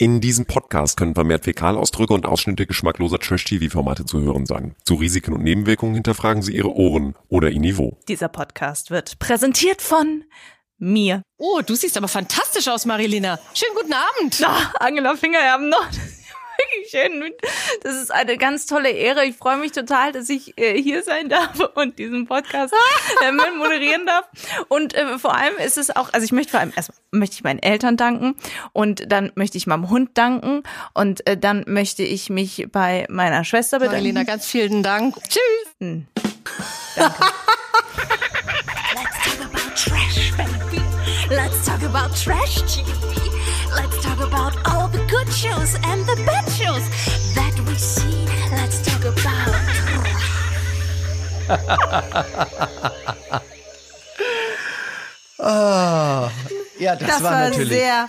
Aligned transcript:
In 0.00 0.20
diesem 0.20 0.46
Podcast 0.46 0.96
können 0.96 1.16
vermehrt 1.16 1.42
Fäkalausdrücke 1.42 2.14
und 2.14 2.24
Ausschnitte 2.24 2.68
geschmackloser 2.68 3.18
Trash-TV-Formate 3.18 4.04
zu 4.04 4.20
hören 4.20 4.46
sein. 4.46 4.76
Zu 4.84 4.94
Risiken 4.94 5.34
und 5.34 5.42
Nebenwirkungen 5.42 5.94
hinterfragen 5.94 6.40
Sie 6.40 6.54
Ihre 6.54 6.72
Ohren 6.72 7.16
oder 7.26 7.50
Ihr 7.50 7.58
Niveau. 7.58 7.98
Dieser 8.06 8.28
Podcast 8.28 8.92
wird 8.92 9.18
präsentiert 9.18 9.82
von 9.82 10.22
mir. 10.78 11.22
Oh, 11.36 11.62
du 11.66 11.74
siehst 11.74 11.96
aber 11.96 12.06
fantastisch 12.06 12.68
aus, 12.68 12.86
Marilena. 12.86 13.40
Schönen 13.54 13.74
guten 13.74 13.92
Abend. 13.92 14.38
Na, 14.40 14.72
Angela 14.78 15.16
Fingererben 15.16 15.68
noch. 15.68 15.88
Das 16.90 16.92
ist 16.92 16.92
wirklich 16.92 17.22
schön. 17.22 17.32
Das 17.82 17.96
ist 17.96 18.10
eine 18.12 18.36
ganz 18.36 18.66
tolle 18.66 18.90
Ehre. 18.90 19.24
Ich 19.24 19.36
freue 19.36 19.56
mich 19.56 19.72
total, 19.72 20.12
dass 20.12 20.28
ich 20.28 20.58
äh, 20.58 20.80
hier 20.80 21.02
sein 21.02 21.28
darf 21.28 21.58
und 21.74 21.98
diesen 21.98 22.26
Podcast 22.26 22.74
äh, 23.24 23.32
mit 23.32 23.56
moderieren 23.56 24.06
darf. 24.06 24.24
Und 24.68 24.94
äh, 24.94 25.18
vor 25.18 25.34
allem 25.34 25.56
ist 25.58 25.78
es 25.78 25.94
auch, 25.94 26.12
also 26.12 26.24
ich 26.24 26.32
möchte 26.32 26.52
vor 26.52 26.60
allem 26.60 26.72
erstmal 26.74 26.98
möchte 27.10 27.34
ich 27.34 27.44
meinen 27.44 27.58
Eltern 27.58 27.96
danken 27.96 28.36
und 28.72 29.10
dann 29.10 29.32
möchte 29.34 29.56
ich 29.56 29.66
meinem 29.66 29.88
Hund 29.88 30.10
danken 30.14 30.62
und 30.94 31.26
äh, 31.26 31.36
dann 31.36 31.64
möchte 31.66 32.02
ich 32.02 32.30
mich 32.30 32.66
bei 32.70 33.06
meiner 33.08 33.44
Schwester 33.44 33.78
bedanken. 33.78 33.98
Marilena, 33.98 34.24
ganz 34.24 34.46
vielen 34.46 34.82
Dank. 34.82 35.16
Tschüss. 35.28 35.40
Hm. 35.80 36.06
Danke. 36.96 37.14
Let's 38.94 39.24
talk 39.24 39.44
about 39.44 39.76
trash, 39.76 40.32
baby. 40.36 40.82
Let's 41.30 41.66
talk 41.66 41.82
about 41.82 42.14
trash 42.16 42.62
TV. 42.62 43.28
Let's 43.74 44.02
talk 44.02 44.20
about 44.20 44.56
all 44.66 44.72
the 44.72 44.77
and 45.82 46.06
the 46.06 46.16
bad 46.24 46.48
that 47.34 47.54
we 47.66 47.74
see. 47.74 48.26
Let's 48.50 48.80
talk 48.82 49.04
about. 49.04 49.54
Ah, 55.40 56.32
ja, 56.78 56.96
das, 56.96 57.08
Das 57.08 57.22
war, 57.22 57.32
war 57.32 57.48
natürlich. 57.48 57.68
sehr, 57.68 58.08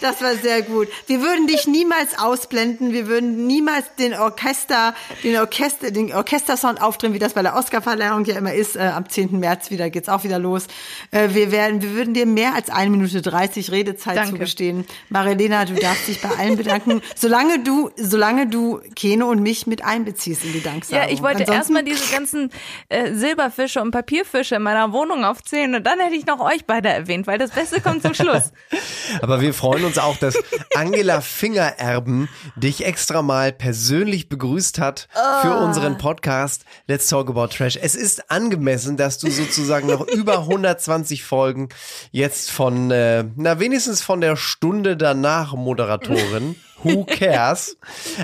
das 0.00 0.22
war 0.22 0.34
sehr 0.34 0.62
gut. 0.62 0.88
Wir 1.06 1.22
würden 1.22 1.46
dich 1.46 1.66
niemals 1.66 2.18
ausblenden. 2.18 2.92
Wir 2.92 3.06
würden 3.06 3.46
niemals 3.46 3.94
den 3.98 4.14
Orchester, 4.14 4.94
den 5.22 5.36
Orchester, 5.36 5.90
den 5.90 6.12
Orchestersound 6.12 6.82
aufdrehen, 6.82 7.12
wie 7.12 7.18
das 7.18 7.34
bei 7.34 7.42
der 7.42 7.56
Oscarverleihung 7.56 8.24
ja 8.24 8.36
immer 8.36 8.52
ist. 8.54 8.76
Äh, 8.76 8.80
am 8.80 9.08
10. 9.08 9.38
März 9.38 9.70
wieder 9.70 9.90
geht's 9.90 10.08
auch 10.08 10.24
wieder 10.24 10.38
los. 10.38 10.66
Äh, 11.10 11.28
wir 11.30 11.52
werden, 11.52 11.82
wir 11.82 11.94
würden 11.94 12.14
dir 12.14 12.26
mehr 12.26 12.54
als 12.54 12.70
eine 12.70 12.90
Minute 12.90 13.22
30 13.22 13.70
Redezeit 13.70 14.16
Danke. 14.16 14.32
zugestehen. 14.32 14.86
Marilena, 15.08 15.64
du 15.64 15.74
darfst 15.74 16.08
dich 16.08 16.20
bei 16.20 16.30
allen 16.30 16.56
bedanken, 16.56 17.02
solange 17.14 17.60
du, 17.60 17.90
solange 17.96 18.46
du 18.46 18.80
Keno 18.96 19.28
und 19.28 19.42
mich 19.42 19.66
mit 19.66 19.84
einbeziehst 19.84 20.44
in 20.44 20.52
die 20.52 20.62
Danksagung. 20.62 21.06
Ja, 21.06 21.12
ich 21.12 21.22
wollte 21.22 21.44
erstmal 21.44 21.84
diese 21.84 22.12
ganzen 22.12 22.50
äh, 22.88 23.12
Silberfische 23.12 23.80
und 23.80 23.90
Papierfische 23.90 24.56
in 24.56 24.62
meiner 24.62 24.92
Wohnung 24.92 25.24
aufzählen 25.24 25.74
und 25.74 25.86
dann 25.86 26.00
hätte 26.00 26.14
ich 26.14 26.26
noch 26.26 26.40
euch 26.40 26.64
beide 26.66 26.88
erwähnt, 26.88 27.26
weil 27.26 27.38
das 27.38 27.50
Beste 27.50 27.80
kommt 27.80 27.99
zum 28.02 28.14
Schluss. 28.14 28.52
Aber 29.22 29.40
wir 29.40 29.52
freuen 29.54 29.84
uns 29.84 29.98
auch, 29.98 30.16
dass 30.16 30.34
Angela 30.74 31.20
Fingererben 31.20 32.28
dich 32.56 32.84
extra 32.84 33.22
mal 33.22 33.52
persönlich 33.52 34.28
begrüßt 34.28 34.78
hat 34.78 35.08
für 35.12 35.18
Ah. 35.54 35.64
unseren 35.64 35.98
Podcast 35.98 36.64
Let's 36.86 37.08
Talk 37.08 37.28
About 37.28 37.48
Trash. 37.48 37.76
Es 37.80 37.94
ist 37.94 38.30
angemessen, 38.30 38.96
dass 38.96 39.18
du 39.18 39.30
sozusagen 39.30 39.88
noch 39.88 40.06
über 40.08 40.38
120 40.40 41.24
Folgen 41.24 41.68
jetzt 42.12 42.50
von, 42.50 42.90
äh, 42.90 43.24
na 43.36 43.58
wenigstens 43.60 44.02
von 44.02 44.20
der 44.20 44.36
Stunde 44.36 44.96
danach 44.96 45.54
Moderatorin, 45.54 46.56
who 46.82 47.04
cares, 47.04 47.76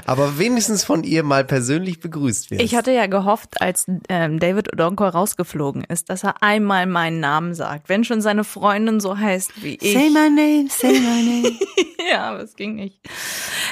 aber 0.06 0.38
wenigstens 0.38 0.84
von 0.84 1.04
ihr 1.04 1.22
mal 1.22 1.44
persönlich 1.44 2.00
begrüßt 2.00 2.50
wirst. 2.50 2.62
Ich 2.62 2.74
hatte 2.74 2.90
ja 2.92 3.06
gehofft, 3.06 3.60
als 3.60 3.86
ähm, 4.08 4.38
David 4.38 4.72
Odonkor 4.72 5.08
rausgeflogen 5.08 5.84
ist, 5.84 6.10
dass 6.10 6.24
er 6.24 6.42
einmal 6.42 6.86
meinen 6.86 7.20
Namen 7.20 7.54
sagt, 7.54 7.88
wenn 7.88 8.04
schon 8.04 8.20
seine 8.20 8.44
Freundin 8.44 9.00
so 9.00 9.18
heißt 9.18 9.62
wie 9.62 9.74
ich. 9.80 9.92
Say 9.92 10.10
my 10.10 10.28
name, 10.30 10.66
say 10.68 10.92
my 11.00 11.42
name. 11.42 11.52
ja, 12.10 12.30
aber 12.30 12.40
es 12.42 12.54
ging 12.56 12.74
nicht. 12.74 12.98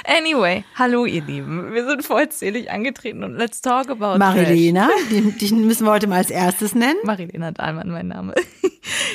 Anyway, 0.04 0.64
hallo 0.76 1.06
ihr 1.06 1.22
Lieben. 1.22 1.72
Wir 1.72 1.86
sind 1.86 2.04
vollzählig 2.04 2.70
angetreten 2.70 3.24
und 3.24 3.36
let's 3.36 3.60
talk 3.60 3.88
about. 3.88 4.18
Marilena, 4.18 4.90
die, 5.10 5.32
die 5.32 5.54
müssen 5.54 5.86
wir 5.86 5.92
heute 5.92 6.06
mal 6.06 6.16
als 6.18 6.30
erstes 6.30 6.74
nennen. 6.74 6.98
Marilena 7.04 7.52
Dahlmann, 7.52 7.90
mein 7.90 8.08
Name. 8.08 8.34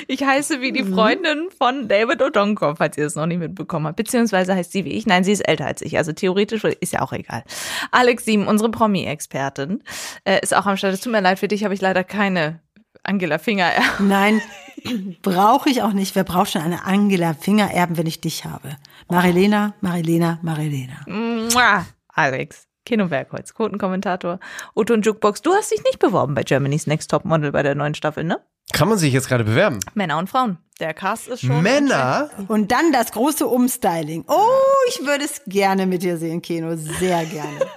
Ich 0.07 0.23
heiße 0.23 0.61
wie 0.61 0.71
die 0.71 0.81
Mhm. 0.81 0.93
Freundin 0.95 1.49
von 1.55 1.87
David 1.87 2.23
Odonkor, 2.23 2.75
falls 2.77 2.97
ihr 2.97 3.03
das 3.03 3.13
noch 3.13 3.27
nicht 3.27 3.37
mitbekommen 3.37 3.85
habt. 3.85 3.97
Beziehungsweise 3.97 4.55
heißt 4.55 4.71
sie 4.71 4.83
wie 4.83 4.93
ich. 4.93 5.05
Nein, 5.05 5.23
sie 5.23 5.31
ist 5.31 5.41
älter 5.47 5.58
als 5.65 5.81
ich. 5.81 5.97
Also 5.97 6.13
theoretisch 6.13 6.63
ist 6.63 6.93
ja 6.93 7.01
auch 7.01 7.13
egal. 7.13 7.43
Alex 7.91 8.25
Sieben, 8.25 8.47
unsere 8.47 8.69
Promi-Expertin, 8.69 9.83
äh, 10.23 10.39
ist 10.41 10.55
auch 10.55 10.65
am 10.65 10.77
Start. 10.77 10.93
Es 10.93 11.01
tut 11.01 11.11
mir 11.11 11.21
leid, 11.21 11.39
für 11.39 11.47
dich 11.47 11.63
habe 11.63 11.73
ich 11.73 11.81
leider 11.81 12.03
keine 12.03 12.59
Angela 13.03 13.37
Finger. 13.37 13.71
Nein, 13.99 14.41
brauche 15.21 15.69
ich 15.69 15.81
auch 15.81 15.93
nicht. 15.93 16.15
Wer 16.15 16.23
braucht 16.23 16.51
schon 16.51 16.61
eine 16.61 16.85
Angela 16.85 17.33
Fingererben, 17.33 17.97
wenn 17.97 18.07
ich 18.07 18.21
dich 18.21 18.45
habe? 18.45 18.77
Marilena, 19.09 19.73
Marilena, 19.81 20.39
Marilena. 20.41 21.05
Mua, 21.07 21.85
Alex. 22.09 22.65
Kino 22.85 23.07
Bergholz, 23.07 23.53
Quotenkommentator, 23.53 24.39
Otto 24.73 24.95
und 24.95 25.05
Jukebox. 25.05 25.43
Du 25.43 25.53
hast 25.53 25.71
dich 25.71 25.83
nicht 25.83 25.99
beworben 25.99 26.33
bei 26.33 26.41
Germany's 26.41 26.87
Next 26.87 27.11
Top 27.11 27.23
Model 27.23 27.51
bei 27.51 27.61
der 27.61 27.75
neuen 27.75 27.93
Staffel, 27.93 28.23
ne? 28.23 28.39
Kann 28.73 28.87
man 28.89 28.97
sich 28.97 29.13
jetzt 29.13 29.27
gerade 29.27 29.43
bewerben? 29.43 29.79
Männer 29.93 30.17
und 30.17 30.29
Frauen. 30.29 30.57
Der 30.79 30.93
Cast 30.93 31.27
ist 31.27 31.41
schon. 31.41 31.61
Männer? 31.61 32.29
Und 32.47 32.71
dann 32.71 32.91
das 32.93 33.11
große 33.11 33.45
Umstyling. 33.47 34.23
Oh, 34.27 34.45
ich 34.89 35.05
würde 35.05 35.25
es 35.25 35.41
gerne 35.47 35.85
mit 35.85 36.03
dir 36.03 36.17
sehen, 36.17 36.41
Keno. 36.41 36.75
Sehr 36.75 37.25
gerne. 37.25 37.59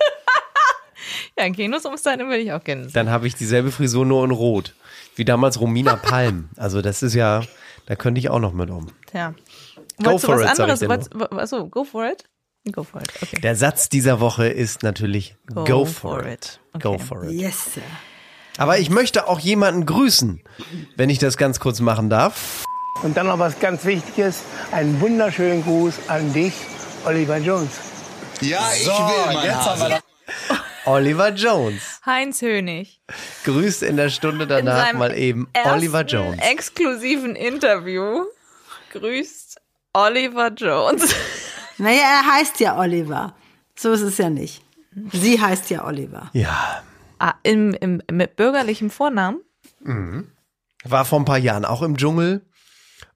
Ja, 1.36 1.46
in 1.46 1.54
Kinos 1.54 1.84
umstylen 1.86 2.20
würde 2.20 2.38
ich 2.38 2.52
auch 2.52 2.62
gerne. 2.62 2.86
Dann 2.88 3.10
habe 3.10 3.26
ich 3.26 3.34
dieselbe 3.34 3.72
Frisur 3.72 4.04
nur 4.06 4.22
in 4.24 4.30
Rot. 4.30 4.74
Wie 5.16 5.24
damals 5.24 5.58
Romina 5.60 5.96
Palm. 6.02 6.50
Also 6.56 6.82
das 6.82 7.02
ist 7.02 7.14
ja, 7.14 7.42
da 7.86 7.96
könnte 7.96 8.18
ich 8.18 8.28
auch 8.28 8.38
noch 8.38 8.52
mit 8.52 8.68
um. 8.70 8.88
Tja. 9.10 9.34
Go 9.98 10.04
Wolltest 10.10 10.26
for 10.26 10.36
du 10.36 10.42
was 10.44 10.50
it, 10.50 10.56
sag 10.56 10.68
ich 10.68 10.82
anderes? 10.90 11.08
dir 11.10 11.32
Achso, 11.38 11.66
go 11.68 11.84
for 11.84 12.04
it? 12.06 12.24
Go 12.70 12.84
for 12.84 13.00
it, 13.00 13.08
okay. 13.22 13.40
Der 13.40 13.56
Satz 13.56 13.88
dieser 13.88 14.20
Woche 14.20 14.46
ist 14.46 14.82
natürlich 14.82 15.34
Go, 15.52 15.84
for, 15.86 16.24
it. 16.26 16.60
Go 16.80 16.90
Okay. 16.94 16.98
for 17.02 17.24
it. 17.24 17.32
Yes, 17.32 17.74
sir. 17.74 17.82
Aber 18.58 18.78
ich 18.78 18.90
möchte 18.90 19.28
auch 19.28 19.40
jemanden 19.40 19.86
grüßen, 19.86 20.42
wenn 20.96 21.10
ich 21.10 21.18
das 21.18 21.36
ganz 21.36 21.58
kurz 21.60 21.80
machen 21.80 22.10
darf. 22.10 22.64
Und 23.02 23.16
dann 23.16 23.26
noch 23.26 23.38
was 23.38 23.58
ganz 23.58 23.84
Wichtiges. 23.84 24.40
Einen 24.70 25.00
wunderschönen 25.00 25.64
Gruß 25.64 25.94
an 26.08 26.32
dich, 26.32 26.52
Oliver 27.04 27.38
Jones. 27.38 27.70
Ja, 28.40 28.60
ich 28.76 28.86
will, 28.86 29.34
mein 29.34 29.54
Hase. 29.54 30.00
Oliver 30.84 31.28
Jones 31.28 32.00
Heinz 32.04 32.42
Hönig. 32.42 33.00
grüßt 33.44 33.84
in 33.84 33.96
der 33.96 34.08
Stunde 34.08 34.44
In 34.44 34.48
danach 34.48 34.86
seinem 34.86 34.98
mal 34.98 35.16
eben 35.16 35.48
Oliver 35.64 36.02
Jones. 36.04 36.40
exklusiven 36.40 37.36
Interview 37.36 38.24
grüßt 38.92 39.60
Oliver 39.92 40.48
Jones. 40.48 41.14
Naja, 41.78 42.02
er 42.02 42.32
heißt 42.34 42.58
ja 42.60 42.78
Oliver. 42.78 43.34
So 43.76 43.92
ist 43.92 44.00
es 44.02 44.18
ja 44.18 44.28
nicht. 44.30 44.62
Sie 45.12 45.40
heißt 45.40 45.70
ja 45.70 45.84
Oliver. 45.86 46.30
Ja, 46.32 46.82
im, 47.42 47.74
im, 47.74 48.02
mit 48.10 48.36
bürgerlichem 48.36 48.90
Vornamen? 48.90 49.40
war 50.84 51.04
vor 51.04 51.20
ein 51.20 51.24
paar 51.24 51.38
Jahren 51.38 51.64
auch 51.64 51.82
im 51.82 51.96
Dschungel. 51.96 52.42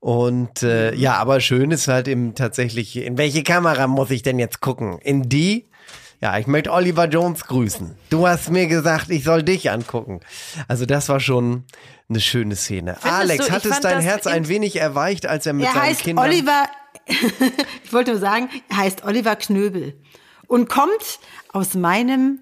Und 0.01 0.63
äh, 0.63 0.95
ja, 0.95 1.15
aber 1.15 1.41
schön 1.41 1.71
ist 1.71 1.89
halt 1.89 2.07
eben 2.09 2.35
tatsächlich, 2.35 2.97
in 2.97 3.19
welche 3.19 3.43
Kamera 3.43 3.87
muss 3.87 4.11
ich 4.11 4.23
denn 4.23 4.39
jetzt 4.39 4.61
gucken? 4.61 4.99
In 5.01 5.29
die? 5.29 5.69
Ja, 6.21 6.39
ich 6.39 6.47
möchte 6.47 6.73
Oliver 6.73 7.07
Jones 7.07 7.45
grüßen. 7.45 7.97
Du 8.11 8.27
hast 8.27 8.51
mir 8.51 8.67
gesagt, 8.67 9.11
ich 9.11 9.25
soll 9.25 9.43
dich 9.43 9.71
angucken. 9.71 10.21
Also 10.69 10.87
das 10.87 11.09
war 11.09 11.21
schon 11.21 11.65
eine 12.09 12.21
schöne 12.21 12.57
Szene. 12.57 12.97
Alex, 13.03 13.47
du, 13.47 13.53
hat 13.53 13.65
es 13.65 13.81
dein 13.81 14.01
Herz 14.01 14.27
in- 14.27 14.33
ein 14.33 14.49
wenig 14.49 14.77
erweicht, 14.77 15.27
als 15.27 15.45
er 15.47 15.53
mit 15.53 15.67
Er 15.67 15.73
seinen 15.73 15.83
heißt 15.83 16.01
Kindern... 16.01 16.25
Oliver, 16.25 16.65
ich 17.85 17.93
wollte 17.93 18.13
nur 18.13 18.21
sagen, 18.21 18.49
er 18.69 18.77
heißt 18.79 19.05
Oliver 19.05 19.37
Knöbel 19.37 20.01
und 20.47 20.69
kommt 20.69 21.19
aus 21.53 21.75
meinem 21.75 22.41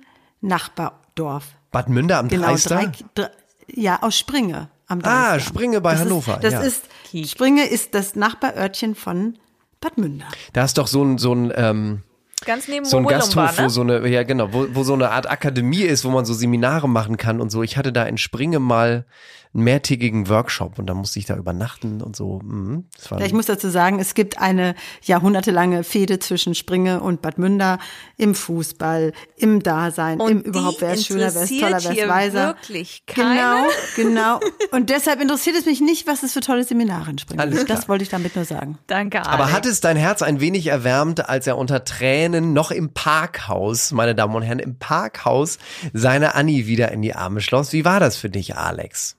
Nachbardorf. 1.19 1.45
Bad 1.71 1.89
Münder 1.89 2.19
am 2.19 2.29
Genau, 2.29 2.47
Dreister? 2.49 2.77
drei, 2.77 2.93
drei, 3.15 3.31
ja, 3.69 4.03
aus 4.03 4.17
Springe 4.19 4.69
am 4.87 5.01
Ah, 5.03 5.33
Dreister. 5.33 5.49
Springe 5.49 5.81
bei 5.81 5.93
das 5.93 6.01
Hannover, 6.03 6.35
Ist, 6.35 6.45
das 6.45 6.53
ja. 6.53 6.61
ist, 6.61 7.31
Springe 7.31 7.67
ist 7.67 7.95
das 7.95 8.15
Nachbarörtchen 8.15 8.95
von 8.95 9.39
Bad 9.81 9.99
Münder. 9.99 10.27
Da 10.53 10.65
ist 10.65 10.79
doch 10.79 10.87
so 10.87 11.03
ein, 11.05 11.19
so 11.19 11.35
ein, 11.35 11.53
ähm, 11.57 12.03
Ganz 12.45 12.69
neben 12.69 12.85
so 12.85 12.99
ein 12.99 13.07
Gasthof, 13.07 13.57
ne? 13.59 13.65
wo 13.65 13.69
so 13.69 13.81
eine, 13.81 14.07
ja 14.09 14.23
genau, 14.23 14.53
wo, 14.53 14.67
wo 14.73 14.83
so 14.83 14.93
eine 14.93 15.11
Art 15.11 15.31
Akademie 15.31 15.83
ist, 15.83 16.05
wo 16.05 16.11
man 16.11 16.25
so 16.27 16.35
Seminare 16.35 16.89
machen 16.89 17.17
kann 17.17 17.41
und 17.41 17.51
so. 17.51 17.63
Ich 17.63 17.77
hatte 17.79 17.93
da 17.93 18.05
in 18.05 18.19
Springe 18.19 18.59
mal 18.59 19.07
einen 19.55 19.65
mehrtägigen 19.65 20.29
Workshop 20.29 20.79
und 20.79 20.87
da 20.87 20.95
musste 20.95 21.19
ich 21.19 21.27
da 21.27 21.37
übernachten 21.37 22.03
und 22.03 22.17
so. 22.17 22.41
Mhm, 22.43 22.87
das 22.97 23.11
war 23.11 23.21
Ja, 23.21 23.27
ich 23.27 23.33
muss 23.33 23.47
dazu 23.47 23.71
sagen, 23.71 24.01
es 24.01 24.15
gibt 24.15 24.39
eine 24.39 24.75
jahrhundertelange 25.03 25.85
Fehde 25.85 26.19
zwischen 26.19 26.55
Springe 26.55 27.01
und 27.01 27.23
Bad 27.23 27.39
Münder 27.39 27.79
im 28.17 28.35
Fußball, 28.35 29.13
im 29.37 29.63
Dasein, 29.63 30.21
Und 30.21 30.31
im 30.31 30.41
überhaupt, 30.43 30.81
wer 30.81 30.95
ist 30.95 31.07
schöner, 31.07 31.33
wer 31.35 31.43
ist 31.43 31.61
toller, 31.61 31.83
wer 31.85 31.93
ist 31.93 32.09
weiser. 32.09 32.47
wirklich 32.49 33.05
Genau, 33.07 33.25
keiner? 33.25 33.67
genau. 33.97 34.41
Und 34.73 34.91
deshalb 34.91 35.21
interessiert 35.21 35.57
es 35.57 35.67
mich 35.67 35.81
nicht, 35.81 36.07
was 36.07 36.23
es 36.25 36.33
für 36.33 36.41
tolle 36.41 36.65
Seminare 36.65 37.11
in 37.11 37.19
Springe 37.19 37.41
Alles 37.43 37.59
gibt. 37.59 37.71
Das 37.71 37.89
wollte 37.89 38.03
ich 38.03 38.11
damit 38.11 38.35
nur 38.35 38.45
sagen. 38.45 38.79
Danke, 38.89 39.19
Alex. 39.25 39.33
aber 39.33 39.53
hat 39.53 39.67
es 39.67 39.81
dein 39.81 39.97
Herz 39.97 40.23
ein 40.23 40.41
wenig 40.41 40.67
erwärmt, 40.67 41.29
als 41.29 41.47
er 41.47 41.57
unter 41.59 41.85
Tränen 41.85 42.53
noch 42.53 42.71
im 42.71 42.93
Parkhaus, 42.93 43.93
meine 43.93 44.15
Damen 44.15 44.35
und 44.35 44.43
Herren, 44.43 44.59
im 44.59 44.79
Parkhaus 44.79 45.59
seine 45.93 46.35
Annie 46.35 46.67
wieder 46.67 46.91
in 46.91 47.03
die 47.03 47.15
Arme 47.15 47.41
schloss? 47.41 47.73
Wie 47.73 47.85
war 47.85 48.01
das 48.01 48.17
für 48.17 48.31
dich, 48.31 48.57
Alex? 48.57 49.17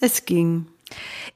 Es 0.00 0.24
ging. 0.24 0.66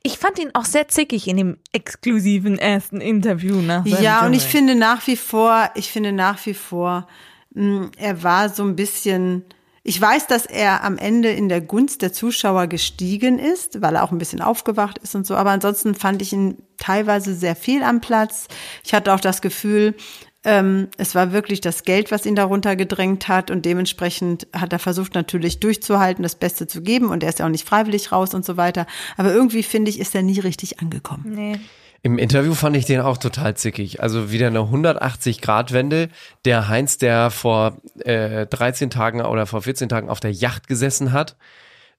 Ich 0.02 0.18
fand 0.18 0.38
ihn 0.38 0.50
auch 0.54 0.64
sehr 0.64 0.88
zickig 0.88 1.28
in 1.28 1.36
dem 1.36 1.56
exklusiven 1.72 2.58
ersten 2.58 3.00
Interview 3.00 3.56
nach 3.56 3.84
Ja, 3.86 4.26
und 4.26 4.34
ich 4.34 4.42
finde 4.42 4.74
nach 4.74 5.06
wie 5.06 5.16
vor, 5.16 5.70
ich 5.74 5.90
finde 5.90 6.12
nach 6.12 6.44
wie 6.46 6.54
vor, 6.54 7.08
mh, 7.54 7.90
er 7.96 8.22
war 8.22 8.48
so 8.50 8.62
ein 8.62 8.76
bisschen, 8.76 9.44
ich 9.82 10.00
weiß, 10.00 10.26
dass 10.26 10.46
er 10.46 10.84
am 10.84 10.98
Ende 10.98 11.30
in 11.30 11.48
der 11.48 11.60
Gunst 11.60 12.02
der 12.02 12.12
Zuschauer 12.12 12.66
gestiegen 12.66 13.38
ist, 13.38 13.80
weil 13.80 13.96
er 13.96 14.04
auch 14.04 14.12
ein 14.12 14.18
bisschen 14.18 14.42
aufgewacht 14.42 14.98
ist 14.98 15.14
und 15.14 15.26
so, 15.26 15.34
aber 15.34 15.50
ansonsten 15.50 15.94
fand 15.94 16.20
ich 16.22 16.32
ihn 16.32 16.58
teilweise 16.76 17.34
sehr 17.34 17.56
viel 17.56 17.82
am 17.82 18.00
Platz. 18.00 18.48
Ich 18.84 18.92
hatte 18.92 19.14
auch 19.14 19.20
das 19.20 19.40
Gefühl, 19.40 19.94
ähm, 20.46 20.88
es 20.96 21.16
war 21.16 21.32
wirklich 21.32 21.60
das 21.60 21.82
Geld, 21.82 22.12
was 22.12 22.24
ihn 22.24 22.36
darunter 22.36 22.76
gedrängt 22.76 23.26
hat 23.26 23.50
und 23.50 23.64
dementsprechend 23.64 24.46
hat 24.52 24.72
er 24.72 24.78
versucht 24.78 25.14
natürlich 25.14 25.58
durchzuhalten, 25.58 26.22
das 26.22 26.36
Beste 26.36 26.68
zu 26.68 26.82
geben 26.82 27.10
und 27.10 27.24
er 27.24 27.28
ist 27.28 27.40
ja 27.40 27.46
auch 27.46 27.50
nicht 27.50 27.68
freiwillig 27.68 28.12
raus 28.12 28.32
und 28.32 28.44
so 28.44 28.56
weiter. 28.56 28.86
Aber 29.16 29.32
irgendwie 29.32 29.64
finde 29.64 29.90
ich, 29.90 29.98
ist 29.98 30.14
er 30.14 30.22
nie 30.22 30.38
richtig 30.38 30.78
angekommen. 30.78 31.24
Nee. 31.26 31.58
Im 32.02 32.18
Interview 32.18 32.54
fand 32.54 32.76
ich 32.76 32.84
den 32.84 33.00
auch 33.00 33.18
total 33.18 33.56
zickig. 33.56 34.00
Also 34.00 34.30
wieder 34.30 34.46
eine 34.46 34.60
180-Grad-Wende. 34.60 36.10
Der 36.44 36.68
Heinz, 36.68 36.98
der 36.98 37.30
vor 37.30 37.78
äh, 38.04 38.46
13 38.46 38.90
Tagen 38.90 39.22
oder 39.22 39.46
vor 39.46 39.62
14 39.62 39.88
Tagen 39.88 40.08
auf 40.08 40.20
der 40.20 40.30
Yacht 40.30 40.68
gesessen 40.68 41.10
hat, 41.10 41.34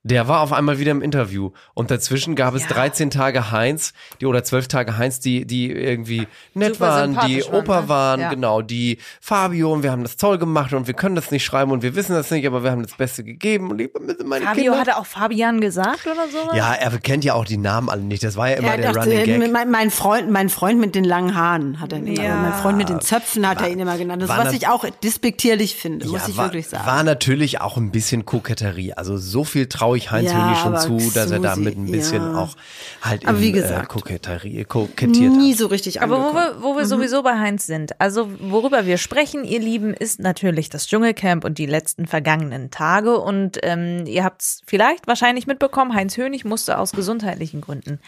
der 0.08 0.28
war 0.28 0.42
auf 0.42 0.54
einmal 0.54 0.80
wieder 0.80 0.92
im 0.92 1.02
Interview. 1.02 1.52
Und 1.74 1.92
dazwischen 1.92 2.36
gab 2.36 2.56
es 2.56 2.66
13 2.68 3.10
Tage 3.12 3.52
Heinz, 3.52 3.94
die 4.22 4.26
oder 4.26 4.44
12 4.44 4.68
Tage 4.68 4.98
Heinz, 4.98 5.20
die, 5.20 5.46
die 5.46 5.72
irgendwie 5.72 6.28
nett 6.54 6.76
Super 6.76 6.88
waren, 6.88 7.10
die 7.28 7.42
sympathisch 7.42 7.46
waren, 7.52 7.56
Oper 7.62 7.82
ne? 7.82 7.90
waren, 7.90 8.20
Ja. 8.22 8.30
genau, 8.30 8.62
die 8.62 8.98
Fabio 9.22 9.74
und 9.74 9.84
wir 9.84 9.92
haben 9.92 10.04
das 10.04 10.18
toll 10.18 10.38
gemacht 10.38 10.74
und 10.74 10.88
wir 10.88 10.94
können 10.94 11.16
das 11.16 11.32
nicht 11.32 11.44
schreiben 11.46 11.72
und 11.72 11.84
wir 11.84 11.96
wissen 11.96 12.14
das 12.14 12.32
nicht, 12.32 12.48
aber 12.48 12.64
wir 12.64 12.72
haben 12.72 12.84
das 12.84 12.96
Beste 12.96 13.24
gegeben 13.24 13.70
und 13.72 13.78
liebe 13.78 14.00
meine 14.26 14.46
Fabio 14.46 14.64
Kinder. 14.64 14.80
hatte 14.80 14.98
auch 14.98 15.06
Fabian 15.06 15.62
gesagt 15.62 16.06
oder 16.08 16.28
so? 16.32 16.56
ja, 16.56 16.74
er 16.74 16.98
kennt 17.00 17.24
ja 17.26 17.34
auch 17.34 17.46
die 17.46 17.58
Namen 17.58 17.90
alle 17.90 18.02
nicht. 18.02 18.24
Das 18.24 18.36
war 18.38 18.50
ja 18.50 18.56
immer 18.58 18.70
Er 18.70 18.78
der 18.78 18.94
dachte, 18.94 19.10
Running 19.12 19.26
Gag. 19.42 19.52
mein, 19.52 19.70
mein 19.72 19.92
Freund, 19.92 20.32
mein 20.32 20.50
Freund 20.50 20.80
mit 20.80 20.96
den 20.96 21.04
langen 21.04 21.36
Haaren 21.36 21.80
hat 21.80 21.92
er 21.94 22.00
ihn 22.00 22.08
immer, 22.08 22.24
Ja. 22.24 22.36
mein 22.38 22.54
Freund 22.54 22.78
mit 22.78 22.90
den 22.90 23.02
Zöpfen 23.02 23.48
hat 23.48 23.62
er 23.62 23.70
ihn 23.70 23.80
immer 23.80 23.98
genannt. 23.98 24.22
Das, 24.22 24.30
war 24.30 24.46
was 24.46 24.54
ich 24.54 24.68
auch 24.68 24.86
despektierlich 25.04 25.76
finde, 25.76 26.08
muss 26.08 26.28
ich 26.28 26.38
war, 26.38 26.46
wirklich 26.46 26.68
sagen. 26.68 26.86
War 26.86 27.04
natürlich 27.04 27.62
auch 27.62 27.78
ein 27.78 27.92
bisschen 27.92 28.26
Koketterie. 28.26 28.94
Also 28.94 29.18
so 29.18 29.44
viel 29.44 29.68
traue 29.68 29.97
ich 29.98 30.12
Heinz 30.12 30.32
Ja, 30.32 30.46
Hönig 30.46 30.58
schon 30.60 30.78
zu, 31.00 31.12
dass 31.12 31.32
er 31.32 31.40
damit 31.40 31.78
ein 31.78 31.92
bisschen 31.92 32.24
ja. 32.24 32.38
auch 32.38 32.56
halt 33.02 33.28
Aber 33.28 33.38
in, 33.38 33.44
wie 33.44 33.50
äh, 33.50 33.54
gesagt, 33.54 33.90
Koketterie, 33.90 34.64
kokettiert 34.66 35.34
Nie 35.34 35.52
hat. 35.52 35.60
so 35.60 35.68
richtig 35.68 36.02
Aber 36.02 36.20
wo 36.20 36.34
wir, 36.34 36.56
wo 36.62 36.78
wir 36.78 36.86
sowieso 36.86 37.24
bei 37.24 37.38
Heinz 37.38 37.66
sind, 37.66 38.00
also 38.00 38.30
worüber 38.40 38.86
wir 38.86 38.98
sprechen, 38.98 39.44
ihr 39.44 39.60
Lieben, 39.60 39.94
ist 39.94 40.20
natürlich 40.20 40.70
das 40.70 40.88
Dschungelcamp 40.88 41.44
und 41.44 41.58
die 41.58 41.66
letzten 41.66 42.08
vergangenen 42.08 42.72
Tage. 42.72 43.20
Und 43.20 43.60
ähm, 43.64 44.06
ihr 44.06 44.24
habt 44.24 44.42
es 44.42 44.62
vielleicht 44.66 45.08
wahrscheinlich 45.08 45.48
mitbekommen, 45.48 45.94
Heinz 45.94 46.18
Hönig 46.18 46.46
musste 46.46 46.78
aus 46.78 46.92
gesundheitlichen 46.92 47.62
Gründen 47.62 48.00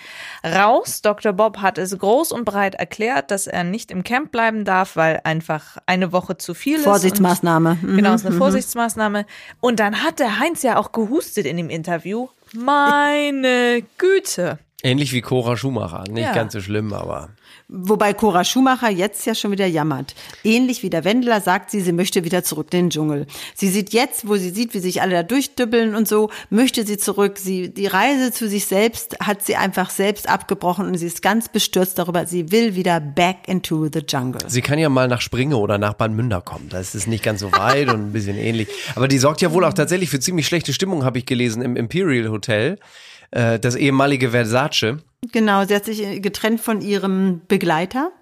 raus. 0.44 1.01
Dr. 1.01 1.33
Bob 1.33 1.57
hat 1.57 1.77
es 1.77 1.97
groß 1.97 2.31
und 2.31 2.45
breit 2.45 2.75
erklärt, 2.75 3.31
dass 3.31 3.47
er 3.47 3.63
nicht 3.63 3.92
im 3.92 4.03
Camp 4.03 4.31
bleiben 4.31 4.65
darf, 4.65 4.95
weil 4.95 5.21
einfach 5.24 5.77
eine 5.85 6.12
Woche 6.12 6.38
zu 6.38 6.53
viel 6.53 6.77
ist. 6.77 6.83
Vorsichtsmaßnahme. 6.83 7.71
Und, 7.71 7.89
Mhm, 7.89 7.95
genau, 7.97 8.13
ist 8.13 8.25
eine 8.25 8.35
Vorsichtsmaßnahme. 8.35 9.25
Und 9.59 9.80
dann 9.80 10.03
hat 10.03 10.19
der 10.19 10.39
Heinz 10.39 10.63
ja 10.63 10.77
auch 10.77 10.92
gehustet 10.92 11.45
in 11.45 11.57
dem 11.57 11.69
Interview. 11.80 12.28
Meine 12.54 13.84
Güte. 13.98 14.60
Ähnlich 14.81 15.12
wie 15.12 15.22
Cora 15.22 15.58
Schumacher. 15.58 16.06
Nicht 16.10 16.24
Ja. 16.24 16.34
ganz 16.34 16.54
so 16.54 16.62
schlimm, 16.62 16.94
aber 16.94 17.30
Wobei 17.68 18.14
Cora 18.14 18.44
Schumacher 18.44 18.90
jetzt 18.90 19.26
ja 19.28 19.36
schon 19.36 19.52
wieder 19.52 19.68
jammert. 19.68 20.16
Ähnlich 20.44 20.81
wie 20.81 20.90
der 20.90 21.04
Wendler 21.04 21.40
sagt 21.42 21.70
sie, 21.70 21.81
sie 21.81 21.92
möchte 21.92 22.24
wieder 22.24 22.44
zurück 22.44 22.68
in 22.74 22.86
den 22.86 22.90
Dschungel. 22.90 23.28
Sie 23.54 23.68
sieht 23.70 23.94
jetzt, 23.94 24.28
wo 24.28 24.38
sie 24.38 24.50
sieht, 24.50 24.74
wie 24.74 24.80
sich 24.80 25.02
alle 25.04 25.14
da 25.14 25.24
durchdübbeln 25.24 25.94
und 25.94 26.08
so, 26.08 26.30
möchte 26.50 26.86
sie 26.86 26.98
zurück. 26.98 27.38
Sie, 27.38 27.72
die 27.72 27.86
Reise 27.86 28.31
zu 28.31 28.48
sich 28.50 28.66
selbst 28.66 29.18
hat 29.20 29.44
sie 29.46 29.56
einfach 29.56 29.90
selbst 29.92 30.28
abgebrochen 30.28 30.88
und 30.88 30.98
sie 30.98 31.06
ist 31.06 31.22
ganz 31.22 31.50
bestürzt 31.50 32.00
darüber. 32.00 32.26
Sie 32.26 32.52
will 32.52 32.76
wieder 32.76 33.00
back 33.00 33.48
into 33.48 33.88
the 33.94 34.00
jungle. 34.08 34.42
sie 34.48 34.62
kann 34.62 34.80
ja 34.80 34.90
mal 34.90 35.08
nach 35.08 35.22
Springe 35.22 35.58
oder 35.58 35.78
nach 35.78 35.94
Bad 35.94 36.12
Münder 36.12 36.42
kommen. 36.42 36.70
Da 36.70 36.80
ist 36.80 36.96
es 36.96 37.06
nicht 37.06 37.24
ganz 37.24 37.42
so 37.42 37.52
weit 37.52 37.90
und 37.90 38.08
ein 38.08 38.12
bisschen 38.14 38.38
ähnlich. 38.38 38.68
Aber 38.96 39.08
die 39.08 39.20
sorgt 39.20 39.42
ja 39.42 39.52
wohl 39.54 39.64
auch 39.66 39.74
tatsächlich 39.74 40.10
für 40.10 40.20
ziemlich 40.20 40.48
schlechte 40.48 40.74
Stimmung, 40.74 41.04
habe 41.04 41.20
ich 41.20 41.26
gelesen, 41.26 41.62
im 41.62 41.76
Imperial 41.76 42.30
Hotel. 42.30 42.80
Äh, 43.31 43.60
Das 43.60 43.76
ehemalige 43.76 44.30
Versace. 44.31 44.98
Genau, 45.21 45.66
sie 45.66 45.75
hat 45.75 45.83
sich 45.83 46.21
getrennt 46.21 46.62
von 46.62 46.80
ihrem 46.80 47.42
Begleiter. 47.50 48.13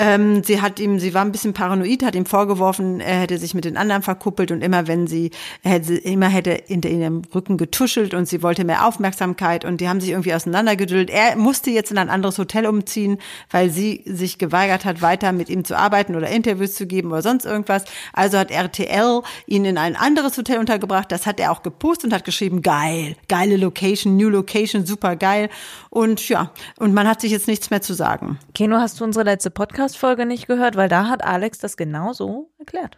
Ähm, 0.00 0.44
sie 0.44 0.62
hat 0.62 0.78
ihm, 0.78 1.00
sie 1.00 1.12
war 1.12 1.24
ein 1.24 1.32
bisschen 1.32 1.52
paranoid, 1.52 2.04
hat 2.04 2.14
ihm 2.14 2.26
vorgeworfen, 2.26 3.00
er 3.00 3.22
hätte 3.22 3.38
sich 3.38 3.54
mit 3.54 3.64
den 3.64 3.76
anderen 3.76 4.02
verkuppelt 4.02 4.52
und 4.52 4.62
immer 4.62 4.86
wenn 4.86 5.08
sie, 5.08 5.32
er 5.64 5.72
hätte, 5.72 5.96
immer 5.96 6.28
hätte 6.28 6.62
hinter 6.66 6.88
ihrem 6.88 7.22
Rücken 7.34 7.56
getuschelt 7.56 8.14
und 8.14 8.28
sie 8.28 8.44
wollte 8.44 8.64
mehr 8.64 8.86
Aufmerksamkeit 8.86 9.64
und 9.64 9.80
die 9.80 9.88
haben 9.88 10.00
sich 10.00 10.10
irgendwie 10.10 10.32
auseinandergedüllt. 10.32 11.10
Er 11.10 11.34
musste 11.34 11.70
jetzt 11.70 11.90
in 11.90 11.98
ein 11.98 12.08
anderes 12.08 12.38
Hotel 12.38 12.66
umziehen, 12.66 13.18
weil 13.50 13.70
sie 13.70 14.02
sich 14.06 14.38
geweigert 14.38 14.84
hat, 14.84 15.02
weiter 15.02 15.32
mit 15.32 15.48
ihm 15.48 15.64
zu 15.64 15.76
arbeiten 15.76 16.14
oder 16.14 16.28
Interviews 16.28 16.76
zu 16.76 16.86
geben 16.86 17.10
oder 17.10 17.22
sonst 17.22 17.46
irgendwas. 17.46 17.82
Also 18.12 18.38
hat 18.38 18.52
RTL 18.52 19.22
ihn 19.46 19.64
in 19.64 19.76
ein 19.76 19.96
anderes 19.96 20.38
Hotel 20.38 20.58
untergebracht. 20.58 21.10
Das 21.10 21.26
hat 21.26 21.40
er 21.40 21.50
auch 21.50 21.64
gepostet 21.64 22.04
und 22.04 22.12
hat 22.12 22.24
geschrieben, 22.24 22.62
geil, 22.62 23.16
geile 23.26 23.56
Location, 23.56 24.16
New 24.16 24.28
Location, 24.28 24.86
super 24.86 25.16
geil. 25.16 25.48
Und 25.90 26.27
ja, 26.28 26.52
und 26.78 26.94
man 26.94 27.08
hat 27.08 27.20
sich 27.20 27.32
jetzt 27.32 27.48
nichts 27.48 27.70
mehr 27.70 27.82
zu 27.82 27.94
sagen. 27.94 28.38
Keno, 28.54 28.76
hast 28.76 29.00
du 29.00 29.04
unsere 29.04 29.24
letzte 29.24 29.50
Podcast-Folge 29.50 30.26
nicht 30.26 30.46
gehört? 30.46 30.76
Weil 30.76 30.88
da 30.88 31.08
hat 31.08 31.24
Alex 31.24 31.58
das 31.58 31.76
genau 31.76 32.12
so 32.12 32.50
erklärt. 32.58 32.96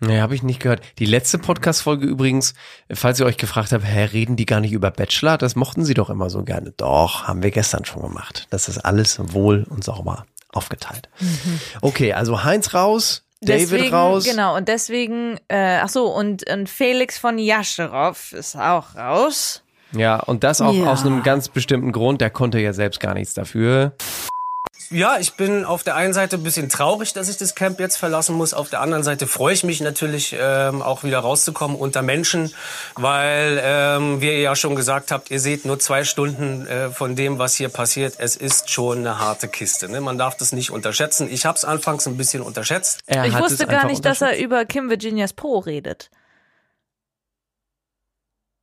Nee, 0.00 0.20
habe 0.20 0.34
ich 0.34 0.42
nicht 0.42 0.60
gehört. 0.60 0.82
Die 0.98 1.06
letzte 1.06 1.38
Podcast-Folge 1.38 2.06
übrigens, 2.06 2.54
falls 2.92 3.20
ihr 3.20 3.26
euch 3.26 3.36
gefragt 3.36 3.72
habt, 3.72 3.84
hä, 3.84 4.04
reden 4.04 4.36
die 4.36 4.46
gar 4.46 4.60
nicht 4.60 4.72
über 4.72 4.90
Bachelor? 4.90 5.38
Das 5.38 5.56
mochten 5.56 5.84
sie 5.84 5.94
doch 5.94 6.10
immer 6.10 6.30
so 6.30 6.42
gerne. 6.42 6.72
Doch, 6.76 7.28
haben 7.28 7.42
wir 7.42 7.50
gestern 7.50 7.84
schon 7.84 8.02
gemacht. 8.02 8.46
Das 8.50 8.68
ist 8.68 8.78
alles 8.78 9.18
wohl 9.32 9.64
und 9.68 9.84
sauber 9.84 10.26
aufgeteilt. 10.52 11.08
Okay, 11.80 12.12
also 12.12 12.44
Heinz 12.44 12.74
raus, 12.74 13.24
David 13.40 13.70
deswegen, 13.70 13.94
raus. 13.94 14.24
Genau, 14.24 14.56
und 14.56 14.68
deswegen, 14.68 15.38
äh, 15.48 15.78
ach 15.82 15.88
so, 15.88 16.06
und, 16.06 16.48
und 16.48 16.68
Felix 16.68 17.18
von 17.18 17.38
Jascherow 17.38 18.32
ist 18.32 18.56
auch 18.56 18.94
raus. 18.94 19.63
Ja, 19.94 20.20
und 20.20 20.44
das 20.44 20.60
auch 20.60 20.74
Ja. 20.74 20.90
aus 20.90 21.04
einem 21.04 21.22
ganz 21.22 21.48
bestimmten 21.48 21.92
Grund. 21.92 22.20
Der 22.20 22.30
konnte 22.30 22.58
ja 22.58 22.72
selbst 22.72 23.00
gar 23.00 23.14
nichts 23.14 23.34
dafür. 23.34 23.92
Ja, 24.90 25.16
ich 25.18 25.34
bin 25.34 25.64
auf 25.64 25.82
der 25.82 25.96
einen 25.96 26.12
Seite 26.12 26.36
ein 26.36 26.42
bisschen 26.42 26.68
traurig, 26.68 27.14
dass 27.14 27.28
ich 27.28 27.36
das 27.38 27.54
Camp 27.54 27.80
jetzt 27.80 27.96
verlassen 27.96 28.36
muss. 28.36 28.52
Auf 28.52 28.68
der 28.68 28.80
anderen 28.80 29.02
Seite 29.02 29.26
freue 29.26 29.54
ich 29.54 29.64
mich 29.64 29.80
natürlich 29.80 30.36
ähm, 30.38 30.82
auch 30.82 31.04
wieder 31.04 31.20
rauszukommen 31.20 31.76
unter 31.76 32.02
Menschen, 32.02 32.52
weil, 32.94 33.60
ähm, 33.64 34.20
wie 34.20 34.26
ihr 34.26 34.40
ja 34.40 34.54
schon 34.54 34.76
gesagt 34.76 35.10
habt, 35.10 35.30
ihr 35.30 35.40
seht 35.40 35.64
nur 35.64 35.78
zwei 35.80 36.04
Stunden 36.04 36.66
äh, 36.66 36.90
von 36.90 37.16
dem, 37.16 37.38
was 37.38 37.54
hier 37.54 37.70
passiert. 37.70 38.14
Es 38.18 38.36
ist 38.36 38.70
schon 38.70 38.98
eine 38.98 39.18
harte 39.18 39.48
Kiste. 39.48 39.88
Ne? 39.88 40.00
Man 40.00 40.18
darf 40.18 40.36
das 40.36 40.52
nicht 40.52 40.70
unterschätzen. 40.70 41.28
Ich 41.30 41.46
habe 41.46 41.56
es 41.56 41.64
anfangs 41.64 42.06
ein 42.06 42.16
bisschen 42.16 42.42
unterschätzt. 42.42 43.00
Er 43.06 43.24
ich 43.24 43.32
hat 43.34 43.42
wusste 43.42 43.64
es 43.64 43.68
gar 43.70 43.86
nicht, 43.86 44.04
dass 44.04 44.20
er 44.20 44.38
über 44.38 44.64
Kim 44.66 44.90
Virginias 44.90 45.32
Po 45.32 45.58
redet. 45.58 46.10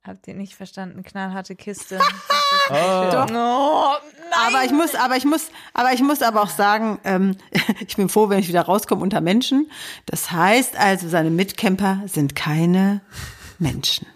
Habt 0.04 0.26
ihr 0.26 0.34
nicht 0.34 0.56
verstanden? 0.56 1.04
Knallharte 1.04 1.54
Kiste. 1.54 1.98
Doch. 2.68 3.30
aber 3.30 4.64
ich 4.64 4.72
muss, 4.72 4.96
aber 4.96 5.16
ich 5.16 5.24
muss, 5.24 5.48
aber 5.74 5.92
ich 5.92 6.02
muss 6.02 6.22
aber 6.22 6.42
auch 6.42 6.48
sagen, 6.48 6.98
ähm, 7.04 7.36
ich 7.86 7.94
bin 7.94 8.08
froh, 8.08 8.28
wenn 8.28 8.40
ich 8.40 8.48
wieder 8.48 8.62
rauskomme 8.62 9.00
unter 9.00 9.20
Menschen. 9.20 9.70
Das 10.06 10.32
heißt 10.32 10.76
also, 10.76 11.08
seine 11.08 11.30
Mitcamper 11.30 12.02
sind 12.06 12.34
keine 12.34 13.00
Menschen. 13.60 14.06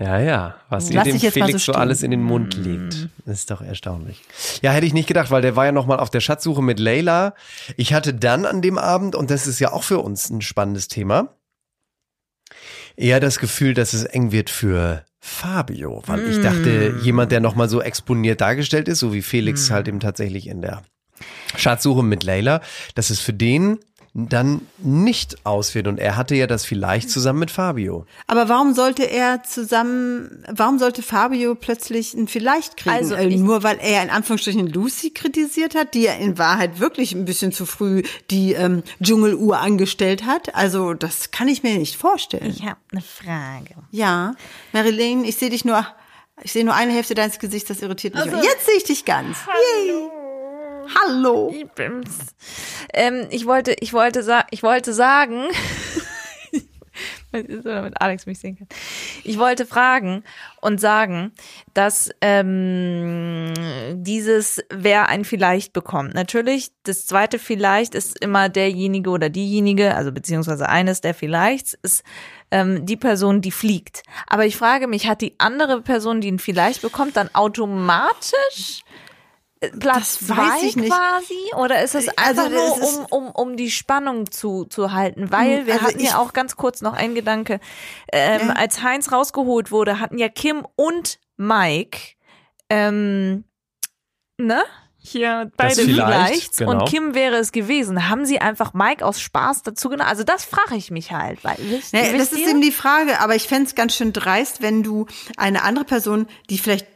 Ja, 0.00 0.18
ja, 0.18 0.56
was 0.68 0.90
ihr 0.90 0.96
Lass 0.96 1.04
dem 1.04 1.20
Felix 1.20 1.64
so 1.64 1.72
so 1.72 1.78
alles 1.78 2.02
in 2.02 2.10
den 2.10 2.22
Mund 2.22 2.54
legt. 2.54 3.08
Das 3.24 3.38
ist 3.38 3.50
doch 3.50 3.62
erstaunlich. 3.62 4.22
Ja, 4.60 4.72
hätte 4.72 4.86
ich 4.86 4.92
nicht 4.92 5.06
gedacht, 5.06 5.30
weil 5.30 5.40
der 5.40 5.54
war 5.54 5.66
ja 5.66 5.72
noch 5.72 5.86
mal 5.86 6.00
auf 6.00 6.10
der 6.10 6.20
Schatzsuche 6.20 6.62
mit 6.62 6.80
Leila. 6.80 7.34
Ich 7.76 7.94
hatte 7.94 8.12
dann 8.12 8.44
an 8.44 8.60
dem 8.60 8.76
Abend, 8.76 9.14
und 9.14 9.30
das 9.30 9.46
ist 9.46 9.60
ja 9.60 9.72
auch 9.72 9.84
für 9.84 10.00
uns 10.00 10.30
ein 10.30 10.42
spannendes 10.42 10.88
Thema, 10.88 11.36
eher 12.96 13.20
das 13.20 13.38
Gefühl, 13.38 13.74
dass 13.74 13.92
es 13.92 14.04
eng 14.04 14.32
wird 14.32 14.50
für 14.50 15.04
Fabio, 15.20 16.02
weil 16.06 16.28
ich 16.30 16.40
dachte, 16.40 16.94
jemand, 17.02 17.32
der 17.32 17.40
noch 17.40 17.54
mal 17.54 17.68
so 17.68 17.82
exponiert 17.82 18.40
dargestellt 18.40 18.88
ist, 18.88 19.00
so 19.00 19.12
wie 19.12 19.22
Felix 19.22 19.70
halt 19.70 19.88
eben 19.88 20.00
tatsächlich 20.00 20.46
in 20.46 20.62
der 20.62 20.82
Schatzsuche 21.56 22.02
mit 22.02 22.22
Leila, 22.22 22.60
dass 22.94 23.10
es 23.10 23.20
für 23.20 23.32
den 23.32 23.78
dann 24.18 24.62
nicht 24.78 25.44
aus 25.44 25.74
wird. 25.74 25.86
Und 25.88 25.98
er 25.98 26.16
hatte 26.16 26.34
ja 26.34 26.46
das 26.46 26.64
vielleicht 26.64 27.10
zusammen 27.10 27.38
mit 27.40 27.50
Fabio. 27.50 28.06
Aber 28.26 28.48
warum 28.48 28.72
sollte 28.72 29.02
er 29.02 29.42
zusammen, 29.42 30.42
warum 30.50 30.78
sollte 30.78 31.02
Fabio 31.02 31.54
plötzlich 31.54 32.14
ein 32.14 32.26
Vielleicht 32.26 32.78
kriegen? 32.78 32.94
Also 32.96 33.14
äh, 33.14 33.26
nur 33.36 33.62
weil 33.62 33.78
er 33.80 34.02
in 34.02 34.08
Anführungsstrichen 34.08 34.68
Lucy 34.68 35.10
kritisiert 35.10 35.74
hat, 35.74 35.92
die 35.92 36.02
ja 36.04 36.14
in 36.14 36.38
Wahrheit 36.38 36.80
wirklich 36.80 37.12
ein 37.12 37.26
bisschen 37.26 37.52
zu 37.52 37.66
früh 37.66 38.02
die 38.30 38.54
ähm, 38.54 38.82
Dschungeluhr 39.02 39.58
angestellt 39.58 40.24
hat. 40.24 40.54
Also 40.54 40.94
das 40.94 41.30
kann 41.30 41.48
ich 41.48 41.62
mir 41.62 41.76
nicht 41.76 41.96
vorstellen. 41.96 42.46
Ich 42.56 42.62
habe 42.64 42.78
eine 42.92 43.02
Frage. 43.02 43.74
Ja, 43.90 44.34
Marilyn, 44.72 45.24
ich 45.26 45.36
sehe 45.36 45.50
dich 45.50 45.66
nur, 45.66 45.86
ich 46.42 46.52
sehe 46.52 46.64
nur 46.64 46.74
eine 46.74 46.92
Hälfte 46.92 47.14
deines 47.14 47.38
Gesichts, 47.38 47.68
das 47.68 47.82
irritiert 47.82 48.14
mich. 48.14 48.24
Also- 48.24 48.36
Jetzt 48.36 48.64
sehe 48.64 48.76
ich 48.78 48.84
dich 48.84 49.04
ganz. 49.04 49.36
Hallo. 49.46 50.10
Hallo. 50.94 51.54
Bims. 51.74 52.34
Ähm, 52.92 53.26
ich 53.30 53.46
wollte, 53.46 53.74
ich 53.80 53.92
wollte, 53.92 54.44
ich 54.50 54.62
wollte 54.62 54.92
sagen, 54.92 55.48
Was 57.32 57.42
ist, 57.42 57.66
oder 57.66 57.82
mit 57.82 58.00
Alex 58.00 58.26
mich 58.26 58.38
sehen 58.38 58.56
kann. 58.56 58.68
Ich 59.24 59.38
wollte 59.38 59.66
fragen 59.66 60.22
und 60.60 60.80
sagen, 60.80 61.32
dass 61.74 62.10
ähm, 62.20 63.52
dieses 63.94 64.62
wer 64.70 65.08
ein 65.08 65.24
vielleicht 65.24 65.72
bekommt. 65.72 66.14
Natürlich, 66.14 66.70
das 66.84 67.06
zweite 67.06 67.38
vielleicht 67.38 67.94
ist 67.94 68.18
immer 68.22 68.48
derjenige 68.48 69.10
oder 69.10 69.28
diejenige, 69.28 69.94
also 69.94 70.12
beziehungsweise 70.12 70.68
eines 70.68 71.00
der 71.00 71.14
vielleicht 71.14 71.74
ist 71.82 72.04
ähm, 72.50 72.86
die 72.86 72.96
Person, 72.96 73.40
die 73.40 73.50
fliegt. 73.50 74.02
Aber 74.26 74.46
ich 74.46 74.56
frage 74.56 74.86
mich, 74.86 75.08
hat 75.08 75.20
die 75.20 75.34
andere 75.38 75.82
Person, 75.82 76.20
die 76.20 76.30
ein 76.30 76.38
vielleicht 76.38 76.82
bekommt, 76.82 77.16
dann 77.16 77.34
automatisch 77.34 78.82
Platz 79.80 80.18
Das 80.18 80.28
weiß 80.28 80.36
zwei 80.60 80.66
ich 80.66 80.76
nicht. 80.76 80.92
quasi? 80.92 81.34
Oder 81.56 81.82
ist 81.82 81.94
es 81.94 82.08
Also, 82.18 82.42
einfach 82.42 82.50
nur, 82.50 82.76
es 82.76 82.76
ist- 82.90 82.96
um, 83.12 83.26
um, 83.26 83.30
um 83.30 83.56
die 83.56 83.70
Spannung 83.70 84.30
zu, 84.30 84.64
zu 84.66 84.92
halten? 84.92 85.30
Weil 85.32 85.66
wir 85.66 85.74
Also 85.74 85.86
hatten 85.86 86.00
ja 86.00 86.18
auch 86.18 86.32
ganz 86.34 86.56
kurz 86.56 86.82
noch 86.82 86.92
ein 86.92 87.14
Gedanke. 87.14 87.58
Ähm, 88.12 88.48
Ja. 88.48 88.54
Als 88.54 88.82
Heinz 88.82 89.10
rausgeholt 89.12 89.70
wurde, 89.70 89.98
hatten 89.98 90.18
ja 90.18 90.28
Kim 90.28 90.66
und 90.76 91.18
Mike, 91.38 91.98
ähm, 92.70 93.44
ne? 94.38 94.62
Hier 94.98 95.52
beide 95.56 95.74
vielleicht, 95.82 95.96
vielleicht. 95.96 96.56
genau. 96.56 96.72
Und 96.72 96.88
Kim 96.88 97.14
wäre 97.14 97.36
es 97.36 97.52
gewesen. 97.52 98.08
Haben 98.08 98.26
sie 98.26 98.40
einfach 98.40 98.74
Mike 98.74 99.06
aus 99.06 99.20
Spaß 99.20 99.62
dazu 99.62 99.88
genommen? 99.88 100.08
Also 100.10 100.24
das 100.24 100.44
frage 100.44 100.74
ich 100.74 100.90
mich 100.90 101.12
halt. 101.12 101.44
Weil, 101.44 101.56
wisst, 101.60 101.92
Nee, 101.92 102.12
wisst 102.12 102.32
das 102.32 102.32
ist 102.32 102.40
ihr? 102.40 102.48
eben 102.50 102.60
die 102.60 102.72
Frage, 102.72 103.20
aber 103.20 103.36
ich 103.36 103.46
fänd's 103.46 103.76
ganz 103.76 103.94
schön 103.94 104.12
dreist, 104.12 104.62
wenn 104.62 104.82
du 104.82 105.06
eine 105.36 105.62
andere 105.62 105.84
Person, 105.84 106.26
die 106.50 106.58
vielleicht 106.58 106.88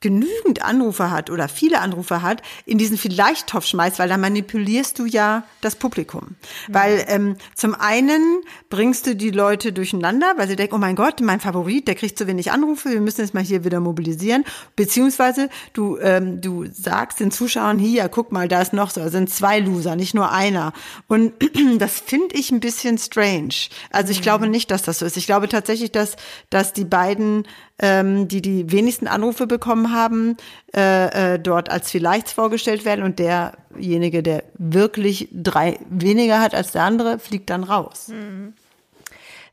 genügend 0.00 0.62
Anrufe 0.62 1.10
hat 1.10 1.28
oder 1.28 1.48
viele 1.48 1.80
Anrufe 1.80 2.22
hat, 2.22 2.42
in 2.66 2.78
diesen 2.78 2.96
Vielleicht-Topf 2.96 3.66
schmeißt, 3.66 3.98
weil 3.98 4.08
da 4.08 4.16
manipulierst 4.16 4.98
du 4.98 5.06
ja 5.06 5.44
das 5.60 5.74
Publikum. 5.74 6.36
Weil 6.68 7.04
ähm, 7.08 7.36
zum 7.54 7.74
einen 7.74 8.42
bringst 8.70 9.06
du 9.06 9.16
die 9.16 9.30
Leute 9.30 9.72
durcheinander, 9.72 10.34
weil 10.36 10.46
sie 10.46 10.54
denken, 10.54 10.76
oh 10.76 10.78
mein 10.78 10.94
Gott, 10.94 11.20
mein 11.20 11.40
Favorit, 11.40 11.88
der 11.88 11.96
kriegt 11.96 12.16
zu 12.16 12.28
wenig 12.28 12.52
Anrufe, 12.52 12.90
wir 12.90 13.00
müssen 13.00 13.22
jetzt 13.22 13.34
mal 13.34 13.42
hier 13.42 13.64
wieder 13.64 13.80
mobilisieren. 13.80 14.44
Beziehungsweise 14.76 15.48
du, 15.72 15.98
ähm, 15.98 16.40
du 16.40 16.66
sagst 16.70 17.18
den 17.18 17.32
Zuschauern, 17.32 17.78
hier, 17.78 18.08
guck 18.08 18.30
mal, 18.30 18.46
da 18.46 18.62
ist 18.62 18.72
noch 18.72 18.90
so, 18.90 19.00
da 19.00 19.08
sind 19.08 19.30
zwei 19.30 19.58
Loser, 19.58 19.96
nicht 19.96 20.14
nur 20.14 20.30
einer. 20.30 20.72
Und 21.08 21.32
das 21.78 21.98
finde 21.98 22.36
ich 22.36 22.52
ein 22.52 22.60
bisschen 22.60 22.98
strange. 22.98 23.54
Also 23.90 24.12
ich 24.12 24.22
glaube 24.22 24.48
nicht, 24.48 24.70
dass 24.70 24.82
das 24.82 25.00
so 25.00 25.06
ist. 25.06 25.16
Ich 25.16 25.26
glaube 25.26 25.48
tatsächlich, 25.48 25.90
dass, 25.90 26.14
dass 26.50 26.72
die 26.72 26.84
beiden 26.84 27.46
ähm, 27.78 28.28
die 28.28 28.42
die 28.42 28.70
wenigsten 28.72 29.06
Anrufe 29.06 29.46
bekommen 29.46 29.92
haben, 29.92 30.36
äh, 30.74 31.34
äh, 31.34 31.38
dort 31.38 31.70
als 31.70 31.90
vielleicht 31.90 32.28
vorgestellt 32.28 32.84
werden 32.84 33.04
und 33.04 33.18
derjenige, 33.18 34.22
der 34.22 34.44
wirklich 34.58 35.28
drei 35.32 35.78
weniger 35.88 36.40
hat 36.40 36.54
als 36.54 36.72
der 36.72 36.82
andere, 36.82 37.18
fliegt 37.18 37.50
dann 37.50 37.64
raus. 37.64 38.10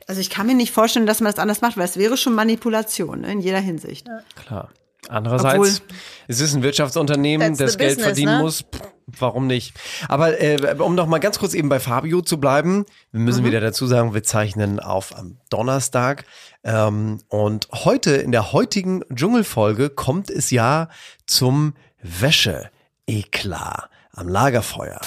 Also 0.07 0.21
ich 0.21 0.29
kann 0.29 0.47
mir 0.47 0.55
nicht 0.55 0.71
vorstellen, 0.71 1.05
dass 1.05 1.19
man 1.19 1.31
das 1.31 1.39
anders 1.39 1.61
macht, 1.61 1.77
weil 1.77 1.85
es 1.85 1.97
wäre 1.97 2.17
schon 2.17 2.33
Manipulation 2.33 3.21
ne, 3.21 3.31
in 3.31 3.39
jeder 3.41 3.59
Hinsicht. 3.59 4.07
Klar. 4.35 4.69
Andererseits, 5.07 5.83
es 6.27 6.41
ist 6.41 6.55
ein 6.55 6.63
Wirtschaftsunternehmen, 6.63 7.55
das 7.55 7.77
Geld 7.77 7.91
business, 7.91 8.05
verdienen 8.05 8.37
ne? 8.37 8.43
muss. 8.43 8.65
Warum 9.07 9.45
nicht? 9.45 9.75
Aber 10.09 10.41
äh, 10.41 10.75
um 10.79 10.95
noch 10.95 11.05
mal 11.05 11.19
ganz 11.19 11.37
kurz 11.37 11.53
eben 11.53 11.69
bei 11.69 11.79
Fabio 11.79 12.21
zu 12.21 12.39
bleiben, 12.39 12.85
wir 13.11 13.19
müssen 13.19 13.41
Mhm. 13.43 13.47
wieder 13.47 13.61
dazu 13.61 13.85
sagen, 13.85 14.13
wir 14.15 14.23
zeichnen 14.23 14.79
auf 14.79 15.15
am 15.15 15.37
Donnerstag. 15.51 16.25
Ähm, 16.63 17.19
und 17.29 17.67
heute, 17.71 18.15
in 18.15 18.31
der 18.31 18.51
heutigen 18.51 19.03
Dschungelfolge, 19.13 19.89
kommt 19.91 20.31
es 20.31 20.49
ja 20.49 20.89
zum 21.27 21.75
Wäsche-Eklat 22.01 23.89
am 24.13 24.27
Lagerfeuer. 24.27 24.99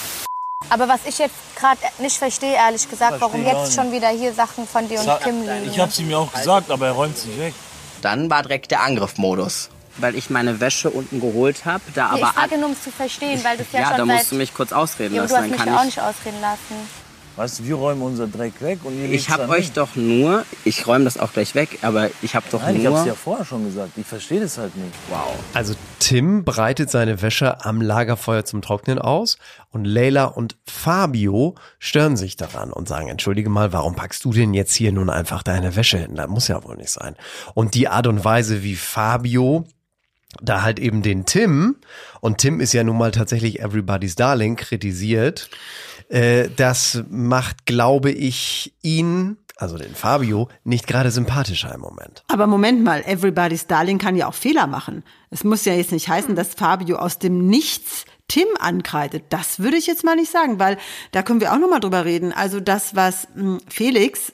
Aber 0.69 0.87
was 0.87 0.99
ich 1.05 1.17
jetzt 1.17 1.33
gerade 1.55 1.79
nicht 1.99 2.17
verstehe, 2.17 2.53
ehrlich 2.53 2.89
gesagt, 2.89 3.19
warum 3.19 3.45
jetzt 3.45 3.73
schon 3.73 3.91
wieder 3.91 4.09
hier 4.09 4.33
Sachen 4.33 4.67
von 4.67 4.87
dir 4.87 4.99
und 4.99 5.21
Kim 5.21 5.41
liegen. 5.41 5.69
Ich 5.71 5.79
hab's 5.79 5.97
ihm 5.99 6.09
ja 6.09 6.17
auch 6.19 6.31
gesagt, 6.31 6.69
aber 6.69 6.87
er 6.87 6.91
räumt 6.93 7.17
sich 7.17 7.37
weg. 7.39 7.53
Dann 8.01 8.29
war 8.29 8.43
direkt 8.43 8.71
der 8.71 8.81
Angriffmodus. 8.83 9.69
Weil 9.99 10.15
ich 10.15 10.29
meine 10.29 10.59
Wäsche 10.59 10.89
unten 10.89 11.19
geholt 11.19 11.65
habe, 11.65 11.83
da 11.93 12.11
Nee, 12.11 12.19
ich 12.19 12.23
aber 12.23 12.33
frage 12.33 12.57
nur, 12.57 12.67
um 12.67 12.73
es 12.73 12.83
zu 12.83 12.91
verstehen, 12.91 13.43
weil 13.43 13.57
du 13.57 13.63
es 13.63 13.71
ja, 13.71 13.81
ja, 13.81 13.87
schon 13.89 13.97
da 13.97 14.05
seit... 14.05 14.15
musst 14.15 14.31
du 14.31 14.35
mich 14.35 14.53
kurz 14.53 14.71
ausreden 14.71 15.15
ja, 15.15 15.21
lassen. 15.21 15.31
du 15.33 15.35
hast 15.37 15.43
Dann 15.43 15.49
mich 15.51 15.59
kann 15.59 15.67
ja 15.67 15.75
auch 15.75 15.79
ich, 15.81 15.85
nicht 15.87 16.01
ausreden 16.01 16.41
lassen. 16.41 16.75
Weißt 17.39 17.59
du, 17.59 17.63
wir 17.63 17.75
räumen 17.75 18.01
unser 18.01 18.27
Dreck 18.27 18.61
weg 18.61 18.79
und 18.83 18.99
ihr 18.99 19.09
ich 19.13 19.29
habe 19.29 19.47
euch 19.47 19.67
hin. 19.67 19.75
doch 19.75 19.95
nur, 19.95 20.43
ich 20.65 20.87
räume 20.87 21.05
das 21.05 21.17
auch 21.17 21.31
gleich 21.31 21.55
weg, 21.55 21.79
aber 21.83 22.09
ich 22.21 22.35
habe 22.35 22.45
doch 22.51 22.61
Nein, 22.61 22.75
ich 22.75 22.83
nur. 22.83 22.97
hab's 22.97 23.07
ja 23.07 23.13
vorher 23.13 23.45
schon 23.45 23.63
gesagt. 23.63 23.91
Ich 23.95 24.05
verstehe 24.05 24.41
das 24.41 24.57
halt 24.57 24.75
nicht. 24.75 24.93
Wow. 25.09 25.35
Also 25.53 25.73
Tim 25.99 26.43
breitet 26.43 26.89
seine 26.89 27.21
Wäsche 27.21 27.63
am 27.63 27.79
Lagerfeuer 27.79 28.43
zum 28.43 28.61
Trocknen 28.61 28.99
aus 28.99 29.37
und 29.69 29.85
Leila 29.85 30.25
und 30.25 30.57
Fabio 30.65 31.55
stören 31.77 32.17
sich 32.17 32.35
daran 32.35 32.73
und 32.73 32.89
sagen, 32.89 33.07
entschuldige 33.07 33.49
mal, 33.49 33.71
warum 33.71 33.95
packst 33.95 34.25
du 34.25 34.33
denn 34.33 34.53
jetzt 34.53 34.73
hier 34.73 34.91
nun 34.91 35.09
einfach 35.09 35.41
deine 35.41 35.77
Wäsche 35.77 35.97
hin? 35.97 36.15
Das 36.15 36.27
muss 36.27 36.49
ja 36.49 36.61
wohl 36.65 36.75
nicht 36.75 36.91
sein. 36.91 37.15
Und 37.53 37.73
die 37.73 37.87
Art 37.87 38.07
und 38.07 38.25
Weise, 38.25 38.63
wie 38.63 38.75
Fabio 38.75 39.65
da 40.41 40.61
halt 40.61 40.79
eben 40.79 41.01
den 41.01 41.25
Tim, 41.25 41.77
und 42.21 42.37
Tim 42.37 42.59
ist 42.59 42.73
ja 42.73 42.83
nun 42.83 42.97
mal 42.97 43.11
tatsächlich 43.11 43.59
Everybody's 43.59 44.15
Darling, 44.15 44.55
kritisiert, 44.55 45.49
äh, 46.09 46.49
das 46.55 47.03
macht, 47.09 47.65
glaube 47.65 48.11
ich, 48.11 48.73
ihn, 48.81 49.37
also 49.57 49.77
den 49.77 49.95
Fabio, 49.95 50.47
nicht 50.63 50.87
gerade 50.87 51.11
sympathischer 51.11 51.73
im 51.73 51.81
Moment. 51.81 52.23
Aber 52.27 52.47
Moment 52.47 52.83
mal, 52.83 53.03
Everybody's 53.05 53.67
Darling 53.67 53.97
kann 53.97 54.15
ja 54.15 54.27
auch 54.27 54.33
Fehler 54.33 54.67
machen. 54.67 55.03
Es 55.29 55.43
muss 55.43 55.65
ja 55.65 55.73
jetzt 55.73 55.91
nicht 55.91 56.07
heißen, 56.07 56.35
dass 56.35 56.53
Fabio 56.53 56.97
aus 56.97 57.19
dem 57.19 57.47
Nichts 57.47 58.05
Tim 58.29 58.47
ankreidet. 58.59 59.23
Das 59.29 59.59
würde 59.59 59.77
ich 59.77 59.87
jetzt 59.87 60.03
mal 60.03 60.15
nicht 60.15 60.31
sagen, 60.31 60.59
weil 60.59 60.77
da 61.11 61.23
können 61.23 61.41
wir 61.41 61.51
auch 61.51 61.57
noch 61.57 61.69
mal 61.69 61.79
drüber 61.79 62.05
reden. 62.05 62.31
Also 62.31 62.59
das, 62.59 62.95
was 62.95 63.27
mh, 63.35 63.57
Felix, 63.67 64.31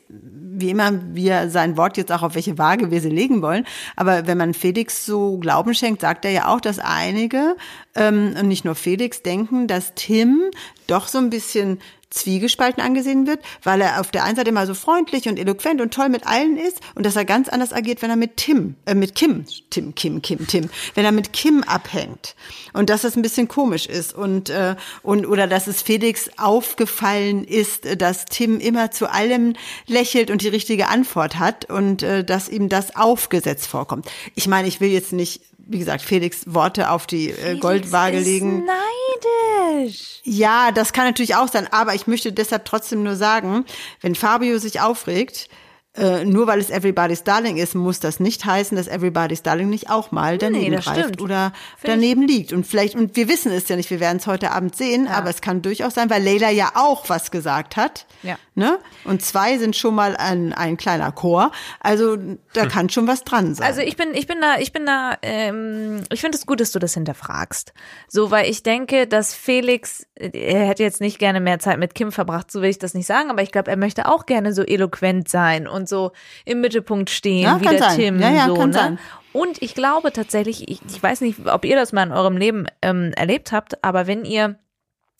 wie 0.59 0.69
immer 0.69 0.91
wir 1.13 1.49
sein 1.49 1.77
Wort 1.77 1.97
jetzt 1.97 2.11
auch 2.11 2.23
auf 2.23 2.35
welche 2.35 2.57
Waage 2.57 2.91
wir 2.91 3.01
sie 3.01 3.09
legen 3.09 3.41
wollen, 3.41 3.65
aber 3.95 4.27
wenn 4.27 4.37
man 4.37 4.53
Felix 4.53 5.05
so 5.05 5.37
Glauben 5.37 5.73
schenkt, 5.73 6.01
sagt 6.01 6.25
er 6.25 6.31
ja 6.31 6.47
auch, 6.47 6.61
dass 6.61 6.79
einige 6.79 7.55
ähm, 7.95 8.35
und 8.39 8.47
nicht 8.47 8.65
nur 8.65 8.75
Felix 8.75 9.21
denken, 9.21 9.67
dass 9.67 9.93
Tim 9.95 10.41
doch 10.87 11.07
so 11.07 11.17
ein 11.17 11.29
bisschen 11.29 11.79
zwiegespalten 12.15 12.81
angesehen 12.81 13.27
wird, 13.27 13.39
weil 13.63 13.81
er 13.81 13.99
auf 13.99 14.11
der 14.11 14.23
einen 14.23 14.35
Seite 14.35 14.49
immer 14.49 14.65
so 14.65 14.73
freundlich 14.73 15.27
und 15.27 15.37
eloquent 15.37 15.81
und 15.81 15.93
toll 15.93 16.09
mit 16.09 16.25
allen 16.25 16.57
ist 16.57 16.79
und 16.95 17.05
dass 17.05 17.15
er 17.15 17.25
ganz 17.25 17.49
anders 17.49 17.73
agiert, 17.73 18.01
wenn 18.01 18.09
er 18.09 18.15
mit 18.15 18.37
Tim, 18.37 18.75
äh, 18.85 18.95
mit 18.95 19.15
Kim, 19.15 19.45
Tim, 19.69 19.93
Kim, 19.95 20.21
Kim, 20.21 20.47
Tim, 20.47 20.69
wenn 20.95 21.05
er 21.05 21.11
mit 21.11 21.33
Kim 21.33 21.63
abhängt 21.63 22.35
und 22.73 22.89
dass 22.89 23.01
das 23.01 23.15
ein 23.15 23.21
bisschen 23.21 23.47
komisch 23.47 23.85
ist 23.85 24.13
und 24.15 24.49
äh, 24.49 24.75
und 25.03 25.25
oder 25.25 25.47
dass 25.47 25.67
es 25.67 25.81
Felix 25.81 26.29
aufgefallen 26.37 27.43
ist, 27.43 27.85
äh, 27.85 27.97
dass 27.97 28.25
Tim 28.25 28.59
immer 28.59 28.91
zu 28.91 29.11
allem 29.11 29.53
lächelt 29.87 30.31
und 30.31 30.41
die 30.41 30.47
richtige 30.47 30.87
Antwort 30.87 31.37
hat 31.37 31.69
und 31.69 32.01
äh, 32.03 32.23
dass 32.23 32.49
ihm 32.49 32.69
das 32.69 32.95
aufgesetzt 32.95 33.67
vorkommt. 33.67 34.07
Ich 34.35 34.47
meine, 34.47 34.67
ich 34.67 34.79
will 34.79 34.89
jetzt 34.89 35.11
nicht 35.11 35.41
wie 35.67 35.79
gesagt, 35.79 36.01
Felix 36.01 36.43
Worte 36.45 36.89
auf 36.89 37.07
die 37.07 37.31
äh, 37.31 37.57
Goldwaage 37.57 38.17
ist 38.17 38.25
legen. 38.25 38.65
neidisch. 38.65 40.21
Ja, 40.23 40.71
das 40.71 40.93
kann 40.93 41.05
natürlich 41.05 41.35
auch 41.35 41.47
sein, 41.47 41.67
aber 41.71 41.95
ich 41.95 42.07
möchte 42.07 42.31
deshalb 42.31 42.65
trotzdem 42.65 43.03
nur 43.03 43.15
sagen, 43.15 43.65
wenn 44.01 44.15
Fabio 44.15 44.57
sich 44.59 44.81
aufregt, 44.81 45.49
äh, 45.97 46.25
nur 46.25 46.47
weil 46.47 46.59
es 46.59 46.69
Everybody's 46.69 47.23
Darling 47.23 47.57
ist, 47.57 47.73
muss 47.73 47.99
das 47.99 48.19
nicht 48.19 48.43
heißen, 48.43 48.75
dass 48.75 48.87
Everybody's 48.87 49.43
Darling 49.43 49.69
nicht 49.69 49.89
auch 49.89 50.11
mal 50.11 50.37
daneben 50.37 50.75
das 50.75 50.85
greift 50.85 50.99
stimmt. 50.99 51.21
oder 51.21 51.53
Find 51.77 51.93
daneben 51.93 52.27
liegt. 52.27 52.51
Und 52.51 52.67
vielleicht, 52.67 52.95
und 52.95 53.15
wir 53.15 53.29
wissen 53.29 53.51
es 53.51 53.69
ja 53.69 53.75
nicht, 53.75 53.89
wir 53.89 53.99
werden 53.99 54.17
es 54.17 54.27
heute 54.27 54.51
Abend 54.51 54.75
sehen, 54.75 55.07
aber 55.07 55.29
es 55.29 55.41
kann 55.41 55.61
durchaus 55.61 55.93
sein, 55.93 56.09
weil 56.09 56.23
Leila 56.23 56.49
ja 56.49 56.73
auch 56.75 57.07
was 57.09 57.31
gesagt 57.31 57.77
hat. 57.77 58.05
Ja. 58.23 58.37
Ne? 58.55 58.79
Und 59.03 59.21
zwei 59.21 59.57
sind 59.57 59.75
schon 59.75 59.95
mal 59.95 60.15
ein, 60.15 60.53
ein 60.53 60.77
kleiner 60.77 61.11
Chor. 61.11 61.51
Also 61.81 62.17
da 62.53 62.65
kann 62.65 62.89
schon 62.89 63.05
was 63.05 63.25
dran 63.25 63.53
sein. 63.53 63.67
Also 63.67 63.81
ich 63.81 63.97
bin, 63.97 64.13
ich 64.13 64.27
bin 64.27 64.39
da, 64.39 64.57
ich 64.59 64.71
bin 64.71 64.85
da, 64.85 65.17
ähm, 65.21 66.03
ich 66.11 66.21
finde 66.21 66.37
es 66.37 66.45
gut, 66.45 66.61
dass 66.61 66.71
du 66.71 66.79
das 66.79 66.93
hinterfragst. 66.93 67.73
So, 68.07 68.31
weil 68.31 68.49
ich 68.49 68.63
denke, 68.63 69.07
dass 69.07 69.33
Felix, 69.33 70.07
er 70.15 70.67
hätte 70.67 70.83
jetzt 70.83 71.01
nicht 71.01 71.19
gerne 71.19 71.41
mehr 71.41 71.59
Zeit 71.59 71.79
mit 71.79 71.95
Kim 71.95 72.13
verbracht, 72.13 72.49
so 72.49 72.61
will 72.61 72.69
ich 72.69 72.79
das 72.79 72.93
nicht 72.93 73.07
sagen, 73.07 73.29
aber 73.29 73.41
ich 73.41 73.51
glaube, 73.51 73.69
er 73.69 73.77
möchte 73.77 74.07
auch 74.07 74.25
gerne 74.25 74.53
so 74.53 74.63
eloquent 74.63 75.27
sein 75.27 75.67
und 75.67 75.84
so 75.87 76.11
im 76.45 76.61
Mittelpunkt 76.61 77.09
stehen, 77.09 77.43
Ja, 77.43 77.61
wie 77.61 77.67
der 77.67 77.79
sein. 77.79 77.95
Tim. 77.95 78.19
Ja, 78.19 78.31
ja, 78.31 78.47
so, 78.47 78.55
kann 78.55 78.69
ne? 78.69 78.73
sein. 78.73 78.99
Und 79.33 79.61
ich 79.61 79.75
glaube 79.75 80.13
tatsächlich, 80.13 80.69
ich, 80.69 80.79
ich 80.87 81.03
weiß 81.03 81.21
nicht, 81.21 81.45
ob 81.45 81.65
ihr 81.65 81.75
das 81.75 81.91
mal 81.91 82.03
in 82.03 82.13
eurem 82.13 82.37
Leben 82.37 82.67
ähm, 82.81 83.11
erlebt 83.15 83.51
habt, 83.51 83.83
aber 83.83 84.07
wenn 84.07 84.23
ihr 84.23 84.57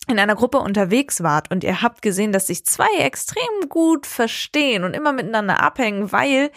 in 0.08 0.18
einer 0.18 0.36
Gruppe 0.36 0.58
unterwegs 0.58 1.22
wart 1.22 1.50
und 1.50 1.64
ihr 1.64 1.82
habt 1.82 2.00
gesehen, 2.00 2.32
dass 2.32 2.46
sich 2.46 2.64
zwei 2.64 2.88
extrem 2.98 3.68
gut 3.68 4.06
verstehen 4.06 4.84
und 4.84 4.94
immer 4.94 5.12
miteinander 5.12 5.60
abhängen, 5.60 6.12
weil 6.12 6.50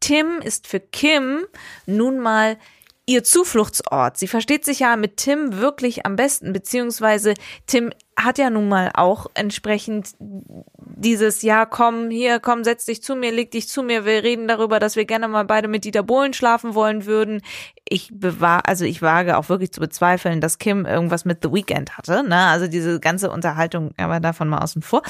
Tim 0.00 0.40
ist 0.42 0.66
für 0.66 0.80
Kim 0.80 1.46
nun 1.86 2.18
mal 2.18 2.58
ihr 3.06 3.22
Zufluchtsort. 3.22 4.16
Sie 4.18 4.26
versteht 4.26 4.64
sich 4.64 4.80
ja 4.80 4.96
mit 4.96 5.16
Tim 5.16 5.58
wirklich 5.58 6.04
am 6.04 6.16
besten, 6.16 6.52
beziehungsweise 6.52 7.34
Tim 7.66 7.92
hat 8.18 8.38
ja 8.38 8.50
nun 8.50 8.68
mal 8.68 8.90
auch 8.94 9.26
entsprechend 9.34 10.14
dieses, 10.18 11.42
ja, 11.42 11.66
komm, 11.66 12.10
hier, 12.10 12.40
komm, 12.40 12.64
setz 12.64 12.86
dich 12.86 13.02
zu 13.02 13.14
mir, 13.14 13.30
leg 13.30 13.50
dich 13.52 13.68
zu 13.68 13.82
mir, 13.82 14.04
wir 14.04 14.24
reden 14.24 14.48
darüber, 14.48 14.80
dass 14.80 14.96
wir 14.96 15.04
gerne 15.04 15.28
mal 15.28 15.44
beide 15.44 15.68
mit 15.68 15.84
Dieter 15.84 16.02
Bohlen 16.02 16.32
schlafen 16.32 16.74
wollen 16.74 17.06
würden. 17.06 17.42
Ich 17.88 18.10
bewahr, 18.12 18.66
also 18.66 18.84
ich 18.84 19.02
wage 19.02 19.36
auch 19.36 19.48
wirklich 19.48 19.72
zu 19.72 19.80
bezweifeln, 19.80 20.40
dass 20.40 20.58
Kim 20.58 20.84
irgendwas 20.84 21.24
mit 21.24 21.42
The 21.42 21.52
Weeknd 21.52 21.96
hatte, 21.96 22.24
ne, 22.26 22.46
also 22.46 22.66
diese 22.66 22.98
ganze 22.98 23.30
Unterhaltung, 23.30 23.92
aber 23.98 24.18
davon 24.18 24.48
mal 24.48 24.62
außen 24.62 24.82
vor. 24.82 25.02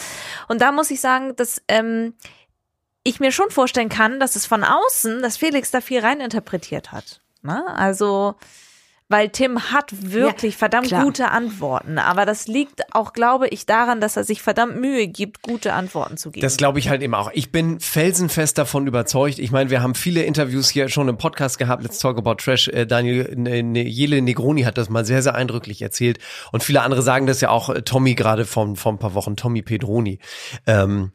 Und 0.48 0.60
da 0.60 0.72
muss 0.72 0.90
ich 0.90 1.00
sagen, 1.00 1.34
dass, 1.36 1.62
ähm, 1.68 2.14
ich 3.04 3.20
mir 3.20 3.30
schon 3.30 3.50
vorstellen 3.50 3.88
kann, 3.88 4.18
dass 4.18 4.34
es 4.34 4.46
von 4.46 4.64
außen, 4.64 5.22
dass 5.22 5.36
Felix 5.36 5.70
da 5.70 5.80
viel 5.80 6.00
reininterpretiert 6.00 6.90
hat. 6.90 7.20
Ne? 7.46 7.64
Also, 7.76 8.34
weil 9.08 9.28
Tim 9.28 9.70
hat 9.70 9.92
wirklich 10.12 10.54
Ja, 10.54 10.58
verdammt 10.58 10.88
klar. 10.88 11.04
gute 11.04 11.30
Antworten. 11.30 11.98
Aber 12.00 12.26
das 12.26 12.48
liegt 12.48 12.92
auch, 12.92 13.12
glaube 13.12 13.46
ich, 13.46 13.64
daran, 13.64 14.00
dass 14.00 14.16
er 14.16 14.24
sich 14.24 14.42
verdammt 14.42 14.80
Mühe 14.80 15.06
gibt, 15.06 15.42
gute 15.42 15.74
Antworten 15.74 16.16
zu 16.16 16.32
geben. 16.32 16.42
Das 16.42 16.56
glaube 16.56 16.80
ich 16.80 16.88
halt 16.88 17.02
eben 17.02 17.14
auch. 17.14 17.30
Ich 17.32 17.52
bin 17.52 17.78
felsenfest 17.78 18.58
davon 18.58 18.88
überzeugt. 18.88 19.38
Ich 19.38 19.52
meine, 19.52 19.70
wir 19.70 19.80
haben 19.80 19.94
viele 19.94 20.24
Interviews 20.24 20.68
hier 20.70 20.88
schon 20.88 21.06
im 21.08 21.18
Podcast 21.18 21.56
gehabt. 21.56 21.84
Let's 21.84 22.00
Talk 22.00 22.18
About 22.18 22.34
Trash. 22.34 22.66
Äh, 22.66 22.84
Daniel 22.84 23.32
ne, 23.36 23.62
ne, 23.62 23.84
Jele 23.86 24.20
Negroni 24.20 24.62
hat 24.62 24.76
das 24.76 24.88
mal 24.90 25.04
sehr, 25.04 25.22
sehr 25.22 25.36
eindrücklich 25.36 25.82
erzählt. 25.82 26.18
Und 26.50 26.64
viele 26.64 26.82
andere 26.82 27.02
sagen 27.02 27.26
das 27.26 27.40
ja 27.40 27.50
auch. 27.50 27.70
äh, 27.70 27.82
Tommy 27.82 28.16
gerade 28.16 28.44
vor, 28.44 28.74
vor 28.74 28.90
ein 28.90 28.98
paar 28.98 29.14
Wochen, 29.14 29.36
Tommy 29.36 29.62
Pedroni. 29.62 30.18
Ähm, 30.66 31.12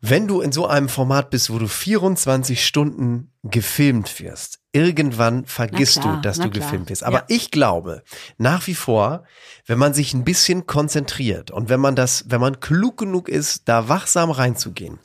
wenn 0.00 0.26
du 0.28 0.40
in 0.40 0.50
so 0.50 0.66
einem 0.66 0.88
Format 0.88 1.28
bist, 1.28 1.52
wo 1.52 1.58
du 1.58 1.66
24 1.68 2.64
Stunden 2.64 3.32
gefilmt 3.42 4.18
wirst, 4.18 4.60
irgendwann 4.74 5.46
vergisst 5.46 6.00
klar, 6.00 6.16
du, 6.16 6.22
dass 6.22 6.36
du 6.38 6.50
klar. 6.50 6.64
gefilmt 6.64 6.90
wirst. 6.90 7.04
Aber 7.04 7.18
Ja. 7.18 7.24
ich 7.28 7.50
glaube 7.50 8.02
nach 8.38 8.66
wie 8.66 8.74
vor, 8.74 9.24
wenn 9.66 9.78
man 9.78 9.94
sich 9.94 10.12
ein 10.14 10.24
bisschen 10.24 10.66
konzentriert 10.66 11.50
und 11.50 11.68
wenn 11.68 11.80
man 11.80 11.94
das, 11.96 12.24
wenn 12.28 12.40
man 12.40 12.60
klug 12.60 12.98
genug 12.98 13.28
ist, 13.28 13.62
da 13.68 13.88
wachsam 13.88 14.30
reinzugehen. 14.30 14.98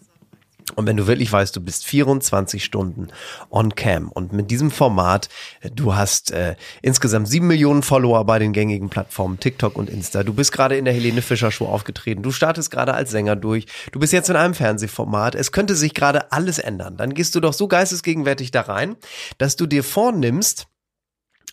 Und 0.76 0.88
wenn 0.88 0.98
du 0.98 1.08
wirklich 1.08 1.32
weißt, 1.32 1.56
du 1.56 1.62
bist 1.62 1.86
24 1.86 2.64
Stunden 2.64 3.10
on 3.50 3.76
cam 3.76 4.10
und 4.10 4.34
mit 4.34 4.52
diesem 4.52 4.72
Format, 4.72 5.30
äh, 5.62 5.70
du 5.70 5.96
hast 5.96 6.32
äh, 6.32 6.56
insgesamt 6.82 7.28
sieben 7.28 7.48
Millionen 7.48 7.84
Follower 7.84 8.26
bei 8.26 8.40
den 8.40 8.54
gängigen 8.54 8.90
Plattformen 8.90 9.40
TikTok 9.40 9.78
und 9.78 9.90
Insta. 9.90 10.24
Du 10.24 10.34
bist 10.34 10.52
gerade 10.52 10.78
in 10.78 10.86
der 10.86 10.94
Helene 10.94 11.22
Fischer 11.22 11.52
Show 11.52 11.66
aufgetreten. 11.66 12.24
Du 12.24 12.32
startest 12.32 12.72
gerade 12.72 12.94
als 12.94 13.12
Sänger 13.12 13.36
durch. 13.36 13.66
Du 13.92 14.00
bist 14.00 14.14
jetzt 14.14 14.30
in 14.30 14.36
einem 14.36 14.54
Fernsehformat. 14.54 15.36
Es 15.36 15.52
könnte 15.52 15.76
sich 15.76 15.94
gerade 15.94 16.32
alles 16.32 16.60
ändern. 16.60 16.98
Dann 16.98 17.14
gehst 17.14 17.36
du 17.36 17.40
doch 17.40 17.54
so 17.54 17.68
geistesgegenwärtig 17.68 18.52
da 18.52 18.62
rein, 18.62 18.96
dass 19.38 19.56
du 19.56 19.66
dir 19.66 19.84
vornimmst, 19.84 20.68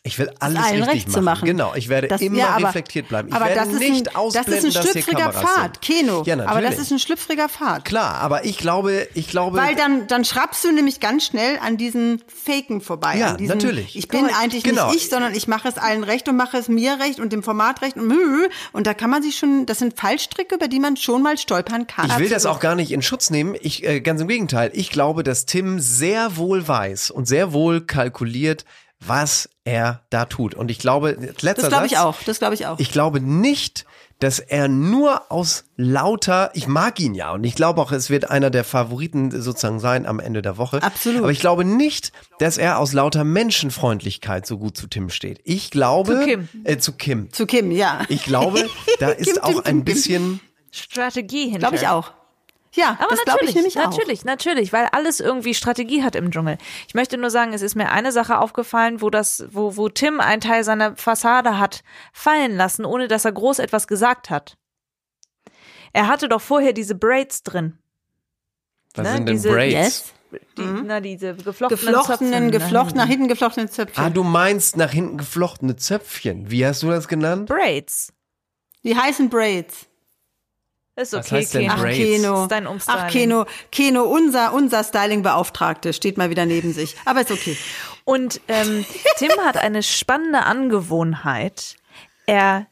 ich 0.06 0.18
will 0.18 0.30
alles 0.38 0.58
allen 0.62 0.76
richtig 0.82 0.88
recht 0.94 1.06
machen. 1.08 1.14
zu 1.14 1.22
machen. 1.22 1.44
Genau, 1.46 1.72
ich 1.74 1.88
werde 1.88 2.08
Das- 2.08 2.20
immer 2.20 2.38
ja, 2.38 2.48
aber- 2.50 2.68
reflektiert 2.68 3.08
bleiben. 3.08 3.28
Ich 3.28 3.34
aber 3.34 3.46
werde 3.46 3.60
das 3.60 3.68
ist 3.68 3.78
nicht 3.80 4.08
ein, 4.10 4.16
ausblenden, 4.16 4.52
das 4.54 4.64
ist 4.64 4.76
ein 4.76 4.82
schlüpfriger 4.92 5.32
Pfad. 5.32 5.82
Keno. 5.82 6.22
Ja, 6.24 6.34
aber 6.34 6.44
natürlich. 6.44 6.70
das 6.70 6.78
ist 6.78 6.90
ein 6.92 6.98
schlüpfriger 6.98 7.48
Pfad. 7.48 7.84
Klar, 7.84 8.14
aber 8.16 8.44
ich 8.44 8.58
glaube, 8.58 9.08
ich 9.14 9.28
glaube, 9.28 9.58
Weil 9.58 9.74
dann, 9.76 10.06
dann 10.06 10.24
schraubst 10.24 10.64
du 10.64 10.72
nämlich 10.72 11.00
ganz 11.00 11.24
schnell 11.26 11.58
an 11.62 11.76
diesen 11.76 12.22
Faken 12.26 12.80
vorbei. 12.80 13.16
Ja, 13.18 13.30
an 13.32 13.36
diesen, 13.38 13.56
natürlich. 13.58 13.96
Ich 13.96 14.08
bin 14.08 14.20
Korrekt. 14.20 14.38
eigentlich 14.40 14.64
Genau. 14.64 14.90
nicht 14.90 15.04
ich, 15.04 15.10
sondern 15.10 15.34
ich 15.34 15.48
mache 15.48 15.68
es 15.68 15.76
allen 15.78 16.04
recht 16.04 16.28
und 16.28 16.36
mache 16.36 16.56
es 16.56 16.68
mir 16.68 16.98
recht 17.00 17.20
und 17.20 17.32
dem 17.32 17.42
Format 17.42 17.82
recht 17.82 17.96
und. 17.96 18.12
Und 18.72 18.86
da 18.86 18.94
kann 18.94 19.10
man 19.10 19.22
sich 19.22 19.36
schon, 19.36 19.66
das 19.66 19.78
sind 19.78 19.98
Fallstricke, 19.98 20.54
über 20.54 20.68
die 20.68 20.80
man 20.80 20.96
schon 20.96 21.22
mal 21.22 21.36
stolpern 21.38 21.86
kann. 21.86 22.06
Ich 22.10 22.18
will 22.18 22.28
das 22.28 22.46
auch 22.46 22.60
gar 22.60 22.74
nicht 22.74 22.92
in 22.92 23.02
Schutz 23.02 23.30
nehmen. 23.30 23.54
Ich, 23.60 23.84
äh, 23.86 24.00
ganz 24.00 24.20
im 24.20 24.28
Gegenteil. 24.28 24.70
Ich 24.74 24.90
glaube, 24.90 25.22
dass 25.22 25.46
Tim 25.46 25.80
sehr 25.80 26.36
wohl 26.36 26.66
weiß 26.66 27.10
und 27.10 27.26
sehr 27.26 27.52
wohl 27.52 27.80
kalkuliert, 27.80 28.64
was 29.00 29.48
er 29.64 30.02
da 30.10 30.24
tut. 30.24 30.54
Und 30.54 30.70
ich 30.70 30.78
glaube, 30.78 31.16
letzter 31.40 31.54
Das 31.62 31.68
glaube 31.68 31.86
ich 31.86 31.98
auch. 31.98 32.16
Das 32.24 32.38
glaube 32.38 32.54
ich 32.54 32.66
auch. 32.66 32.78
Ich 32.78 32.90
glaube 32.90 33.20
nicht, 33.20 33.84
dass 34.18 34.38
er 34.38 34.68
nur 34.68 35.30
aus 35.30 35.64
lauter, 35.76 36.50
ich 36.54 36.66
mag 36.66 36.98
ihn 37.00 37.14
ja 37.14 37.32
und 37.32 37.44
ich 37.44 37.54
glaube 37.54 37.82
auch, 37.82 37.92
es 37.92 38.08
wird 38.08 38.30
einer 38.30 38.48
der 38.48 38.64
Favoriten 38.64 39.30
sozusagen 39.30 39.78
sein 39.78 40.06
am 40.06 40.20
Ende 40.20 40.40
der 40.40 40.56
Woche. 40.56 40.82
Absolut. 40.82 41.20
Aber 41.20 41.30
ich 41.30 41.40
glaube 41.40 41.64
nicht, 41.64 42.12
dass 42.38 42.56
er 42.56 42.78
aus 42.78 42.94
lauter 42.94 43.24
Menschenfreundlichkeit 43.24 44.46
so 44.46 44.56
gut 44.58 44.76
zu 44.76 44.86
Tim 44.86 45.10
steht. 45.10 45.40
Ich 45.44 45.70
glaube, 45.70 46.20
Zu 46.20 46.24
Kim. 46.24 46.48
Äh, 46.64 46.78
zu 46.78 46.92
Kim. 46.92 47.32
Zu 47.32 47.46
Kim, 47.46 47.70
ja. 47.70 48.00
Ich 48.08 48.24
glaube, 48.24 48.66
da 49.00 49.08
ist 49.10 49.34
Kim, 49.34 49.42
auch 49.42 49.62
Kim, 49.64 49.78
ein 49.78 49.84
bisschen 49.84 50.40
Strategie 50.70 51.44
hinter. 51.44 51.58
Glaube 51.58 51.76
ich 51.76 51.88
auch. 51.88 52.12
Ja, 52.76 52.96
Aber 53.00 53.08
das 53.16 53.24
glaube 53.24 53.40
ich 53.44 53.54
natürlich, 53.54 53.54
nämlich 53.54 53.78
auch. 53.78 53.90
natürlich, 53.90 54.24
natürlich, 54.24 54.72
weil 54.72 54.86
alles 54.92 55.18
irgendwie 55.20 55.54
Strategie 55.54 56.02
hat 56.04 56.14
im 56.14 56.30
Dschungel. 56.30 56.58
Ich 56.86 56.94
möchte 56.94 57.16
nur 57.18 57.30
sagen, 57.30 57.52
es 57.54 57.62
ist 57.62 57.74
mir 57.74 57.90
eine 57.90 58.12
Sache 58.12 58.38
aufgefallen, 58.38 59.00
wo 59.00 59.10
das, 59.10 59.44
wo, 59.50 59.76
wo 59.76 59.88
Tim 59.88 60.20
einen 60.20 60.40
Teil 60.42 60.62
seiner 60.62 60.94
Fassade 60.96 61.58
hat 61.58 61.82
fallen 62.12 62.54
lassen, 62.56 62.84
ohne 62.84 63.08
dass 63.08 63.24
er 63.24 63.32
groß 63.32 63.58
etwas 63.58 63.86
gesagt 63.88 64.30
hat. 64.30 64.56
Er 65.92 66.08
hatte 66.08 66.28
doch 66.28 66.40
vorher 66.42 66.72
diese 66.74 66.94
Braids 66.94 67.42
drin. 67.42 67.78
was 68.94 69.06
Ne, 69.06 69.12
sind 69.14 69.26
denn 69.28 69.34
diese- 69.36 69.50
Braids? 69.50 69.72
Yes. 69.72 70.12
Die, 70.58 70.62
Na, 70.62 71.00
diese 71.00 71.34
geflochtenen, 71.34 71.68
Geflochtenen, 71.94 72.32
Zöpfen. 72.32 72.50
geflochten, 72.50 72.96
nach 72.98 73.06
hinten 73.06 73.28
geflochtenen 73.28 73.70
Zöpfchen. 73.70 74.04
Ah, 74.04 74.10
du 74.10 74.22
meinst 74.24 74.76
nach 74.76 74.90
hinten 74.90 75.16
geflochtene 75.18 75.76
Zöpfchen. 75.76 76.50
Wie 76.50 76.66
hast 76.66 76.82
du 76.82 76.88
das 76.88 77.08
genannt? 77.08 77.48
Braids. 77.48 78.12
Die 78.82 78.94
heißen 78.96 79.30
Braids. 79.30 79.86
Ist 80.96 81.12
Was 81.12 81.26
okay, 81.26 81.36
heißt 81.36 81.54
denn 81.54 81.68
Keno. 81.68 81.74
Ach? 81.74 81.84
Keno. 81.84 82.42
Ist 82.42 82.50
dein 82.50 82.66
Umstyling. 82.66 83.00
Ach, 83.02 83.10
Keno, 83.10 83.46
Keno, 83.70 84.04
unser, 84.04 84.54
unser 84.54 84.82
Styling-Beauftragte 84.82 85.92
steht 85.92 86.16
mal 86.16 86.30
wieder 86.30 86.46
neben 86.46 86.72
sich. 86.72 86.96
Aber 87.04 87.20
ist 87.20 87.30
okay. 87.30 87.56
Und 88.04 88.40
ähm, 88.48 88.86
Tim 89.18 89.30
hat 89.44 89.58
eine 89.58 89.82
spannende 89.82 90.44
Angewohnheit. 90.44 91.76
Er, 92.24 92.66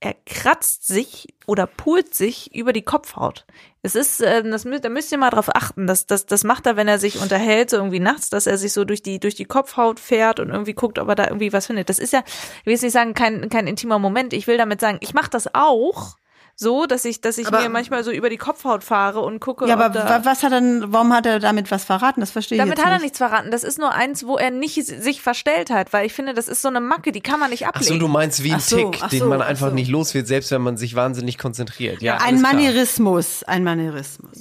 er 0.00 0.14
kratzt 0.24 0.86
sich 0.86 1.34
oder 1.46 1.66
pult 1.66 2.14
sich 2.14 2.54
über 2.54 2.72
die 2.72 2.82
Kopfhaut. 2.82 3.44
Es 3.82 3.94
ist, 3.94 4.22
äh, 4.22 4.42
das, 4.42 4.64
da 4.64 4.88
müsst 4.88 5.12
ihr 5.12 5.18
mal 5.18 5.28
drauf 5.28 5.54
achten. 5.54 5.86
Das, 5.86 6.06
das, 6.06 6.24
das 6.24 6.44
macht 6.44 6.64
er, 6.64 6.76
wenn 6.76 6.88
er 6.88 6.98
sich 6.98 7.20
unterhält, 7.20 7.68
so 7.68 7.76
irgendwie 7.76 8.00
nachts, 8.00 8.30
dass 8.30 8.46
er 8.46 8.56
sich 8.56 8.72
so 8.72 8.86
durch 8.86 9.02
die, 9.02 9.20
durch 9.20 9.34
die 9.34 9.44
Kopfhaut 9.44 10.00
fährt 10.00 10.40
und 10.40 10.48
irgendwie 10.48 10.72
guckt, 10.72 10.98
ob 10.98 11.08
er 11.08 11.14
da 11.14 11.24
irgendwie 11.24 11.52
was 11.52 11.66
findet. 11.66 11.90
Das 11.90 11.98
ist 11.98 12.14
ja, 12.14 12.22
ich 12.60 12.66
will 12.66 12.72
jetzt 12.72 12.82
nicht 12.82 12.92
sagen, 12.92 13.12
kein, 13.12 13.50
kein 13.50 13.66
intimer 13.66 13.98
Moment. 13.98 14.32
Ich 14.32 14.46
will 14.46 14.56
damit 14.56 14.80
sagen, 14.80 14.96
ich 15.02 15.12
mache 15.12 15.30
das 15.30 15.54
auch. 15.54 16.16
So, 16.62 16.84
dass 16.84 17.06
ich, 17.06 17.22
dass 17.22 17.38
ich 17.38 17.46
Aber- 17.46 17.62
mir 17.62 17.70
manchmal 17.70 18.04
so 18.04 18.10
über 18.10 18.28
die 18.28 18.36
Kopfhaut 18.36 18.84
fahre 18.84 19.20
und 19.20 19.40
gucke. 19.40 19.66
Ja, 19.66 19.76
ob 19.76 19.80
aber 19.80 20.26
was 20.26 20.42
hat 20.42 20.52
er 20.52 20.60
denn, 20.60 20.84
warum 20.92 21.10
hat 21.14 21.24
er 21.24 21.38
damit 21.40 21.70
was 21.70 21.84
verraten? 21.84 22.20
Das 22.20 22.30
verstehe 22.30 22.56
ich 22.56 22.60
damit 22.60 22.76
jetzt 22.76 22.84
hat 22.84 22.90
er 22.92 22.96
nicht. 22.96 23.04
nichts 23.04 23.16
verraten. 23.18 23.50
Das 23.50 23.64
ist 23.64 23.78
nur 23.78 23.92
eins, 23.92 24.26
wo 24.26 24.36
er 24.36 24.50
nicht 24.50 24.74
sich 24.84 25.22
verstellt 25.22 25.70
hat, 25.70 25.94
weil 25.94 26.04
ich 26.04 26.12
finde, 26.12 26.34
das 26.34 26.48
ist 26.48 26.60
so 26.60 26.68
eine 26.68 26.80
Macke, 26.80 27.12
die 27.12 27.22
kann 27.22 27.40
man 27.40 27.48
nicht 27.48 27.64
Ach 27.64 27.68
ablegen. 27.70 27.94
so, 27.94 27.98
du 27.98 28.08
meinst 28.08 28.42
wie 28.44 28.50
ein 28.50 28.56
Ach 28.58 28.60
so, 28.60 28.76
Tick, 28.90 29.00
ach 29.02 29.08
den 29.08 29.20
so, 29.20 29.26
man 29.26 29.40
ach 29.40 29.46
einfach 29.46 29.68
so. 29.70 29.74
nicht 29.74 29.88
los 29.88 30.12
wird, 30.12 30.26
selbst 30.26 30.50
wenn 30.50 30.60
man 30.60 30.76
sich 30.76 30.94
wahnsinnig 30.94 31.38
konzentriert. 31.38 32.02
Ja, 32.02 32.18
Ein. 32.18 32.42
Manierismus, 32.42 33.42
ein 33.44 33.64
Manierismus. 33.64 34.38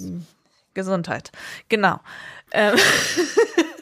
Gesundheit. 0.73 1.31
Genau. 1.69 2.01
Ähm. 2.51 2.75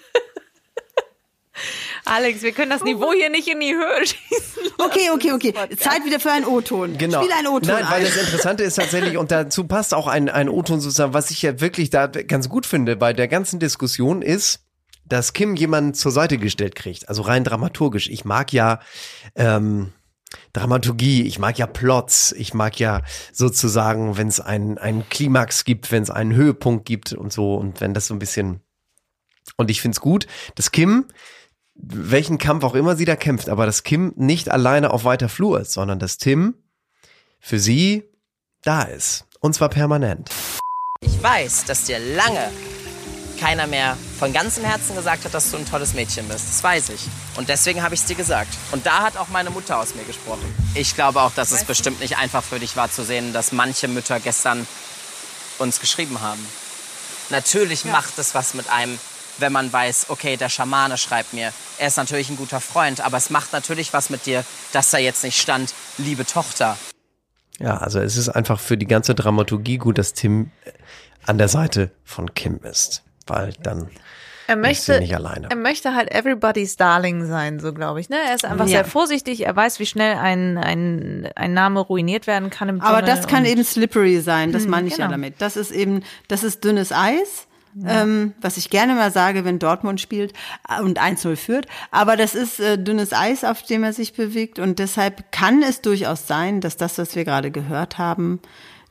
Alex, 2.07 2.41
wir 2.41 2.51
können 2.51 2.69
das 2.69 2.83
Niveau 2.83 3.13
hier 3.13 3.29
nicht 3.29 3.47
in 3.47 3.59
die 3.59 3.73
Höhe 3.73 4.05
schießen. 4.05 4.73
Okay, 4.77 5.09
okay, 5.13 5.31
okay. 5.33 5.53
Zeit 5.77 6.05
wieder 6.05 6.19
für 6.19 6.31
einen 6.31 6.45
O-Ton. 6.45 6.97
Genau. 6.97 7.21
Spiel 7.21 7.33
einen 7.33 7.47
O-Ton 7.47 7.67
Nein, 7.67 7.85
weil 7.89 7.99
ein. 7.99 8.05
das 8.05 8.17
Interessante 8.17 8.63
ist 8.63 8.75
tatsächlich, 8.75 9.17
und 9.17 9.31
dazu 9.31 9.65
passt 9.65 9.93
auch 9.93 10.07
ein, 10.07 10.29
ein 10.29 10.49
O-Ton 10.49 10.79
sozusagen, 10.79 11.13
was 11.13 11.31
ich 11.31 11.41
ja 11.41 11.59
wirklich 11.59 11.89
da 11.89 12.07
ganz 12.07 12.49
gut 12.49 12.65
finde 12.65 12.95
bei 12.95 13.13
der 13.13 13.27
ganzen 13.27 13.59
Diskussion 13.59 14.21
ist, 14.21 14.61
dass 15.05 15.33
Kim 15.33 15.55
jemanden 15.55 15.93
zur 15.93 16.11
Seite 16.11 16.37
gestellt 16.37 16.75
kriegt. 16.75 17.09
Also 17.09 17.21
rein 17.21 17.43
dramaturgisch. 17.43 18.09
Ich 18.09 18.25
mag 18.25 18.51
ja 18.53 18.79
ähm, 19.35 19.93
Dramaturgie, 20.53 21.23
ich 21.23 21.39
mag 21.39 21.57
ja 21.57 21.67
Plots, 21.67 22.33
ich 22.33 22.53
mag 22.53 22.79
ja 22.79 23.01
sozusagen, 23.31 24.17
wenn 24.17 24.27
es 24.27 24.39
einen, 24.39 24.77
einen 24.77 25.07
Klimax 25.09 25.63
gibt, 25.63 25.91
wenn 25.91 26.03
es 26.03 26.09
einen 26.09 26.33
Höhepunkt 26.33 26.85
gibt 26.85 27.13
und 27.13 27.31
so, 27.31 27.55
und 27.55 27.79
wenn 27.81 27.93
das 27.93 28.07
so 28.07 28.13
ein 28.13 28.19
bisschen. 28.19 28.61
Und 29.55 29.71
ich 29.71 29.81
find's 29.81 30.01
gut, 30.01 30.27
dass 30.55 30.71
Kim 30.71 31.05
welchen 31.77 32.37
Kampf 32.37 32.63
auch 32.63 32.75
immer 32.75 32.95
sie 32.95 33.05
da 33.05 33.15
kämpft, 33.15 33.49
aber 33.49 33.65
dass 33.65 33.83
Kim 33.83 34.13
nicht 34.15 34.49
alleine 34.49 34.91
auf 34.91 35.03
weiter 35.03 35.29
Flur 35.29 35.61
ist, 35.61 35.73
sondern 35.73 35.99
dass 35.99 36.17
Tim 36.17 36.55
für 37.39 37.59
sie 37.59 38.03
da 38.63 38.83
ist. 38.83 39.25
Und 39.39 39.53
zwar 39.53 39.69
permanent. 39.69 40.29
Ich 41.01 41.21
weiß, 41.21 41.65
dass 41.65 41.83
dir 41.83 41.99
lange 41.99 42.49
keiner 43.37 43.67
mehr 43.67 43.95
von 44.17 44.33
ganzem 44.33 44.63
Herzen 44.63 44.95
gesagt 44.95 45.23
hat, 45.23 45.33
dass 45.33 45.51
du 45.51 45.57
ein 45.57 45.65
tolles 45.65 45.93
Mädchen 45.93 46.27
bist. 46.27 46.49
Das 46.49 46.63
weiß 46.63 46.89
ich. 46.89 47.01
Und 47.37 47.49
deswegen 47.49 47.83
habe 47.83 47.93
ich 47.93 48.01
es 48.01 48.07
dir 48.07 48.15
gesagt. 48.15 48.49
Und 48.71 48.85
da 48.85 49.03
hat 49.03 49.15
auch 49.15 49.27
meine 49.29 49.51
Mutter 49.51 49.79
aus 49.79 49.95
mir 49.95 50.03
gesprochen. 50.03 50.53
Ich 50.73 50.95
glaube 50.95 51.21
auch, 51.21 51.31
dass 51.31 51.51
es 51.51 51.63
bestimmt 51.63 51.99
nicht 51.99 52.17
einfach 52.17 52.43
für 52.43 52.59
dich 52.59 52.75
war 52.75 52.91
zu 52.91 53.03
sehen, 53.03 53.33
dass 53.33 53.51
manche 53.51 53.87
Mütter 53.87 54.19
gestern 54.19 54.67
uns 55.59 55.79
geschrieben 55.79 56.19
haben. 56.21 56.43
Natürlich 57.29 57.85
macht 57.85 58.17
es 58.17 58.33
was 58.33 58.53
mit 58.53 58.69
einem, 58.69 58.97
wenn 59.39 59.51
man 59.53 59.71
weiß, 59.71 60.07
okay, 60.09 60.37
der 60.37 60.49
Schamane 60.49 60.97
schreibt 60.97 61.33
mir. 61.33 61.51
Er 61.77 61.87
ist 61.87 61.97
natürlich 61.97 62.29
ein 62.29 62.37
guter 62.37 62.59
Freund, 62.61 63.01
aber 63.01 63.17
es 63.17 63.29
macht 63.29 63.53
natürlich 63.53 63.93
was 63.93 64.09
mit 64.09 64.25
dir, 64.25 64.43
dass 64.73 64.89
da 64.91 64.97
jetzt 64.97 65.23
nicht 65.23 65.39
stand, 65.39 65.73
liebe 65.97 66.25
Tochter. 66.25 66.77
Ja, 67.59 67.77
also 67.77 67.99
es 67.99 68.17
ist 68.17 68.29
einfach 68.29 68.59
für 68.59 68.77
die 68.77 68.85
ganze 68.87 69.15
Dramaturgie 69.15 69.77
gut, 69.77 69.97
dass 69.97 70.13
Tim 70.13 70.51
an 71.25 71.37
der 71.37 71.47
Seite 71.47 71.91
von 72.03 72.33
Kim 72.35 72.59
ist. 72.63 73.03
Weil 73.25 73.53
dann 73.63 73.89
Er 74.47 74.55
ist 74.55 74.61
möchte, 74.61 74.93
sie 74.93 74.99
nicht 74.99 75.15
alleine. 75.15 75.47
er 75.49 75.55
möchte 75.57 75.93
halt 75.95 76.11
everybody's 76.13 76.77
darling 76.77 77.25
sein, 77.25 77.59
so 77.59 77.73
glaube 77.73 77.99
ich. 77.99 78.09
Ne? 78.09 78.15
Er 78.29 78.35
ist 78.35 78.45
einfach 78.45 78.65
Ja. 78.65 78.71
sehr 78.71 78.85
vorsichtig. 78.85 79.45
Er 79.45 79.55
weiß, 79.55 79.79
wie 79.79 79.85
schnell 79.87 80.17
ein, 80.17 80.57
ein, 80.57 81.29
ein 81.35 81.53
Name 81.53 81.79
ruiniert 81.81 82.27
werden 82.27 82.49
kann 82.51 82.69
im 82.69 82.79
Aber 82.79 82.99
Dschungel 82.99 83.15
das 83.15 83.27
kann 83.27 83.43
eben 83.45 83.63
slippery 83.63 84.21
sein, 84.21 84.51
das 84.53 84.63
Hm, 84.63 84.69
meine 84.69 84.87
ich 84.87 84.93
ja 84.97 85.05
genau. 85.07 85.11
damit. 85.11 85.41
Das 85.41 85.57
ist 85.57 85.71
eben, 85.71 86.03
das 86.27 86.43
ist 86.43 86.63
dünnes 86.63 86.91
Eis. 86.91 87.46
Ähm, 87.85 88.33
was 88.41 88.57
ich 88.57 88.69
gerne 88.69 88.95
mal 88.95 89.11
sage, 89.11 89.45
wenn 89.45 89.59
Dortmund 89.59 90.01
spielt 90.01 90.33
äh, 90.67 90.81
und 90.81 90.99
1-0 90.99 91.35
führt. 91.35 91.67
Aber 91.91 92.15
das 92.15 92.35
ist 92.35 92.59
äh, 92.59 92.77
dünnes 92.81 93.13
Eis, 93.13 93.43
auf 93.43 93.63
dem 93.63 93.83
er 93.83 93.93
sich 93.93 94.13
bewegt. 94.13 94.59
Und 94.59 94.79
deshalb 94.79 95.31
kann 95.31 95.61
es 95.61 95.81
durchaus 95.81 96.27
sein, 96.27 96.61
dass 96.61 96.77
das, 96.77 96.97
was 96.97 97.15
wir 97.15 97.25
gerade 97.25 97.51
gehört 97.51 97.97
haben, 97.97 98.39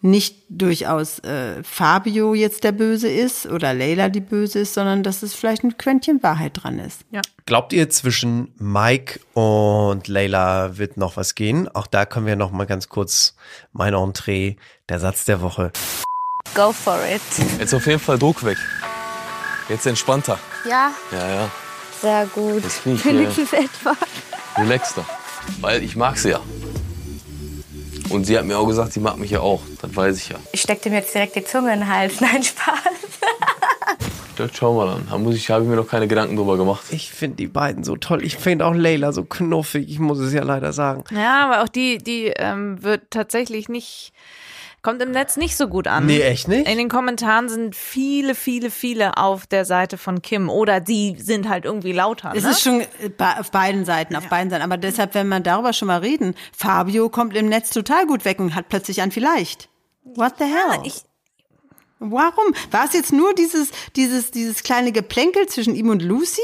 nicht 0.02 0.36
durchaus 0.48 1.18
äh, 1.20 1.62
Fabio 1.62 2.34
jetzt 2.34 2.64
der 2.64 2.72
Böse 2.72 3.08
ist 3.08 3.46
oder 3.46 3.74
Leila 3.74 4.08
die 4.08 4.20
Böse 4.20 4.60
ist, 4.60 4.74
sondern 4.74 5.02
dass 5.02 5.22
es 5.22 5.34
vielleicht 5.34 5.64
ein 5.64 5.78
Quäntchen 5.78 6.22
Wahrheit 6.22 6.52
dran 6.54 6.78
ist. 6.78 7.02
Ja. 7.10 7.22
Glaubt 7.46 7.72
ihr, 7.72 7.88
zwischen 7.90 8.52
Mike 8.58 9.20
und 9.32 10.06
Leila 10.08 10.78
wird 10.78 10.96
noch 10.96 11.16
was 11.16 11.34
gehen? 11.34 11.68
Auch 11.68 11.86
da 11.86 12.04
können 12.04 12.26
wir 12.26 12.36
noch 12.36 12.52
mal 12.52 12.66
ganz 12.66 12.88
kurz 12.88 13.34
mein 13.72 13.94
Entree, 13.94 14.56
der 14.88 15.00
Satz 15.00 15.24
der 15.24 15.40
Woche. 15.40 15.72
Go 16.54 16.72
for 16.72 16.98
it. 17.04 17.20
Jetzt 17.58 17.74
auf 17.74 17.86
jeden 17.86 18.00
Fall 18.00 18.18
Druck 18.18 18.44
weg. 18.44 18.56
Jetzt 19.68 19.86
entspannter. 19.86 20.38
Ja, 20.68 20.90
Ja, 21.12 21.28
ja. 21.28 21.50
sehr 22.00 22.26
gut. 22.26 22.62
Jetzt 22.62 22.84
bin 22.84 22.94
ich, 22.94 23.04
Wenigstens 23.04 23.52
etwa. 23.52 23.94
Relaxter. 24.56 25.04
Weil 25.60 25.82
ich 25.82 25.96
mag 25.96 26.16
sie 26.18 26.30
ja. 26.30 26.40
Und 28.08 28.24
sie 28.24 28.38
hat 28.38 28.44
mir 28.44 28.56
auch 28.58 28.66
gesagt, 28.66 28.92
sie 28.92 29.00
mag 29.00 29.18
mich 29.18 29.32
ja 29.32 29.40
auch. 29.40 29.62
Das 29.82 29.94
weiß 29.94 30.16
ich 30.16 30.28
ja. 30.30 30.36
Ich 30.52 30.60
steck 30.62 30.80
dem 30.82 30.92
jetzt 30.92 31.12
direkt 31.14 31.34
die 31.36 31.44
Zunge 31.44 31.72
in 31.74 31.80
den 31.80 31.88
Hals. 31.88 32.20
Nein, 32.20 32.42
Spaß. 32.42 32.76
Das 34.36 34.54
schauen 34.56 34.76
wir 34.76 34.86
dann. 34.86 35.06
Da 35.10 35.18
muss 35.18 35.34
ich, 35.34 35.50
habe 35.50 35.64
ich 35.64 35.68
mir 35.68 35.76
noch 35.76 35.88
keine 35.88 36.06
Gedanken 36.06 36.36
drüber 36.36 36.56
gemacht. 36.56 36.84
Ich 36.90 37.10
finde 37.10 37.36
die 37.36 37.46
beiden 37.48 37.84
so 37.84 37.96
toll. 37.96 38.22
Ich 38.22 38.36
finde 38.36 38.66
auch 38.66 38.74
Leila 38.74 39.12
so 39.12 39.24
knuffig. 39.24 39.88
Ich 39.90 39.98
muss 39.98 40.18
es 40.18 40.32
ja 40.32 40.42
leider 40.44 40.72
sagen. 40.72 41.04
Ja, 41.10 41.44
aber 41.46 41.64
auch 41.64 41.68
die, 41.68 41.98
die 41.98 42.26
ähm, 42.36 42.82
wird 42.82 43.10
tatsächlich 43.10 43.68
nicht, 43.68 44.12
kommt 44.86 45.02
im 45.02 45.10
Netz 45.10 45.36
nicht 45.36 45.56
so 45.56 45.66
gut 45.66 45.88
an. 45.88 46.06
Nee, 46.06 46.20
echt 46.20 46.46
nicht? 46.46 46.68
In 46.68 46.78
den 46.78 46.88
Kommentaren 46.88 47.48
sind 47.48 47.74
viele, 47.74 48.36
viele, 48.36 48.70
viele 48.70 49.16
auf 49.16 49.44
der 49.48 49.64
Seite 49.64 49.98
von 49.98 50.22
Kim 50.22 50.48
oder 50.48 50.78
die 50.78 51.16
sind 51.18 51.48
halt 51.48 51.64
irgendwie 51.64 51.90
lauter. 51.90 52.32
Es 52.36 52.44
ne? 52.44 52.50
ist 52.50 52.60
schon 52.62 52.82
äh, 52.82 52.86
auf 53.18 53.50
beiden 53.50 53.84
Seiten, 53.84 54.14
auf 54.14 54.28
beiden 54.28 54.48
Seiten. 54.48 54.62
Aber 54.62 54.76
deshalb, 54.76 55.14
wenn 55.14 55.26
wir 55.26 55.40
darüber 55.40 55.72
schon 55.72 55.88
mal 55.88 55.98
reden, 55.98 56.36
Fabio 56.56 57.08
kommt 57.08 57.36
im 57.36 57.48
Netz 57.48 57.70
total 57.70 58.06
gut 58.06 58.24
weg 58.24 58.38
und 58.38 58.54
hat 58.54 58.68
plötzlich 58.68 59.02
ein 59.02 59.10
Vielleicht. 59.10 59.68
What 60.04 60.34
the 60.38 60.44
hell? 60.44 60.80
ich- 60.84 61.02
Warum? 61.98 62.54
War 62.70 62.84
es 62.84 62.92
jetzt 62.92 63.12
nur 63.12 63.34
dieses, 63.34 63.70
dieses, 63.96 64.30
dieses 64.30 64.62
kleine 64.62 64.92
Geplänkel 64.92 65.48
zwischen 65.48 65.74
ihm 65.74 65.88
und 65.88 66.00
Lucy? 66.00 66.40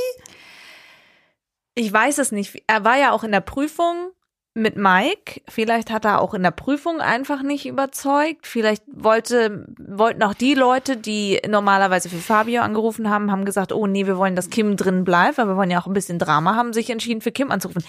Ich 1.76 1.92
weiß 1.92 2.18
es 2.18 2.32
nicht. 2.32 2.60
Er 2.66 2.82
war 2.82 2.98
ja 2.98 3.12
auch 3.12 3.22
in 3.22 3.30
der 3.30 3.40
Prüfung 3.40 4.10
mit 4.54 4.76
Mike. 4.76 5.40
Vielleicht 5.48 5.90
hat 5.90 6.04
er 6.04 6.20
auch 6.20 6.34
in 6.34 6.42
der 6.42 6.50
Prüfung 6.50 7.00
einfach 7.00 7.42
nicht 7.42 7.66
überzeugt. 7.66 8.46
Vielleicht 8.46 8.82
wollte, 8.86 9.66
wollten 9.78 10.22
auch 10.22 10.34
die 10.34 10.54
Leute, 10.54 10.96
die 10.96 11.40
normalerweise 11.48 12.08
für 12.08 12.18
Fabio 12.18 12.62
angerufen 12.62 13.08
haben, 13.08 13.30
haben 13.30 13.44
gesagt, 13.44 13.72
oh 13.72 13.86
nee, 13.86 14.06
wir 14.06 14.18
wollen, 14.18 14.36
dass 14.36 14.50
Kim 14.50 14.76
drin 14.76 15.04
bleibt, 15.04 15.38
weil 15.38 15.46
wir 15.46 15.56
wollen 15.56 15.70
ja 15.70 15.80
auch 15.80 15.86
ein 15.86 15.94
bisschen 15.94 16.18
Drama 16.18 16.54
haben, 16.54 16.72
sich 16.72 16.90
entschieden 16.90 17.22
für 17.22 17.32
Kim 17.32 17.50
anzurufen. 17.50 17.82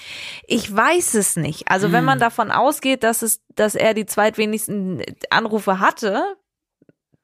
Ich 0.47 0.73
weiß 0.73 1.15
es 1.15 1.35
nicht. 1.35 1.69
Also 1.69 1.91
wenn 1.91 2.05
man 2.05 2.19
davon 2.19 2.49
ausgeht, 2.51 3.03
dass 3.03 3.21
es, 3.21 3.41
dass 3.55 3.75
er 3.75 3.93
die 3.93 4.05
zweitwenigsten 4.05 5.01
Anrufe 5.29 5.79
hatte, 5.79 6.23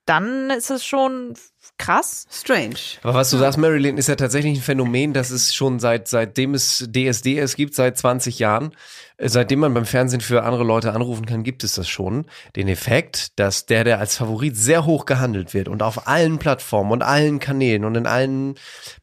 dann 0.09 0.49
ist 0.49 0.71
es 0.71 0.83
schon 0.83 1.35
krass. 1.77 2.25
Strange. 2.31 2.75
Aber 3.03 3.13
was 3.13 3.29
du 3.29 3.37
sagst, 3.37 3.57
Marilyn, 3.57 3.97
ist 3.97 4.09
ja 4.09 4.15
tatsächlich 4.15 4.57
ein 4.57 4.61
Phänomen, 4.61 5.13
das 5.13 5.29
es 5.29 5.53
schon 5.53 5.79
seit, 5.79 6.07
seitdem 6.07 6.53
es 6.53 6.89
DSDS 6.91 7.55
gibt, 7.55 7.75
seit 7.75 7.97
20 7.97 8.39
Jahren, 8.39 8.71
äh, 9.17 9.29
seitdem 9.29 9.59
man 9.59 9.73
beim 9.73 9.85
Fernsehen 9.85 10.21
für 10.21 10.43
andere 10.43 10.63
Leute 10.63 10.93
anrufen 10.93 11.25
kann, 11.25 11.43
gibt 11.43 11.63
es 11.63 11.75
das 11.75 11.87
schon. 11.87 12.25
Den 12.55 12.67
Effekt, 12.67 13.39
dass 13.39 13.65
der, 13.65 13.83
der 13.83 13.99
als 13.99 14.17
Favorit 14.17 14.57
sehr 14.57 14.85
hoch 14.85 15.05
gehandelt 15.05 15.53
wird 15.53 15.67
und 15.67 15.83
auf 15.83 16.07
allen 16.07 16.39
Plattformen 16.39 16.91
und 16.91 17.01
allen 17.01 17.39
Kanälen 17.39 17.85
und 17.85 17.95
in 17.95 18.07
allen 18.07 18.55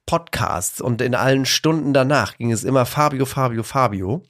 Podcasts 0.07 0.81
und 0.81 1.03
in 1.03 1.15
allen 1.15 1.47
Stunden 1.47 1.93
danach 1.93 2.37
ging 2.37 2.53
es 2.53 2.63
immer 2.63 2.87
Fabio, 2.87 3.27
Fabio, 3.27 3.63
Fabio, 3.63 4.23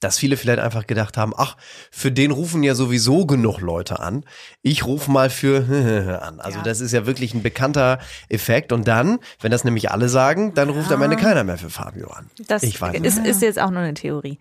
dass 0.00 0.18
viele 0.18 0.36
vielleicht 0.36 0.58
einfach 0.58 0.86
gedacht 0.86 1.16
haben, 1.16 1.32
ach, 1.36 1.56
für 1.90 2.10
den 2.10 2.30
rufen 2.30 2.62
ja 2.62 2.74
sowieso 2.74 3.26
genug 3.26 3.60
Leute 3.60 4.00
an. 4.00 4.24
Ich 4.62 4.84
rufe 4.86 5.10
mal 5.10 5.30
für 5.30 5.68
an. 6.22 6.40
Also 6.40 6.60
das 6.62 6.80
ist 6.80 6.92
ja 6.92 7.06
wirklich 7.06 7.34
ein 7.34 7.42
bekannter 7.42 7.98
Effekt. 8.28 8.72
Und 8.72 8.88
dann, 8.88 9.18
wenn 9.40 9.50
das 9.50 9.64
nämlich 9.64 9.90
alle 9.90 10.08
sagen, 10.08 10.54
dann 10.54 10.70
ruft 10.70 10.92
am 10.92 11.02
Ende 11.02 11.16
keiner 11.16 11.44
mehr 11.44 11.58
für 11.58 11.70
Fabio 11.70 12.08
an. 12.10 12.30
Das 12.46 12.62
ich 12.62 12.80
weiß 12.80 13.00
ist, 13.00 13.18
ist 13.18 13.42
jetzt 13.42 13.58
auch 13.58 13.70
nur 13.70 13.82
eine 13.82 13.94
Theorie. 13.94 14.38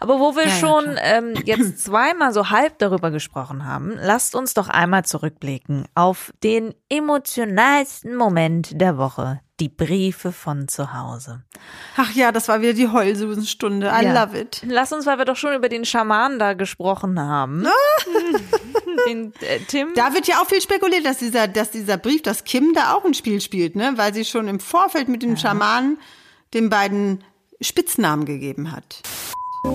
Aber 0.00 0.18
wo 0.18 0.34
wir 0.34 0.44
Ja, 0.44 0.48
ja, 0.48 0.54
schon 0.56 0.98
ähm, 1.00 1.34
jetzt 1.44 1.78
zweimal 1.84 2.32
so 2.32 2.50
halb 2.50 2.78
darüber 2.78 3.10
gesprochen 3.10 3.64
haben, 3.64 3.94
lasst 4.00 4.34
uns 4.34 4.54
doch 4.54 4.68
einmal 4.68 5.04
zurückblicken 5.04 5.86
auf 5.94 6.32
den 6.42 6.74
emotionalsten 6.88 8.16
Moment 8.16 8.80
der 8.80 8.98
Woche. 8.98 9.40
Die 9.58 9.70
Briefe 9.70 10.32
von 10.32 10.68
zu 10.68 10.92
Hause. 10.92 11.42
Ach 11.96 12.10
ja, 12.12 12.30
das 12.30 12.48
war 12.48 12.60
wieder 12.60 12.74
die 12.74 12.88
Heulsusenstunde. 12.88 13.86
I 13.86 14.04
Ja. 14.04 14.24
love 14.24 14.38
it. 14.38 14.62
Lass 14.66 14.92
uns, 14.92 15.06
weil 15.06 15.16
wir 15.16 15.24
doch 15.24 15.36
schon 15.36 15.54
über 15.54 15.70
den 15.70 15.86
Schaman 15.86 16.38
da 16.38 16.52
gesprochen 16.52 17.18
haben. 17.18 17.64
den 19.08 19.32
äh, 19.40 19.60
Tim. 19.66 19.88
Da 19.94 20.12
wird 20.14 20.26
ja 20.26 20.40
auch 20.42 20.46
viel 20.46 20.60
spekuliert, 20.60 21.06
dass 21.06 21.18
dieser, 21.18 21.48
dass 21.48 21.70
dieser 21.70 21.96
Brief, 21.96 22.22
dass 22.22 22.44
Kim 22.44 22.72
da 22.74 22.92
auch 22.94 23.04
ein 23.06 23.14
Spiel 23.14 23.40
spielt, 23.40 23.76
ne? 23.76 23.94
Weil 23.96 24.12
sie 24.12 24.24
schon 24.26 24.46
im 24.48 24.60
Vorfeld 24.60 25.08
mit 25.08 25.22
dem 25.22 25.36
Schamanen 25.38 25.98
den 26.52 26.68
beiden 26.68 27.24
Spitznamen 27.60 28.26
gegeben 28.26 28.72
hat. 28.72 29.00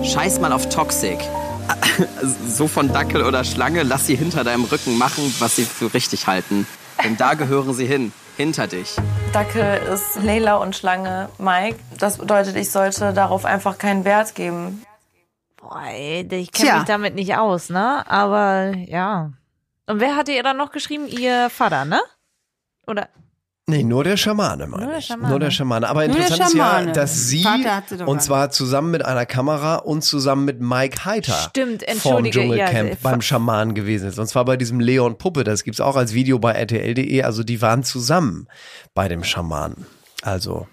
Scheiß 0.04 0.40
mal 0.40 0.52
auf 0.52 0.68
Toxic. 0.68 1.18
So 2.46 2.68
von 2.68 2.92
Dackel 2.92 3.22
oder 3.22 3.44
Schlange, 3.44 3.82
lass 3.82 4.06
sie 4.06 4.16
hinter 4.16 4.44
deinem 4.44 4.64
Rücken 4.64 4.96
machen, 4.98 5.32
was 5.38 5.56
sie 5.56 5.64
für 5.64 5.92
richtig 5.94 6.26
halten. 6.26 6.66
Denn 7.04 7.16
da 7.16 7.34
gehören 7.34 7.74
sie 7.74 7.86
hin. 7.86 8.12
Hinter 8.36 8.66
dich. 8.66 8.96
Dackel 9.32 9.82
ist 9.92 10.22
Leila 10.22 10.56
und 10.56 10.74
Schlange 10.74 11.28
Mike. 11.38 11.78
Das 11.98 12.18
bedeutet, 12.18 12.56
ich 12.56 12.70
sollte 12.70 13.12
darauf 13.12 13.44
einfach 13.44 13.78
keinen 13.78 14.04
Wert 14.04 14.34
geben. 14.34 14.84
Boah, 15.56 15.82
ey, 15.86 16.26
ich 16.30 16.50
kenne 16.50 16.78
mich 16.78 16.84
damit 16.84 17.14
nicht 17.14 17.36
aus, 17.36 17.68
ne? 17.68 18.04
Aber 18.10 18.72
ja. 18.76 19.32
Und 19.86 20.00
wer 20.00 20.16
hatte 20.16 20.32
ihr 20.32 20.42
dann 20.42 20.56
noch 20.56 20.72
geschrieben? 20.72 21.06
Ihr 21.06 21.50
Vater, 21.50 21.84
ne? 21.84 22.00
Oder? 22.86 23.08
Nee, 23.68 23.84
nur 23.84 24.02
der 24.02 24.16
Schamane, 24.16 24.66
meine 24.66 24.82
Nur 24.82 24.90
der 24.90 24.98
ich. 24.98 25.06
Schamane. 25.06 25.28
Nur 25.30 25.38
der 25.38 25.50
Schamane. 25.52 25.88
Aber 25.88 26.06
Nur 26.06 26.16
der 26.16 26.26
interessant 26.26 26.50
ist 26.50 26.56
ja, 26.56 26.84
dass 26.86 27.28
sie, 27.28 27.46
und 28.06 28.20
zwar 28.20 28.50
zusammen 28.50 28.90
mit 28.90 29.04
einer 29.04 29.24
Kamera 29.24 29.76
und 29.76 30.02
zusammen 30.02 30.44
mit 30.44 30.60
Mike 30.60 31.04
Heiter 31.04 31.48
Stimmt, 31.50 31.84
vom 31.98 32.24
Dschungelcamp 32.24 32.90
ja, 32.90 32.96
beim 33.02 33.22
Schaman 33.22 33.74
gewesen 33.74 34.08
ist. 34.08 34.18
Und 34.18 34.26
zwar 34.26 34.44
bei 34.44 34.56
diesem 34.56 34.80
Leon 34.80 35.16
Puppe. 35.16 35.44
Das 35.44 35.62
gibt's 35.62 35.80
auch 35.80 35.94
als 35.94 36.12
Video 36.12 36.40
bei 36.40 36.60
rtl.de. 36.60 37.22
Also 37.22 37.44
die 37.44 37.62
waren 37.62 37.84
zusammen 37.84 38.48
bei 38.94 39.06
dem 39.06 39.22
Schaman. 39.22 39.86
Also 40.22 40.66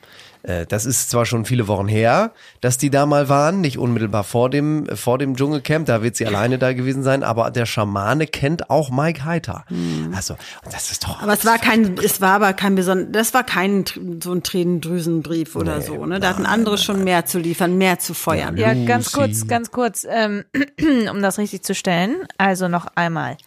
das 0.44 0.86
ist 0.86 1.10
zwar 1.10 1.26
schon 1.26 1.46
viele 1.46 1.68
Wochen 1.68 1.88
her, 1.88 2.32
dass 2.62 2.78
die 2.78 2.90
da 2.90 3.06
mal 3.06 3.28
waren, 3.30 3.62
nicht 3.62 3.78
unmittelbar 3.78 4.24
vor 4.24 4.50
dem, 4.50 4.88
vor 4.96 5.18
dem 5.18 5.36
Dschungelcamp, 5.36 5.86
da 5.86 6.02
wird 6.02 6.16
sie 6.16 6.26
alleine 6.26 6.58
da 6.58 6.74
gewesen 6.74 7.04
sein, 7.04 7.24
aber 7.24 7.52
der 7.52 7.66
Schamane 7.66 8.26
kennt 8.26 8.70
auch 8.70 8.90
Mike 8.90 9.26
Heiter. 9.26 9.66
Also, 10.16 10.36
und 10.64 10.74
das 10.74 10.92
ist 10.92 11.04
doch 11.04 11.22
Aber 11.22 11.34
es 11.34 11.46
war 11.46 11.58
kein, 11.58 11.98
es 12.04 12.22
war 12.22 12.34
aber 12.34 12.54
kein 12.54 12.76
besonder, 12.76 13.06
das 13.06 13.34
war 13.34 13.44
kein 13.44 13.86
so 14.24 14.32
ein 14.32 14.44
Tränendrüsenbrief 14.44 15.56
oder 15.56 15.82
so, 15.82 16.06
ne? 16.06 16.20
Da 16.20 16.30
hatten 16.30 16.46
andere 16.46 16.78
schon 16.78 17.04
mehr 17.04 17.26
zu 17.26 17.40
liefern, 17.40 17.78
mehr 17.78 18.00
zu 18.00 18.14
feuern. 18.14 18.58
Ja, 18.58 18.74
ganz 18.74 19.12
kurz, 19.12 19.48
ganz 19.48 19.72
kurz, 19.72 20.08
ähm, 20.10 20.46
um 21.12 21.22
das 21.22 21.38
richtig 21.38 21.64
zu 21.64 21.76
stellen. 21.76 22.16
Also 22.38 22.68
noch 22.68 22.88
einmal. 22.96 23.38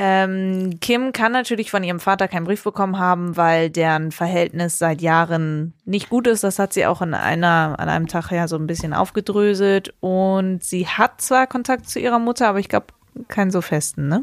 Ähm, 0.00 0.78
Kim 0.80 1.12
kann 1.12 1.32
natürlich 1.32 1.70
von 1.72 1.82
ihrem 1.82 1.98
Vater 1.98 2.28
keinen 2.28 2.44
Brief 2.44 2.62
bekommen 2.62 2.98
haben, 3.00 3.36
weil 3.36 3.68
deren 3.68 4.12
Verhältnis 4.12 4.78
seit 4.78 5.02
Jahren 5.02 5.74
nicht 5.84 6.08
gut 6.08 6.28
ist. 6.28 6.44
Das 6.44 6.60
hat 6.60 6.72
sie 6.72 6.86
auch 6.86 7.02
in 7.02 7.14
einer, 7.14 7.74
an 7.78 7.88
einem 7.88 8.06
Tag 8.06 8.30
ja 8.30 8.46
so 8.46 8.54
ein 8.56 8.68
bisschen 8.68 8.94
aufgedröselt. 8.94 9.92
Und 10.00 10.62
sie 10.62 10.86
hat 10.86 11.20
zwar 11.20 11.48
Kontakt 11.48 11.88
zu 11.90 11.98
ihrer 11.98 12.20
Mutter, 12.20 12.48
aber 12.48 12.60
ich 12.60 12.68
glaube, 12.68 12.86
keinen 13.26 13.50
so 13.50 13.60
festen, 13.60 14.06
ne? 14.08 14.22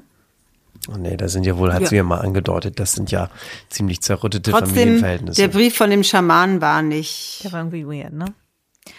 Oh 0.94 0.98
nee, 0.98 1.18
da 1.18 1.28
sind 1.28 1.46
ja 1.46 1.58
wohl, 1.58 1.74
hat 1.74 1.82
Ja. 1.82 1.88
sie 1.88 1.96
ja 1.98 2.04
mal 2.04 2.20
angedeutet, 2.20 2.80
das 2.80 2.94
sind 2.94 3.12
ja 3.12 3.30
ziemlich 3.70 4.02
zerrüttete 4.02 4.52
Trotzdem, 4.52 4.70
Familienverhältnisse. 4.76 5.42
der 5.42 5.48
Brief 5.50 5.76
von 5.76 5.90
dem 5.90 6.04
Schamanen 6.04 6.62
war 6.62 6.82
nicht. 6.82 7.42
Der 7.44 7.52
war 7.52 7.60
irgendwie 7.62 7.86
weird, 7.86 8.14
ne? 8.14 8.26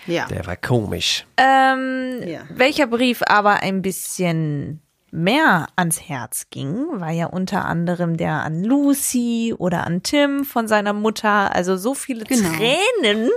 Ja. 0.06 0.26
Der 0.26 0.44
war 0.46 0.56
komisch. 0.56 1.24
Ähm, 1.36 2.20
Ja. 2.26 2.40
Welcher 2.50 2.86
Brief 2.88 3.22
aber 3.26 3.62
ein 3.62 3.82
bisschen 3.82 4.80
mehr 5.16 5.66
ans 5.76 6.00
Herz 6.08 6.46
ging, 6.50 6.86
war 7.00 7.10
ja 7.10 7.26
unter 7.26 7.64
anderem 7.64 8.16
der 8.16 8.42
an 8.44 8.62
Lucy 8.62 9.54
oder 9.56 9.86
an 9.86 10.02
Tim 10.02 10.44
von 10.44 10.68
seiner 10.68 10.92
Mutter. 10.92 11.54
Also 11.54 11.76
so 11.76 11.94
viele 11.94 12.24
Genau. 12.24 12.48
Tränen. 12.50 13.30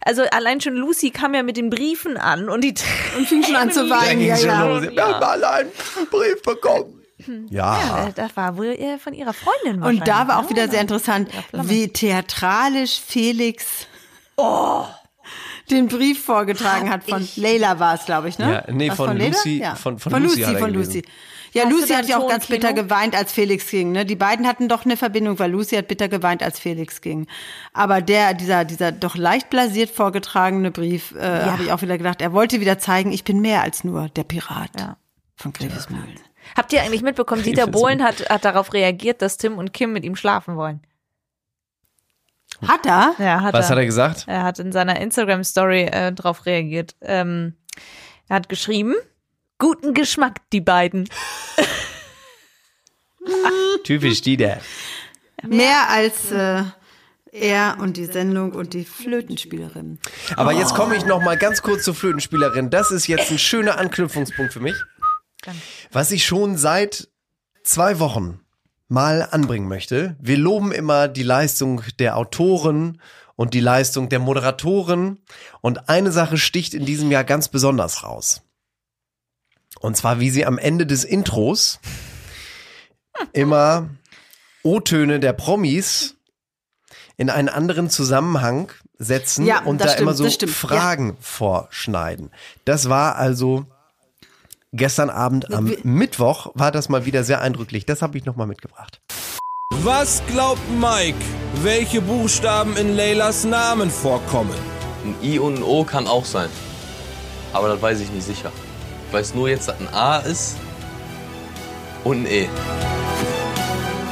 Also 0.00 0.22
allein 0.30 0.60
schon 0.60 0.74
Lucy 0.74 1.10
kam 1.10 1.34
ja 1.34 1.42
mit 1.42 1.56
den 1.56 1.70
Briefen 1.70 2.16
an 2.18 2.48
und 2.48 2.62
die 2.62 2.74
Und 3.16 3.26
fing 3.26 3.42
schon 3.42 3.56
an 3.56 3.70
zu 3.72 3.88
weinen, 3.88 4.20
ja, 4.20 4.36
ja. 4.36 4.82
Wir 4.82 5.04
haben 5.04 5.22
alle 5.24 5.50
einen 5.50 5.70
Brief 6.10 6.42
bekommen. 6.42 7.00
Ja. 7.48 7.78
Ja, 7.78 8.08
das 8.14 8.36
war 8.36 8.58
wohl 8.58 8.66
äh, 8.66 8.98
von 8.98 9.14
ihrer 9.14 9.32
Freundin 9.32 9.82
Und 9.82 10.06
da 10.06 10.28
war 10.28 10.40
auch 10.40 10.42
wahrscheinlich, 10.42 10.50
wieder 10.50 10.66
ne? 10.66 10.70
sehr 10.72 10.80
interessant, 10.82 11.30
wie 11.52 11.88
theatralisch 11.88 13.00
Felix 13.00 13.86
den 15.70 15.88
Brief 15.88 16.22
vorgetragen 16.24 16.90
hat 16.90 17.04
von 17.04 17.26
Leila 17.36 17.78
war 17.78 17.94
es, 17.94 18.04
glaube 18.04 18.28
ich, 18.28 18.38
ne? 18.38 18.64
Ja, 18.66 18.72
nee, 18.72 18.90
von 18.90 19.16
Leila? 19.16 19.30
Lucy- 19.36 19.60
Ja. 19.60 19.74
von- 19.74 19.98
von 19.98 20.12
von 20.12 20.22
Lucy 20.22 20.42
Lucy, 20.42 20.56
von. 20.58 20.72
Lucy. 20.74 21.02
Ja, 21.52 21.64
Hast 21.64 21.70
Lucy 21.72 21.94
hat 21.94 22.08
ja 22.08 22.18
auch 22.18 22.28
ganz 22.28 22.46
bitter 22.48 22.72
geweint, 22.72 23.14
als 23.16 23.32
Felix 23.32 23.70
ging. 23.70 23.92
Ne? 23.92 24.04
Die 24.04 24.16
beiden 24.16 24.46
hatten 24.48 24.68
doch 24.68 24.84
eine 24.84 24.96
Verbindung, 24.96 25.38
weil 25.38 25.52
Lucy 25.52 25.76
hat 25.76 25.86
bitter 25.86 26.08
geweint, 26.08 26.42
als 26.42 26.58
Felix 26.58 27.00
ging. 27.00 27.28
Aber 27.72 28.02
der, 28.02 28.34
dieser, 28.34 28.64
dieser 28.64 28.90
doch 28.90 29.14
leicht 29.14 29.50
blasiert 29.50 29.90
vorgetragene 29.90 30.72
Brief, 30.72 31.12
äh, 31.12 31.20
habe 31.44 31.62
ich 31.62 31.70
auch 31.72 31.80
wieder 31.80 31.96
gedacht, 31.96 32.20
er 32.20 32.32
wollte 32.32 32.60
wieder 32.60 32.78
zeigen, 32.80 33.12
ich 33.12 33.22
bin 33.22 33.40
mehr 33.40 33.62
als 33.62 33.84
nur 33.84 34.08
der 34.08 34.24
Pirat 34.24 34.70
Ja. 34.78 34.96
von 35.36 35.52
Grevismühlen. 35.52 36.18
Habt 36.56 36.72
ihr 36.72 36.82
eigentlich 36.82 37.02
mitbekommen, 37.02 37.40
Ich 37.44 37.46
Dieter 37.46 37.68
Bohlen 37.68 38.02
hat, 38.02 38.28
hat 38.28 38.44
darauf 38.44 38.72
reagiert, 38.72 39.22
dass 39.22 39.36
Tim 39.38 39.56
und 39.56 39.72
Kim 39.72 39.92
mit 39.92 40.04
ihm 40.04 40.16
schlafen 40.16 40.56
wollen. 40.56 40.80
Hat 42.68 42.86
er? 42.86 43.14
Ja, 43.18 43.42
hat 43.42 43.54
Was 43.54 43.66
er. 43.66 43.70
hat 43.70 43.78
er 43.78 43.86
gesagt? 43.86 44.24
Er 44.26 44.42
hat 44.42 44.58
in 44.58 44.72
seiner 44.72 45.00
Instagram-Story 45.00 45.84
äh, 45.84 46.12
darauf 46.12 46.46
reagiert. 46.46 46.94
Ähm, 47.00 47.54
er 48.28 48.36
hat 48.36 48.48
geschrieben, 48.48 48.94
guten 49.58 49.94
Geschmack, 49.94 50.40
die 50.52 50.60
beiden. 50.60 51.08
Typisch 53.84 54.22
Dieter. 54.22 54.58
Mehr 55.46 55.88
als 55.90 56.30
äh, 56.32 56.62
er 57.32 57.76
und 57.80 57.96
die 57.96 58.06
Sendung 58.06 58.52
und 58.52 58.74
die 58.74 58.84
Flötenspielerin. 58.84 59.98
Aber 60.36 60.52
jetzt 60.52 60.74
komme 60.74 60.96
ich 60.96 61.04
noch 61.04 61.22
mal 61.22 61.36
ganz 61.36 61.62
kurz 61.62 61.84
zur 61.84 61.94
Flötenspielerin. 61.94 62.70
Das 62.70 62.90
ist 62.90 63.06
jetzt 63.06 63.30
ein 63.30 63.38
schöner 63.38 63.78
Anknüpfungspunkt 63.78 64.52
für 64.52 64.60
mich. 64.60 64.76
Was 65.90 66.12
ich 66.12 66.24
schon 66.24 66.56
seit 66.56 67.08
zwei 67.62 67.98
Wochen 67.98 68.40
mal 68.94 69.28
anbringen 69.30 69.68
möchte. 69.68 70.16
Wir 70.20 70.38
loben 70.38 70.72
immer 70.72 71.08
die 71.08 71.24
Leistung 71.24 71.82
der 71.98 72.16
Autoren 72.16 73.02
und 73.36 73.52
die 73.52 73.60
Leistung 73.60 74.08
der 74.08 74.20
Moderatoren. 74.20 75.18
Und 75.60 75.88
eine 75.88 76.12
Sache 76.12 76.38
sticht 76.38 76.72
in 76.72 76.86
diesem 76.86 77.10
Jahr 77.10 77.24
ganz 77.24 77.48
besonders 77.48 78.04
raus. 78.04 78.42
Und 79.80 79.96
zwar, 79.96 80.20
wie 80.20 80.30
sie 80.30 80.46
am 80.46 80.58
Ende 80.58 80.86
des 80.86 81.04
Intros 81.04 81.80
immer 83.32 83.90
O-Töne 84.62 85.18
der 85.20 85.32
Promis 85.32 86.14
in 87.16 87.30
einen 87.30 87.48
anderen 87.48 87.90
Zusammenhang 87.90 88.72
setzen 88.96 89.44
Ja, 89.44 89.62
und 89.62 89.80
da 89.80 89.86
immer 89.86 90.12
stimmt, 90.12 90.16
so 90.16 90.24
das 90.24 90.34
stimmt, 90.34 90.52
ja. 90.52 90.68
Fragen 90.68 91.16
vorschneiden. 91.20 92.30
Das 92.64 92.88
war 92.88 93.16
also 93.16 93.66
gestern 94.74 95.08
Abend 95.10 95.52
am 95.52 95.74
Mittwoch 95.82 96.50
war 96.54 96.70
das 96.70 96.88
mal 96.88 97.06
wieder 97.06 97.24
sehr 97.24 97.40
eindrücklich. 97.40 97.86
Das 97.86 98.02
habe 98.02 98.18
ich 98.18 98.24
noch 98.24 98.36
mal 98.36 98.46
mitgebracht. 98.46 99.00
Was 99.82 100.22
glaubt 100.26 100.62
Mike, 100.78 101.18
welche 101.62 102.00
Buchstaben 102.00 102.76
in 102.76 102.94
Leylas 102.94 103.44
Namen 103.44 103.90
vorkommen? 103.90 104.54
Ein 105.04 105.14
I 105.22 105.38
und 105.38 105.58
ein 105.58 105.62
O 105.62 105.84
kann 105.84 106.06
auch 106.06 106.24
sein. 106.24 106.48
Aber 107.52 107.68
das 107.68 107.80
weiß 107.80 108.00
ich 108.00 108.10
nicht 108.10 108.26
sicher. 108.26 108.50
Ich 109.08 109.14
weiß 109.14 109.34
nur 109.34 109.48
jetzt, 109.48 109.68
dass 109.68 109.78
ein 109.78 109.88
A 109.92 110.18
ist 110.18 110.56
und 112.02 112.22
ein 112.22 112.26
E. 112.26 112.48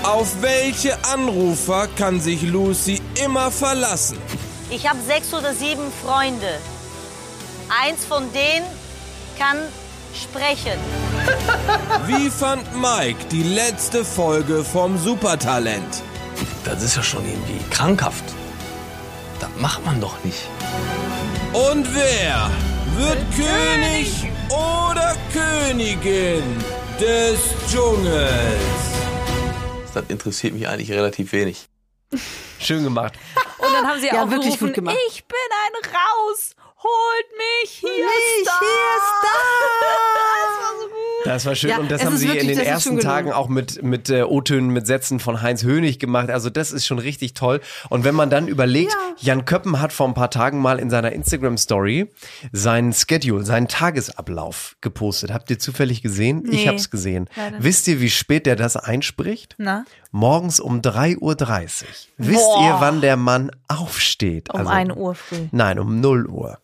Auf 0.04 0.42
welche 0.42 0.96
Anrufer 1.04 1.88
kann 1.96 2.20
sich 2.20 2.42
Lucy 2.42 3.00
immer 3.24 3.50
verlassen? 3.50 4.18
Ich 4.70 4.88
habe 4.88 4.98
sechs 5.06 5.32
oder 5.32 5.54
sieben 5.54 5.90
Freunde. 6.04 6.58
Eins 7.82 8.04
von 8.04 8.24
denen 8.32 8.66
kann 9.38 9.58
sprechen. 10.14 10.78
Wie 12.06 12.30
fand 12.30 12.64
Mike 12.80 13.24
die 13.30 13.42
letzte 13.42 14.04
Folge 14.04 14.64
vom 14.64 14.98
Supertalent? 14.98 16.02
Das 16.64 16.82
ist 16.82 16.96
ja 16.96 17.02
schon 17.02 17.24
irgendwie 17.24 17.58
krankhaft. 17.70 18.24
Das 19.40 19.50
macht 19.58 19.84
man 19.84 20.00
doch 20.00 20.22
nicht. 20.24 20.46
Und 21.52 21.86
wer 21.94 22.50
wird 22.96 23.18
König 23.34 24.28
oder 24.48 25.16
Königin 25.32 26.42
des 27.00 27.38
Dschungels? 27.70 28.82
Das 29.94 30.04
interessiert 30.08 30.54
mich 30.54 30.68
eigentlich 30.68 30.90
relativ 30.92 31.32
wenig. 31.32 31.66
Schön 32.58 32.84
gemacht. 32.84 33.14
Und 33.58 33.72
dann 33.74 33.86
haben 33.86 34.00
sie 34.00 34.06
Ja, 34.08 34.22
auch 34.24 34.30
wirklich 34.30 34.54
gerufen, 34.54 34.66
gut 34.68 34.74
gemacht. 34.74 34.96
ich 35.08 35.24
bin 35.24 35.36
ein 35.66 35.90
Raus, 35.90 36.54
holt 36.82 37.30
mich, 37.36 37.70
hier 37.70 38.04
Mich, 38.06 38.42
Star. 38.42 38.58
hier 38.60 39.00
Das 39.82 40.54
war 40.62 40.80
so. 40.80 40.91
Das 41.24 41.46
war 41.46 41.54
schön 41.54 41.70
Ja, 41.70 41.78
und 41.78 41.90
das 41.90 42.04
haben 42.04 42.16
sie 42.16 42.26
wirklich- 42.28 42.50
in 42.50 42.56
den 42.58 42.66
ersten. 42.66 42.98
Tagen 43.00 43.32
auch 43.32 43.48
mit 43.48 43.82
mit 43.82 44.10
äh, 44.10 44.22
O-Tönen 44.22 44.70
mit 44.70 44.86
Sätzen 44.86 45.18
von 45.20 45.40
Heinz 45.42 45.62
Hönig 45.62 45.98
gemacht. 45.98 46.30
Also 46.30 46.50
das 46.50 46.72
ist 46.72 46.86
schon 46.86 46.98
richtig 46.98 47.34
toll. 47.34 47.60
Und 47.88 48.04
wenn 48.04 48.14
man 48.14 48.28
dann 48.30 48.48
überlegt, 48.48 48.94
Jan 49.18 49.44
Köppen 49.44 49.80
hat 49.80 49.92
vor 49.92 50.06
ein 50.08 50.14
paar 50.14 50.30
Tagen 50.30 50.60
mal 50.60 50.78
in 50.78 50.90
seiner 50.90 51.12
Instagram 51.12 51.56
Story 51.58 52.10
seinen 52.52 52.92
Schedule, 52.92 53.44
seinen 53.44 53.68
Tagesablauf 53.68 54.76
gepostet. 54.80 55.32
Habt 55.32 55.50
ihr 55.50 55.58
zufällig 55.58 56.02
gesehen? 56.02 56.42
Ich 56.46 56.64
Nee, 56.64 56.68
hab's 56.68 56.90
gesehen. 56.90 57.28
leider. 57.36 57.56
Wisst 57.62 57.88
ihr, 57.88 58.00
wie 58.00 58.10
spät 58.10 58.46
der 58.46 58.56
das 58.56 58.76
einspricht? 58.76 59.54
Na? 59.58 59.84
Morgens 60.10 60.60
um 60.60 60.80
3.30 60.82 61.20
Uhr. 61.20 61.38
Wisst 62.18 62.44
Boah. 62.44 62.64
ihr, 62.66 62.76
wann 62.80 63.00
der 63.00 63.16
Mann 63.16 63.50
aufsteht? 63.68 64.52
Um 64.52 64.66
1 64.66 64.92
Uhr 64.96 65.14
früh. 65.14 65.48
Nein, 65.52 65.78
um 65.78 66.00
0 66.00 66.26
Uhr. 66.26 66.58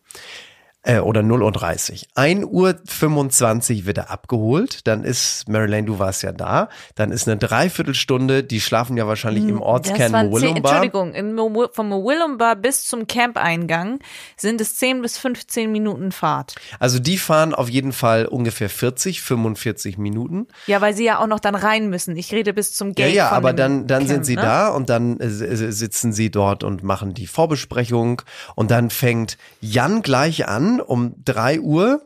Äh, 0.89 0.99
oder 0.99 1.21
0 1.21 1.43
Uhr 1.43 1.51
30. 1.51 2.07
1 2.15 2.45
Uhr 2.45 2.75
25 2.85 3.85
wird 3.85 3.97
er 3.99 4.09
abgeholt. 4.09 4.87
Dann 4.87 5.03
ist, 5.03 5.47
Marilyn, 5.47 5.85
du 5.85 5.99
warst 5.99 6.23
ja 6.23 6.31
da. 6.31 6.69
Dann 6.95 7.11
ist 7.11 7.27
eine 7.27 7.37
Dreiviertelstunde, 7.37 8.43
die 8.43 8.59
schlafen 8.61 8.97
ja 8.97 9.05
wahrscheinlich 9.07 9.43
im 9.43 9.57
Das 9.59 9.65
Ortskern 9.67 10.11
waren 10.13 10.31
zehn, 10.33 10.41
Willumbar. 10.41 10.71
Entschuldigung, 10.71 11.13
in 11.13 11.35
Mo- 11.35 11.67
vom 11.71 11.91
Willumbar 11.91 12.55
bis 12.55 12.85
zum 12.87 13.07
Campeingang 13.07 13.99
sind 14.35 14.61
es 14.61 14.75
10 14.77 15.01
bis 15.01 15.17
15 15.17 15.71
Minuten 15.71 16.11
Fahrt. 16.11 16.55
Also 16.79 16.99
die 16.99 17.17
fahren 17.17 17.53
auf 17.53 17.69
jeden 17.69 17.91
Fall 17.93 18.25
ungefähr 18.25 18.69
40, 18.69 19.21
45 19.21 19.97
Minuten. 19.97 20.47
Ja, 20.67 20.81
weil 20.81 20.93
sie 20.95 21.05
ja 21.05 21.19
auch 21.19 21.27
noch 21.27 21.39
dann 21.39 21.55
rein 21.55 21.89
müssen. 21.89 22.15
Ich 22.15 22.31
rede 22.33 22.53
bis 22.53 22.73
zum 22.73 22.89
Ja, 22.89 22.93
Gate. 23.05 23.13
ja, 23.15 23.27
von 23.29 23.37
aber 23.37 23.53
dann, 23.53 23.85
dann 23.87 23.99
Camp, 23.99 24.09
sind 24.09 24.25
sie 24.25 24.35
ne? 24.35 24.41
da 24.41 24.69
und 24.69 24.89
dann 24.89 25.19
äh, 25.19 25.29
sitzen 25.29 26.13
sie 26.13 26.31
dort 26.31 26.63
und 26.63 26.83
machen 26.83 27.13
die 27.13 27.27
Vorbesprechung 27.27 28.21
und 28.55 28.71
dann 28.71 28.89
fängt 28.89 29.37
Jan 29.61 30.01
gleich 30.01 30.47
an, 30.47 30.78
um 30.81 31.15
3 31.23 31.61
Uhr, 31.61 32.01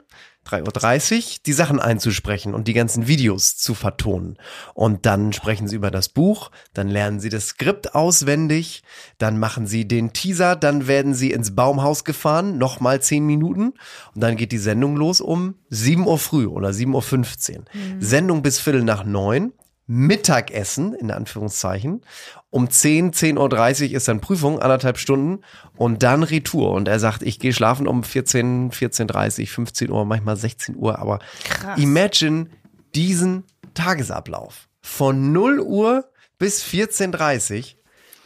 3.30 0.46 1.16
Uhr, 1.16 1.24
die 1.46 1.54
Sachen 1.54 1.80
einzusprechen 1.80 2.54
und 2.54 2.68
die 2.68 2.74
ganzen 2.74 3.08
Videos 3.08 3.56
zu 3.56 3.74
vertonen. 3.74 4.38
Und 4.74 5.06
dann 5.06 5.32
sprechen 5.32 5.68
sie 5.68 5.76
über 5.76 5.92
das 5.92 6.10
Buch, 6.10 6.52
dann 6.74 6.90
lernen 6.90 7.20
sie 7.20 7.30
das 7.30 7.48
Skript 7.48 7.96
auswendig, 7.96 8.84
dann 9.18 9.40
machen 9.40 9.68
sie 9.68 9.88
den 9.88 10.12
Teaser, 10.12 10.56
dann 10.56 10.88
werden 10.88 11.14
sie 11.14 11.32
ins 11.32 11.56
Baumhaus 11.56 12.04
gefahren, 12.04 12.58
nochmal 12.58 13.02
10 13.02 13.26
Minuten 13.26 13.74
und 14.14 14.22
dann 14.22 14.36
geht 14.36 14.52
die 14.52 14.58
Sendung 14.58 14.98
los 14.98 15.22
um 15.22 15.56
7 15.70 16.06
Uhr 16.06 16.20
früh 16.20 16.46
oder 16.46 16.70
7.15 16.70 17.58
Uhr. 17.58 17.66
Sendung 18.00 18.42
bis 18.42 18.60
Viertel 18.60 18.84
nach 18.84 19.06
neun. 19.06 19.54
Mittagessen, 19.86 20.94
in 20.94 21.12
Anführungszeichen. 21.12 22.06
Um 22.54 22.70
10, 22.70 23.14
10.30 23.14 23.90
Uhr 23.90 23.96
ist 23.96 24.08
dann 24.08 24.22
Prüfung, 24.22 24.60
anderthalb 24.60 25.00
Stunden 25.00 25.44
und 25.76 26.04
dann 26.04 26.22
Retour. 26.22 26.74
Und 26.74 26.88
er 26.88 27.00
sagt, 27.00 27.24
ich 27.24 27.40
gehe 27.40 27.52
schlafen 27.52 27.88
um 27.88 28.04
14, 28.04 28.70
14.30 28.70 29.50
15 29.50 29.90
Uhr, 29.90 30.06
manchmal 30.06 30.38
16 30.38 30.76
Uhr. 30.76 31.00
Aber 31.00 31.18
Krass. 31.46 31.80
imagine 31.80 32.52
diesen 32.94 33.46
Tagesablauf. 33.74 34.68
Von 34.82 35.32
0 35.32 35.62
Uhr 35.62 36.06
bis 36.38 36.64
14.30 36.64 37.58
Uhr. 37.58 37.83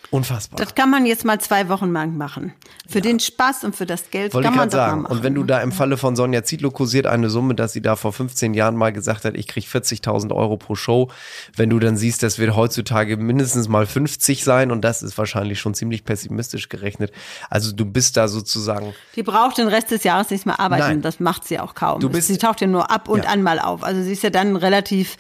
Unfassbar. 0.10 0.58
Das 0.58 0.74
kann 0.74 0.90
man 0.90 1.06
jetzt 1.06 1.26
mal 1.26 1.40
zwei 1.42 1.68
Wochen 1.68 1.92
lang 1.92 2.16
machen. 2.16 2.54
Für 2.88 3.02
den 3.02 3.20
Spaß 3.20 3.66
und 3.66 3.76
für 3.76 3.86
das 3.86 4.10
Geld 4.10 4.34
Wollte 4.34 4.48
kann 4.48 4.56
man 4.58 4.70
das 4.70 4.78
mal 4.78 4.86
sagen. 4.90 5.02
machen. 5.02 5.12
Und 5.18 5.24
wenn 5.24 5.36
du 5.36 5.44
da 5.44 5.60
im 5.62 5.74
Falle 5.74 5.98
von 5.98 6.16
Sonja 6.16 6.44
Zietlow 6.44 6.72
kursiert 6.72 7.06
eine 7.08 7.30
Summe, 7.30 7.56
dass 7.56 7.74
sie 7.74 7.82
da 7.82 7.98
vor 7.98 8.14
15 8.14 8.54
Jahren 8.54 8.78
mal 8.78 8.94
gesagt 8.94 9.26
hat, 9.26 9.36
ich 9.36 9.48
krieg 9.48 9.66
40.000 9.66 10.34
Euro 10.34 10.56
pro 10.56 10.76
Show, 10.76 11.10
wenn 11.56 11.70
du 11.70 11.80
dann 11.80 11.98
siehst, 11.98 12.24
das 12.24 12.40
wird 12.40 12.56
heutzutage 12.56 13.18
mindestens 13.18 13.68
mal 13.68 13.86
50 13.86 14.44
sein 14.46 14.72
und 14.72 14.82
das 14.82 15.04
ist 15.04 15.18
wahrscheinlich 15.18 15.60
schon 15.60 15.74
ziemlich 15.74 16.06
pessimistisch 16.06 16.70
gerechnet. 16.70 17.12
Also 17.50 17.74
du 17.74 17.84
bist 17.86 18.16
da 18.16 18.30
sozusagen, 18.30 18.94
Die 19.18 19.24
braucht 19.24 19.58
den 19.58 19.68
Rest 19.68 19.92
des 19.92 20.06
Jahres 20.06 20.30
nicht 20.30 20.46
mehr 20.46 20.60
arbeiten. 20.60 20.84
Nein. 20.84 21.02
Das 21.02 21.20
macht 21.20 21.46
sie 21.46 21.60
auch 21.60 21.76
kaum. 21.76 22.00
Du 22.00 22.10
bist- 22.10 22.28
sie 22.28 22.38
taucht 22.38 22.62
ja 22.62 22.68
nur 22.68 22.90
ab 22.92 23.10
und 23.10 23.26
Ja. 23.26 23.32
an 23.32 23.44
mal 23.44 23.60
auf. 23.60 23.84
Also 23.84 24.02
sie 24.02 24.14
ist 24.14 24.24
ja 24.24 24.30
dann 24.30 24.56
relativ 24.56 25.18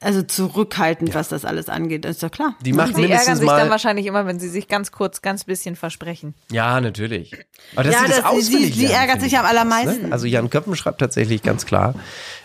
also 0.00 0.22
zurückhaltend, 0.22 1.14
was 1.14 1.28
das 1.28 1.44
alles 1.46 1.68
angeht. 1.70 2.04
Das 2.04 2.12
ist 2.16 2.22
doch 2.22 2.30
klar. 2.30 2.54
die 2.60 2.72
macht 2.74 2.94
Sie 2.96 3.10
ärgern 3.10 3.36
sich 3.36 3.48
dann 3.48 3.70
wahrscheinlich 3.70 4.04
immer, 4.06 4.26
wenn 4.26 4.38
sie 4.38 4.48
sich 4.50 4.68
ganz 4.68 4.92
kurz, 4.92 5.22
ganz 5.22 5.44
bisschen 5.44 5.74
versprechen. 5.74 6.34
Ja, 6.52 6.80
natürlich. 6.82 7.32
Aber 7.74 7.84
dass 7.84 7.94
Ja, 7.94 8.00
sie 8.00 8.06
das, 8.08 8.16
das- 8.16 8.30
sie- 8.30 8.36
auswendig 8.38 8.74
sie 8.74 8.80
lernen, 8.86 8.94
ärgert 9.08 9.20
sich 9.22 9.32
ich 9.32 9.38
am 9.38 9.46
allermeisten. 9.46 10.06
Ne? 10.08 10.12
Also 10.12 10.26
Jan 10.26 10.50
Köppen 10.50 10.76
schreibt 10.76 10.98
tatsächlich 11.00 11.42
ganz 11.42 11.64
klar, 11.64 11.94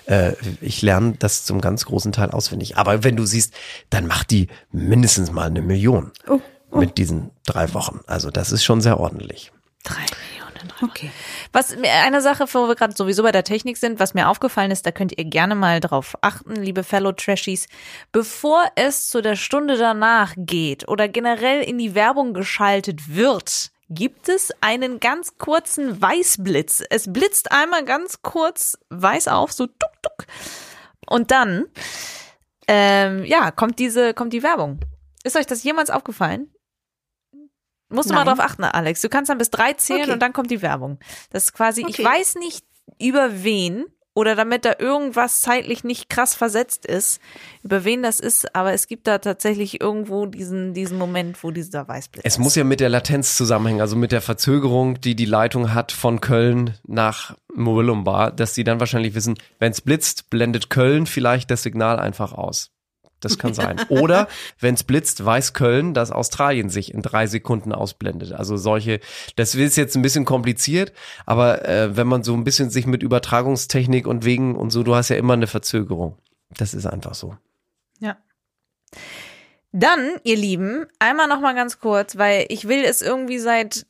äh, 0.06 0.34
ich 0.62 0.82
lerne 0.82 1.16
das 1.20 1.44
zum 1.44 1.60
ganz 1.60 1.86
großen 1.86 2.14
Teil 2.14 2.32
auswendig. 2.32 2.78
Aber 2.78 3.04
wenn 3.04 3.18
du 3.18 3.26
siehst, 3.26 3.54
dann 3.90 4.08
macht 4.08 4.32
die 4.32 4.48
mindestens 4.72 5.32
mal 5.32 5.48
eine 5.48 5.62
Million 5.62 6.12
Oh, 6.30 6.40
mit 6.74 6.98
diesen 6.98 7.32
drei 7.46 7.74
Wochen. 7.74 8.00
Also 8.08 8.30
das 8.32 8.52
ist 8.54 8.64
schon 8.64 8.80
sehr 8.80 8.98
ordentlich. 9.00 9.52
Okay. 10.82 11.12
Was 11.52 11.76
mir 11.76 11.92
eine 11.92 12.22
Sache, 12.22 12.46
wo 12.54 12.68
wir 12.68 12.76
gerade 12.76 12.96
sowieso 12.96 13.24
bei 13.24 13.32
der 13.32 13.44
Technik 13.44 13.78
sind, 13.78 14.00
was 14.00 14.14
mir 14.14 14.30
aufgefallen 14.30 14.72
ist, 14.72 14.86
da 14.86 14.92
könnt 14.92 15.18
ihr 15.18 15.26
gerne 15.26 15.56
mal 15.56 15.80
drauf 15.80 16.18
achten, 16.22 16.56
liebe 16.56 16.84
Fellow 16.84 17.12
Trashies, 17.12 17.68
bevor 18.12 18.64
es 18.76 19.10
zu 19.10 19.22
der 19.22 19.36
Stunde 19.36 19.78
danach 19.78 20.34
geht 20.38 20.88
oder 20.88 21.08
generell 21.08 21.62
in 21.62 21.78
die 21.78 21.96
Werbung 21.96 22.34
geschaltet 22.34 23.16
wird, 23.16 23.72
gibt 23.90 24.30
es 24.30 24.52
einen 24.62 25.00
ganz 25.00 25.38
kurzen 25.38 26.02
Weißblitz. 26.02 26.84
Es 26.90 27.12
blitzt 27.12 27.52
einmal 27.52 27.84
ganz 27.84 28.22
kurz 28.22 28.78
weiß 28.90 29.28
auf, 29.28 29.52
so 29.52 29.68
tuk 29.68 29.92
tuk. 30.02 30.26
Und 31.08 31.32
dann, 31.32 31.66
ähm, 32.68 33.26
ja, 33.26 33.52
kommt 33.52 33.80
diese, 33.80 34.14
kommt 34.14 34.32
die 34.34 34.44
Werbung. 34.44 34.80
Ist 35.24 35.36
euch 35.36 35.46
das 35.46 35.64
jemals 35.64 35.90
aufgefallen? 35.90 36.50
Musst 37.92 38.10
du 38.10 38.14
mal 38.14 38.24
Nein. 38.26 38.36
drauf 38.36 38.46
achten, 38.46 38.64
Alex. 38.64 39.02
Du 39.02 39.10
kannst 39.10 39.30
dann 39.30 39.38
bis 39.38 39.50
drei 39.52 39.74
zählen 39.74 40.04
Okay. 40.04 40.12
und 40.14 40.20
dann 40.22 40.34
kommt 40.34 40.50
die 40.52 40.62
Werbung. 40.62 40.98
Das 41.32 41.46
ist 41.46 41.54
quasi, 41.54 41.82
ich 41.88 42.00
Okay. 42.00 42.06
weiß 42.06 42.36
nicht 42.36 42.66
über 43.00 43.44
wen 43.44 43.86
oder 44.14 44.36
damit 44.36 44.66
da 44.66 44.74
irgendwas 44.78 45.40
zeitlich 45.40 45.86
nicht 45.86 46.10
krass 46.10 46.36
versetzt 46.36 46.86
ist, 46.86 47.22
über 47.64 47.86
wen 47.86 48.04
das 48.04 48.20
ist, 48.20 48.54
aber 48.56 48.74
es 48.74 48.88
gibt 48.88 49.08
da 49.08 49.20
tatsächlich 49.20 49.80
irgendwo 49.80 50.26
diesen, 50.26 50.74
diesen 50.74 50.98
Moment, 50.98 51.42
wo 51.46 51.52
dieser 51.52 51.88
Weißblitz 51.88 52.26
Es 52.26 52.38
muss 52.38 52.56
ja 52.56 52.66
mit 52.66 52.82
der 52.82 52.90
Latenz 52.90 53.38
zusammenhängen, 53.38 53.80
also 53.80 53.96
mit 53.96 54.12
der 54.12 54.20
Verzögerung, 54.22 55.00
die 55.00 55.16
die 55.16 55.24
Leitung 55.26 55.74
hat 55.74 55.94
von 55.94 56.20
Köln 56.20 56.78
nach 56.86 57.38
Moellumbar, 57.56 58.32
dass 58.32 58.52
die 58.54 58.66
dann 58.66 58.82
wahrscheinlich 58.82 59.16
wissen, 59.16 59.36
wenn 59.60 59.72
es 59.72 59.80
blitzt, 59.80 60.30
blendet 60.30 60.70
Köln 60.70 61.06
vielleicht 61.06 61.50
das 61.50 61.64
Signal 61.64 61.98
einfach 61.98 62.34
aus. 62.34 62.70
Das 63.22 63.38
kann 63.38 63.54
sein. 63.54 63.80
Oder 63.90 64.28
wenn 64.60 64.74
es 64.74 64.84
blitzt, 64.84 65.24
weiß 65.24 65.54
Köln, 65.54 65.94
dass 65.94 66.12
Australien 66.12 66.70
sich 66.70 66.94
in 66.94 67.02
drei 67.02 67.28
Sekunden 67.28 67.72
ausblendet. 67.72 68.34
Also 68.34 68.58
solche, 68.58 69.00
das 69.36 69.56
ist 69.56 69.78
jetzt 69.78 69.96
ein 69.96 70.02
bisschen 70.02 70.26
kompliziert, 70.26 70.92
aber 71.26 71.68
äh, 71.68 71.96
wenn 71.96 72.08
man 72.08 72.24
so 72.24 72.34
ein 72.34 72.44
bisschen 72.44 72.70
sich 72.70 72.86
mit 72.86 73.04
Übertragungstechnik 73.04 74.08
und 74.08 74.26
wegen 74.26 74.56
und 74.56 74.72
so, 74.72 74.84
du 74.84 74.96
hast 74.96 75.10
ja 75.10 75.16
immer 75.16 75.34
eine 75.34 75.48
Verzögerung. 75.48 76.18
Das 76.58 76.74
ist 76.74 76.86
einfach 76.86 77.14
so. 77.14 77.38
Ja. 78.00 78.18
Dann, 79.74 80.18
ihr 80.24 80.36
Lieben, 80.36 80.86
einmal 81.00 81.28
noch 81.28 81.40
mal 81.40 81.56
ganz 81.56 81.80
kurz, 81.80 82.18
weil 82.18 82.46
ich 82.50 82.68
will 82.68 82.84
es 82.84 83.02
irgendwie 83.02 83.40
seit 83.40 83.86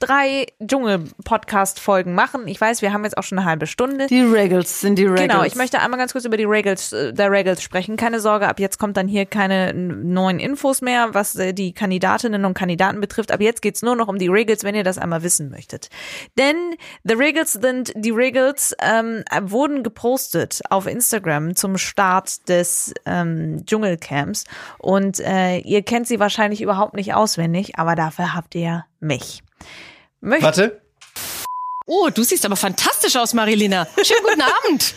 drei 0.00 0.46
Dschungel-Podcast-Folgen 0.60 2.12
machen. 2.12 2.48
Ich 2.48 2.60
weiß, 2.60 2.82
wir 2.82 2.92
haben 2.92 3.04
jetzt 3.04 3.16
auch 3.16 3.22
schon 3.22 3.38
eine 3.38 3.46
halbe 3.46 3.68
Stunde. 3.68 4.08
Die 4.08 4.20
Regals 4.20 4.80
sind 4.80 4.96
die 4.96 5.04
Regals. 5.04 5.28
Genau, 5.28 5.44
ich 5.44 5.54
möchte 5.54 5.78
einmal 5.78 6.00
ganz 6.00 6.10
kurz 6.10 6.24
über 6.24 6.36
die 6.36 6.44
Regals, 6.44 6.92
äh, 6.92 7.12
der 7.12 7.30
Regals 7.30 7.62
sprechen. 7.62 7.96
Keine 7.96 8.18
Sorge, 8.18 8.48
ab 8.48 8.58
jetzt 8.58 8.78
kommt 8.78 8.96
dann 8.96 9.06
hier 9.06 9.24
keine 9.24 9.72
neuen 9.72 10.40
Infos 10.40 10.80
mehr, 10.80 11.14
was 11.14 11.36
äh, 11.36 11.52
die 11.52 11.72
Kandidatinnen 11.72 12.44
und 12.44 12.54
Kandidaten 12.54 13.00
betrifft. 13.00 13.30
Ab 13.30 13.40
jetzt 13.40 13.62
geht's 13.62 13.82
nur 13.82 13.94
noch 13.94 14.08
um 14.08 14.18
die 14.18 14.28
Regals, 14.28 14.64
wenn 14.64 14.74
ihr 14.74 14.84
das 14.84 14.98
einmal 14.98 15.22
wissen 15.22 15.50
möchtet. 15.50 15.88
Denn 16.36 16.56
The 17.04 17.14
Regals 17.14 17.52
sind 17.52 17.92
die 17.94 18.10
Regals 18.10 18.74
ähm, 18.82 19.22
wurden 19.40 19.84
gepostet 19.84 20.62
auf 20.68 20.88
Instagram 20.88 21.54
zum 21.54 21.78
Start 21.78 22.48
des 22.48 22.92
ähm, 23.06 23.64
Dschungelcamps 23.64 24.46
und 24.78 25.11
äh, 25.20 25.58
ihr 25.58 25.82
kennt 25.82 26.06
sie 26.06 26.20
wahrscheinlich 26.20 26.60
überhaupt 26.60 26.94
nicht 26.94 27.14
auswendig, 27.14 27.78
aber 27.78 27.94
dafür 27.94 28.34
habt 28.34 28.54
ihr 28.54 28.84
mich. 29.00 29.42
Möcht 30.20 30.42
Warte. 30.42 30.80
Oh, 31.86 32.08
du 32.14 32.22
siehst 32.22 32.44
aber 32.44 32.56
fantastisch 32.56 33.16
aus, 33.16 33.34
Marilina. 33.34 33.86
Schönen 34.02 34.24
guten 34.24 34.42
Abend. 34.64 34.94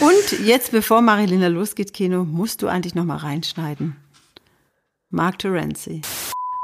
Und 0.00 0.46
jetzt, 0.46 0.72
bevor 0.72 1.00
Marilina 1.00 1.48
losgeht, 1.48 1.92
Keno, 1.92 2.24
musst 2.24 2.62
du 2.62 2.68
eigentlich 2.68 2.94
noch 2.94 3.04
mal 3.04 3.16
reinschneiden. 3.16 3.96
Mark 5.10 5.38
Terenzi. 5.38 6.02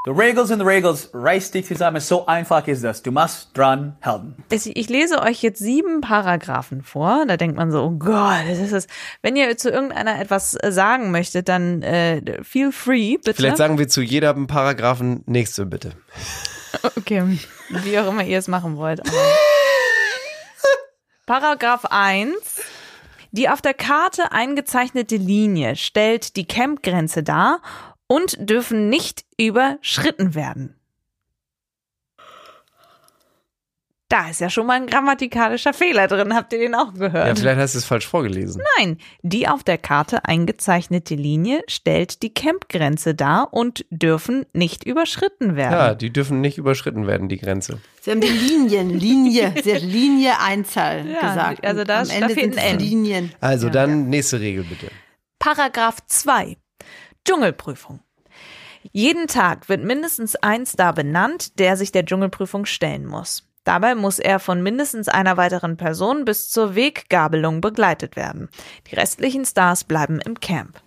The 0.04 0.10
Regals 0.10 0.50
and 0.50 0.60
the 0.60 0.66
Regals, 0.66 1.10
reiß 1.14 1.52
dich 1.52 1.64
zusammen. 1.66 2.00
So 2.00 2.26
einfach 2.26 2.66
ist 2.66 2.82
das. 2.82 3.02
Du 3.02 3.12
musst 3.12 3.56
dran 3.56 3.96
halten. 4.02 4.34
Es- 4.50 4.66
Ich 4.66 4.88
lese 4.88 5.22
euch 5.22 5.42
jetzt 5.42 5.60
sieben 5.60 6.00
Paragraphen 6.00 6.82
vor. 6.82 7.24
Da 7.28 7.36
denkt 7.36 7.56
man 7.56 7.70
so, 7.70 7.82
oh 7.84 7.90
Gott, 7.92 8.42
das 8.48 8.58
ist. 8.72 8.90
Wenn 9.22 9.36
ihr 9.36 9.56
zu 9.56 9.70
irgendeiner 9.70 10.18
etwas 10.20 10.56
äh, 10.60 10.72
sagen 10.72 11.12
möchtet, 11.12 11.48
dann 11.48 11.82
äh, 11.82 12.42
feel 12.42 12.72
free, 12.72 13.16
bitte. 13.18 13.34
Vielleicht 13.34 13.58
sagen 13.58 13.78
wir 13.78 13.86
zu 13.86 14.02
jedem 14.02 14.48
Paragraphen 14.48 15.22
nächste 15.26 15.66
bitte. 15.66 15.92
Okay, 16.96 17.38
wie 17.68 17.98
auch 17.98 18.08
immer 18.08 18.24
ihr 18.24 18.38
es 18.38 18.48
machen 18.48 18.78
wollt. 18.78 19.02
Paragraph 21.26 21.84
1. 21.90 22.34
Die 23.30 23.48
auf 23.48 23.62
der 23.62 23.74
Karte 23.74 24.32
eingezeichnete 24.32 25.16
Linie 25.16 25.76
stellt 25.76 26.36
die 26.36 26.46
Campgrenze 26.46 27.22
dar 27.22 27.60
und 28.06 28.36
dürfen 28.38 28.88
nicht 28.88 29.24
überschritten 29.38 30.34
werden. 30.34 30.76
Da 34.08 34.28
ist 34.28 34.42
ja 34.42 34.50
schon 34.50 34.66
mal 34.66 34.74
ein 34.74 34.86
grammatikalischer 34.86 35.72
Fehler 35.72 36.06
drin. 36.06 36.34
Habt 36.34 36.52
ihr 36.52 36.58
den 36.58 36.74
auch 36.74 36.92
gehört? 36.92 37.28
Ja, 37.28 37.34
vielleicht 37.34 37.58
hast 37.58 37.72
du 37.74 37.78
es 37.78 37.86
falsch 37.86 38.06
vorgelesen. 38.06 38.62
Nein, 38.78 38.98
die 39.22 39.48
auf 39.48 39.64
der 39.64 39.78
Karte 39.78 40.26
eingezeichnete 40.26 41.14
Linie 41.14 41.62
stellt 41.66 42.22
die 42.22 42.34
Campgrenze 42.34 43.14
dar 43.14 43.54
und 43.54 43.86
dürfen 43.88 44.44
nicht 44.52 44.84
überschritten 44.84 45.56
werden. 45.56 45.72
Ja, 45.72 45.94
die 45.94 46.12
dürfen 46.12 46.42
nicht 46.42 46.58
überschritten 46.58 47.06
werden, 47.06 47.30
die 47.30 47.38
Grenze. 47.38 47.78
Sie 48.02 48.10
haben 48.10 48.20
die 48.20 48.28
Linien, 48.28 48.90
Linie, 48.90 49.54
sie 49.64 49.74
hat 49.76 49.82
Linie 49.82 50.38
Einzahl 50.40 51.06
Ja, 51.08 51.20
gesagt. 51.30 51.64
also 51.64 51.84
da- 51.84 52.00
Am 52.00 52.08
da 52.08 52.14
Ende 52.14 52.34
fehlt 52.34 52.54
sind. 52.60 52.82
Linien. 52.82 53.32
Also 53.40 53.68
Ja. 53.68 53.72
dann 53.72 54.10
nächste 54.10 54.40
Regel 54.40 54.64
bitte. 54.64 54.88
Paragraph 55.38 55.96
2. 56.06 56.58
Dschungelprüfung. 57.24 58.00
Jeden 58.90 59.28
Tag 59.28 59.68
wird 59.68 59.84
mindestens 59.84 60.34
ein 60.36 60.66
Star 60.66 60.92
benannt, 60.92 61.58
der 61.58 61.76
sich 61.76 61.92
der 61.92 62.04
Dschungelprüfung 62.04 62.66
stellen 62.66 63.06
muss. 63.06 63.48
Dabei 63.64 63.94
muss 63.94 64.18
er 64.18 64.40
von 64.40 64.62
mindestens 64.62 65.08
einer 65.08 65.36
weiteren 65.36 65.76
Person 65.76 66.24
bis 66.24 66.50
zur 66.50 66.74
Weggabelung 66.74 67.60
begleitet 67.60 68.16
werden. 68.16 68.48
Die 68.90 68.96
restlichen 68.96 69.44
Stars 69.44 69.84
bleiben 69.84 70.20
im 70.20 70.40
Camp. 70.40 70.82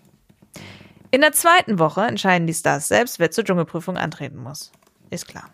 In 1.11 1.21
der 1.21 1.31
zweiten 1.31 1.79
Woche 1.79 2.01
entscheiden 2.01 2.47
die 2.47 2.53
Stars 2.53 2.89
selbst, 2.89 3.19
wer 3.19 3.31
zur 3.31 3.45
Dschungelprüfung 3.45 3.95
antreten 3.97 4.37
muss. 4.37 4.73
Ist 5.09 5.27
klar. 5.29 5.49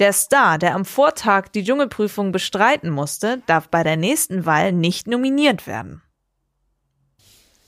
Der 0.00 0.12
Star, 0.12 0.58
der 0.58 0.74
am 0.74 0.84
Vortag 0.84 1.48
die 1.48 1.62
Dschungelprüfung 1.62 2.32
bestreiten 2.32 2.90
musste, 2.90 3.42
darf 3.46 3.68
bei 3.68 3.84
der 3.84 3.96
nächsten 3.96 4.46
Wahl 4.46 4.72
nicht 4.72 5.06
nominiert 5.06 5.68
werden. 5.68 6.02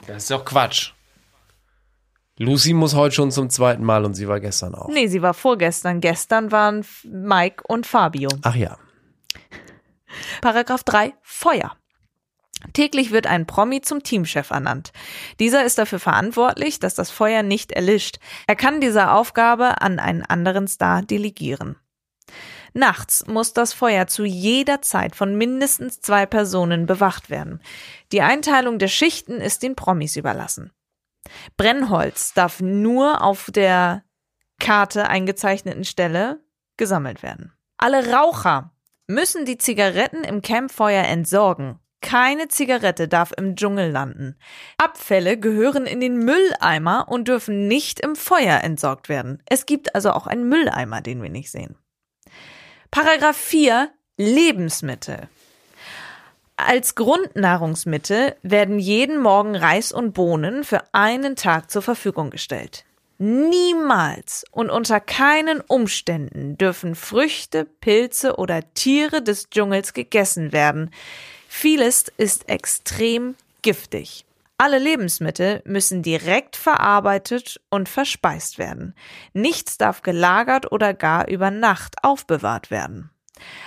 Das 0.07 0.25
ist 0.25 0.31
doch 0.33 0.45
Quatsch. 0.45 0.93
Lucy 2.43 2.75
muss 2.75 2.95
heute 2.95 3.15
schon 3.15 3.31
zum 3.31 3.51
zweiten 3.51 3.85
Mal 3.85 4.05
und 4.05 4.15
sie 4.15 4.27
war 4.27 4.41
gestern 4.41 4.75
auch. 4.75 4.89
Nee, 4.89 5.07
sie 5.07 5.23
war 5.23 5.33
vorgestern. 5.33 6.01
Gestern 6.01 6.51
waren 6.51 6.85
Mike 7.05 7.63
und 7.69 7.87
Fabio. 7.87 8.29
Ach 8.43 8.57
ja. 8.57 8.79
Paragraph 10.41 10.83
3 10.83 11.15
Feuer. 11.23 11.77
Täglich 12.73 13.13
wird 13.13 13.27
ein 13.27 13.47
Promi 13.47 13.81
zum 13.81 14.03
Teamchef 14.03 14.51
ernannt. 14.51 14.93
Dieser 15.41 15.65
ist 15.65 15.79
dafür 15.79 15.99
verantwortlich, 15.99 16.79
dass 16.81 16.95
das 16.95 17.11
Feuer 17.11 17.43
nicht 17.43 17.73
erlischt. 17.73 18.19
Er 18.47 18.57
kann 18.57 18.81
diese 18.81 19.11
Aufgabe 19.13 19.81
an 19.81 19.99
einen 19.99 20.23
anderen 20.23 20.69
Star 20.69 21.03
delegieren. 21.03 21.77
Nachts 22.75 23.27
muss 23.27 23.53
das 23.53 23.73
Feuer 23.73 24.07
zu 24.07 24.25
jeder 24.25 24.81
Zeit 24.83 25.15
von 25.15 25.37
mindestens 25.37 26.01
zwei 26.01 26.27
Personen 26.27 26.87
bewacht 26.87 27.31
werden. 27.31 27.61
Die 28.13 28.23
Einteilung 28.23 28.79
der 28.79 28.89
Schichten 28.89 29.41
ist 29.41 29.63
den 29.63 29.77
Promis 29.77 30.17
überlassen. 30.17 30.73
Brennholz 31.57 32.35
darf 32.35 32.61
nur 32.61 33.23
auf 33.23 33.51
der 33.51 34.05
Karte 34.59 35.09
eingezeichneten 35.09 35.85
Stelle 35.85 36.41
gesammelt 36.77 37.23
werden. 37.23 37.53
Alle 37.79 38.13
Raucher 38.13 38.73
müssen 39.07 39.45
die 39.45 39.59
Zigaretten 39.59 40.25
im 40.25 40.43
Campfeuer 40.43 41.05
entsorgen. 41.05 41.79
Keine 42.01 42.49
Zigarette 42.49 43.07
darf 43.07 43.33
im 43.37 43.55
Dschungel 43.55 43.91
landen. 43.91 44.37
Abfälle 44.77 45.39
gehören 45.39 45.87
in 45.87 46.01
den 46.01 46.17
Mülleimer 46.17 47.07
und 47.09 47.29
dürfen 47.29 47.69
nicht 47.69 48.01
im 48.01 48.17
Feuer 48.17 48.61
entsorgt 48.63 49.09
werden. 49.09 49.41
Es 49.47 49.67
gibt 49.67 49.95
also 49.95 50.11
auch 50.11 50.27
einen 50.27 50.49
Mülleimer, 50.49 51.01
den 51.01 51.23
wir 51.23 51.31
nicht 51.31 51.51
sehen. 51.51 51.77
Paragraph 52.91 53.37
4 53.37 53.91
Lebensmittel. 54.17 55.29
Als 56.67 56.95
Grundnahrungsmittel 56.95 58.35
werden 58.43 58.79
jeden 58.79 59.21
Morgen 59.21 59.55
Reis 59.57 59.93
und 59.93 60.13
Bohnen 60.13 60.65
für 60.65 60.83
einen 60.93 61.37
Tag 61.37 61.71
zur 61.71 61.83
Verfügung 61.83 62.31
gestellt. 62.31 62.85
Niemals 63.19 64.45
und 64.51 64.69
unter 64.69 64.99
keinen 64.99 65.61
Umständen 65.61 66.59
dürfen 66.59 66.97
Früchte, 66.97 67.65
Pilze 67.65 68.35
oder 68.37 68.63
Tiere 68.75 69.23
des 69.23 69.49
Dschungels 69.49 69.93
gegessen 69.93 70.53
werden. 70.53 70.91
Vieles 71.47 72.07
ist 72.17 72.49
extrem 72.49 73.37
giftig. 73.63 74.25
Alle 74.59 74.79
Lebensmittel 74.79 75.63
müssen 75.65 76.03
direkt 76.03 76.57
verarbeitet 76.57 77.61
und 77.71 77.89
verspeist 77.89 78.59
werden. 78.59 78.95
Nichts 79.33 79.79
darf 79.79 80.03
gelagert 80.03 80.73
oder 80.73 80.93
gar 80.93 81.29
über 81.29 81.53
Nacht 81.53 81.97
aufbewahrt 82.03 82.73
werden. 82.73 83.12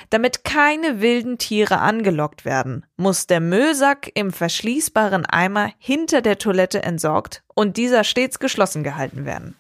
Damit 0.10 0.44
keine 0.44 1.02
wilden 1.02 1.38
Tiere 1.38 1.80
angelockt 1.80 2.46
werden, 2.46 2.86
muss 2.98 3.28
der 3.28 3.40
Müllsack 3.40 4.12
im 4.14 4.32
verschließbaren 4.32 5.26
Eimer 5.26 5.72
hinter 5.80 6.22
der 6.22 6.38
Toilette 6.38 6.84
entsorgt 6.84 7.44
und 7.54 7.78
dieser 7.78 8.04
stets 8.04 8.40
geschlossen 8.40 8.84
gehalten 8.84 9.26
werden. 9.26 9.56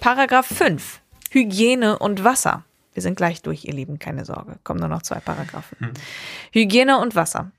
Paragraph 0.00 0.46
5. 0.46 1.00
Hygiene 1.30 1.98
und 1.98 2.24
Wasser. 2.24 2.64
Wir 2.94 3.02
sind 3.02 3.16
gleich 3.16 3.42
durch, 3.42 3.64
ihr 3.64 3.74
Lieben, 3.74 3.98
keine 3.98 4.24
Sorge. 4.24 4.58
Kommen 4.64 4.80
nur 4.80 4.88
noch 4.88 5.02
zwei 5.02 5.20
Paragraphen. 5.20 5.92
Hygiene 6.52 6.98
und 6.98 7.14
Wasser. 7.14 7.50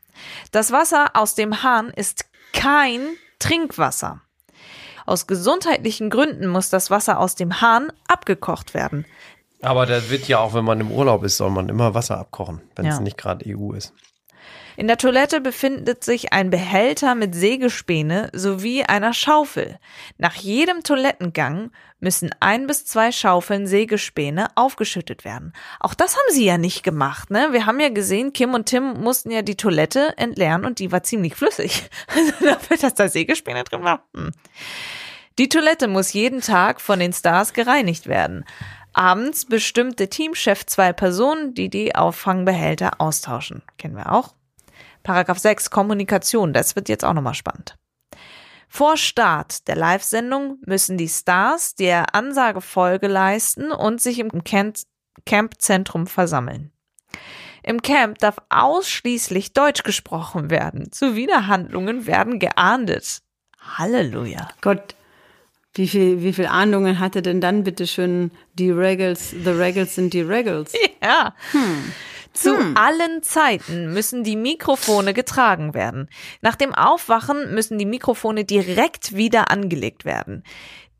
Das 0.51 0.71
Wasser 0.71 1.15
aus 1.15 1.35
dem 1.35 1.63
Hahn 1.63 1.89
ist 1.89 2.25
kein 2.53 3.01
Trinkwasser. 3.39 4.21
Aus 5.05 5.27
gesundheitlichen 5.27 6.09
Gründen 6.09 6.47
muss 6.47 6.69
das 6.69 6.91
Wasser 6.91 7.19
aus 7.19 7.35
dem 7.35 7.61
Hahn 7.61 7.91
abgekocht 8.07 8.73
werden. 8.73 9.05
Aber 9.61 9.85
da 9.85 10.09
wird 10.09 10.27
ja 10.27 10.39
auch, 10.39 10.53
wenn 10.53 10.65
man 10.65 10.79
im 10.79 10.91
Urlaub 10.91 11.23
ist, 11.23 11.37
soll 11.37 11.49
man 11.49 11.69
immer 11.69 11.93
Wasser 11.93 12.17
abkochen, 12.17 12.61
wenn 12.75 12.85
es 12.85 12.95
Ja. 12.95 13.01
nicht 13.01 13.17
gerade 13.17 13.45
EU 13.47 13.73
ist. 13.73 13.93
In 14.77 14.87
der 14.87 14.97
Toilette 14.97 15.41
befindet 15.41 16.05
sich 16.05 16.31
ein 16.31 16.49
Behälter 16.49 17.13
mit 17.13 17.35
Sägespäne 17.35 18.29
sowie 18.31 18.83
einer 18.83 19.13
Schaufel. 19.13 19.77
Nach 20.17 20.35
jedem 20.35 20.83
Toilettengang 20.83 21.71
müssen 21.99 22.29
ein 22.39 22.65
bis 22.65 22.85
zwei 22.85 23.11
Schaufeln 23.11 23.67
Sägespäne 23.67 24.47
aufgeschüttet 24.55 25.25
werden. 25.25 25.51
Auch 25.81 25.93
das 25.93 26.13
haben 26.15 26.33
sie 26.33 26.45
ja 26.45 26.57
nicht 26.57 26.83
gemacht, 26.83 27.29
ne? 27.29 27.49
Wir 27.51 27.65
haben 27.65 27.81
ja 27.81 27.89
gesehen, 27.89 28.31
Kim 28.31 28.53
und 28.53 28.67
Tim 28.67 29.01
mussten 29.01 29.31
ja 29.31 29.41
die 29.41 29.57
Toilette 29.57 30.13
entleeren 30.17 30.63
und 30.63 30.79
die 30.79 30.93
war 30.93 31.03
ziemlich 31.03 31.35
flüssig. 31.35 31.89
Also 32.15 32.31
dafür, 32.45 32.77
dass 32.77 32.93
da 32.93 33.09
Sägespäne 33.09 33.65
drin 33.65 33.83
war. 33.83 34.07
Hm. 34.15 34.31
Die 35.39 35.49
Toilette 35.49 35.89
muss 35.89 36.13
jeden 36.13 36.39
Tag 36.41 36.79
von 36.79 36.99
den 36.99 37.11
Stars 37.13 37.53
gereinigt 37.53 38.07
werden. 38.07 38.45
Abends 38.93 39.45
bestimmte 39.45 40.09
Teamchef 40.09 40.65
zwei 40.65 40.93
Personen, 40.93 41.53
die 41.53 41.69
die 41.69 41.95
Auffangbehälter 41.95 42.99
austauschen. 42.99 43.61
Kennen 43.77 43.95
wir 43.95 44.11
auch. 44.11 44.33
Paragraph 45.03 45.39
6 45.39 45.69
Kommunikation, 45.69 46.53
das 46.53 46.75
wird 46.75 46.89
jetzt 46.89 47.05
auch 47.05 47.13
nochmal 47.13 47.33
spannend. 47.33 47.75
Vor 48.67 48.97
Start 48.97 49.67
der 49.67 49.75
Live-Sendung 49.75 50.59
müssen 50.65 50.97
die 50.97 51.09
Stars 51.09 51.75
der 51.75 52.13
Ansage 52.13 52.61
Folge 52.61 53.07
leisten 53.07 53.71
und 53.71 54.01
sich 54.01 54.19
im 54.19 54.43
Camp 54.43 54.77
Campzentrum 55.25 56.07
versammeln. 56.07 56.71
Im 57.63 57.81
Camp 57.81 58.19
darf 58.19 58.37
ausschließlich 58.49 59.53
Deutsch 59.53 59.83
gesprochen 59.83 60.49
werden. 60.49 60.91
Zuwiderhandlungen 60.91 62.05
werden 62.07 62.39
geahndet. 62.39 63.21
Halleluja. 63.59 64.47
Gott, 64.61 64.95
wie 65.79 65.87
viel, 65.87 66.21
wie 66.21 66.33
viel 66.33 66.45
Ahndungen 66.45 66.99
hatte 66.99 67.21
denn 67.21 67.39
dann 67.39 67.63
bitte 67.63 67.87
schön 67.87 68.31
die 68.53 68.69
Regals, 68.69 69.29
the 69.31 69.49
Regals 69.49 69.95
sind 69.95 70.13
die 70.13 70.21
Regals? 70.21 70.73
Ja. 71.01 71.33
Zu 72.33 72.57
allen 72.75 73.23
Zeiten 73.23 73.93
müssen 73.93 74.25
die 74.25 74.35
Mikrofone 74.35 75.13
getragen 75.13 75.73
werden. 75.73 76.09
Nach 76.41 76.57
dem 76.57 76.75
Aufwachen 76.75 77.55
müssen 77.55 77.77
die 77.77 77.85
Mikrofone 77.85 78.43
direkt 78.43 79.15
wieder 79.15 79.49
angelegt 79.49 80.03
werden. 80.03 80.43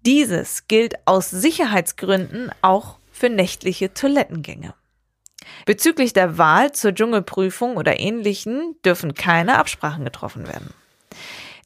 Dieses 0.05 0.69
gilt 0.69 0.95
aus 1.05 1.29
Sicherheitsgründen 1.29 2.49
auch 2.61 2.97
für 3.11 3.29
nächtliche 3.29 3.93
Toilettengänge. 3.93 4.73
Bezüglich 5.65 6.13
der 6.13 6.37
Wahl 6.37 6.71
zur 6.71 6.93
Dschungelprüfung 6.93 7.75
oder 7.75 7.99
ähnlichen 7.99 8.77
dürfen 8.85 9.13
keine 9.13 9.57
Absprachen 9.57 10.05
getroffen 10.05 10.47
werden. 10.47 10.73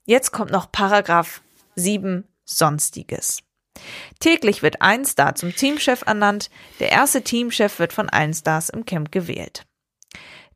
Jetzt 0.05 0.31
kommt 0.31 0.51
noch 0.51 0.71
Paragraph 0.71 1.41
7 1.75 2.27
Sonstiges. 2.45 3.39
Täglich 4.19 4.61
wird 4.61 4.81
ein 4.81 5.05
Star 5.05 5.35
zum 5.35 5.55
Teamchef 5.55 6.03
ernannt. 6.05 6.49
Der 6.79 6.91
erste 6.91 7.23
Teamchef 7.23 7.79
wird 7.79 7.93
von 7.93 8.09
allen 8.09 8.33
Stars 8.33 8.69
im 8.69 8.85
Camp 8.85 9.11
gewählt. 9.11 9.65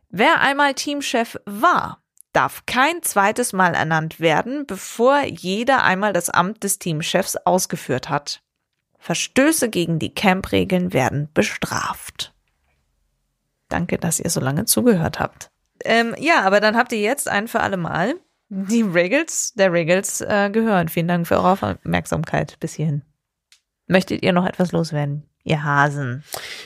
Wer 0.10 0.40
einmal 0.42 0.74
Teamchef 0.74 1.38
war, 1.46 2.02
darf 2.32 2.66
kein 2.66 3.02
zweites 3.04 3.54
Mal 3.54 3.74
ernannt 3.74 4.20
werden, 4.20 4.66
bevor 4.66 5.24
jeder 5.24 5.84
einmal 5.84 6.14
das 6.14 6.30
Amt 6.30 6.64
des 6.64 6.80
Teamchefs 6.80 7.36
ausgeführt 7.36 8.10
hat. 8.10 8.42
Verstöße 9.00 9.70
gegen 9.70 10.00
die 10.00 10.14
Camp-Regeln 10.14 10.94
werden 10.94 11.30
bestraft. 11.34 12.34
Danke, 13.70 13.98
dass 13.98 14.20
ihr 14.20 14.30
so 14.30 14.40
lange 14.40 14.66
zugehört 14.66 15.20
habt. 15.20 15.50
Ähm, 15.84 16.16
ja, 16.18 16.42
aber 16.42 16.60
dann 16.60 16.78
habt 16.78 16.92
ihr 16.92 17.00
jetzt 17.00 17.28
ein 17.28 17.48
für 17.48 17.60
alle 17.60 17.78
Mal 17.78 18.16
die 18.50 18.82
Regels 18.82 19.54
der 19.54 19.72
Regels 19.74 20.22
äh, 20.22 20.50
gehört. 20.52 20.92
Vielen 20.92 21.08
Dank 21.08 21.28
für 21.28 21.36
eure 21.36 21.52
Aufmerksamkeit 21.52 22.58
bis 22.60 22.74
hierhin. 22.74 23.02
Möchtet 23.88 24.24
ihr 24.24 24.34
noch 24.34 24.46
etwas 24.46 24.72
loswerden? 24.72 25.24
Ihr 25.44 25.64
Hasen. 25.64 26.24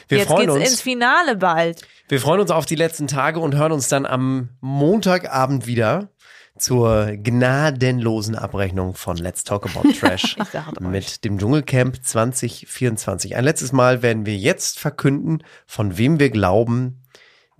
Wir 0.07 0.19
Jetzt 0.19 0.27
freuen 0.27 0.47
geht's 0.47 0.53
uns. 0.53 0.69
ins 0.71 0.81
Finale 0.81 1.35
bald. 1.35 1.81
Wir 2.07 2.19
freuen 2.19 2.41
uns 2.41 2.49
auf 2.49 2.65
die 2.65 2.75
letzten 2.75 3.07
Tage 3.07 3.39
und 3.39 3.55
hören 3.55 3.71
uns 3.71 3.87
dann 3.87 4.07
am 4.07 4.49
Montagabend 4.59 5.67
wieder 5.67 6.09
zur 6.57 7.11
gnadenlosen 7.15 8.35
Abrechnung 8.35 8.95
von 8.95 9.17
Let's 9.17 9.43
Talk 9.43 9.65
About 9.65 9.89
Trash 9.99 10.35
mit 10.79 11.23
dem 11.23 11.37
Dschungelcamp 11.37 12.03
2024. 12.03 13.35
Ein 13.35 13.43
letztes 13.43 13.71
Mal 13.71 14.01
werden 14.01 14.25
wir 14.25 14.35
jetzt 14.35 14.79
verkünden, 14.79 15.43
von 15.65 15.97
wem 15.97 16.19
wir 16.19 16.29
glauben, 16.29 17.00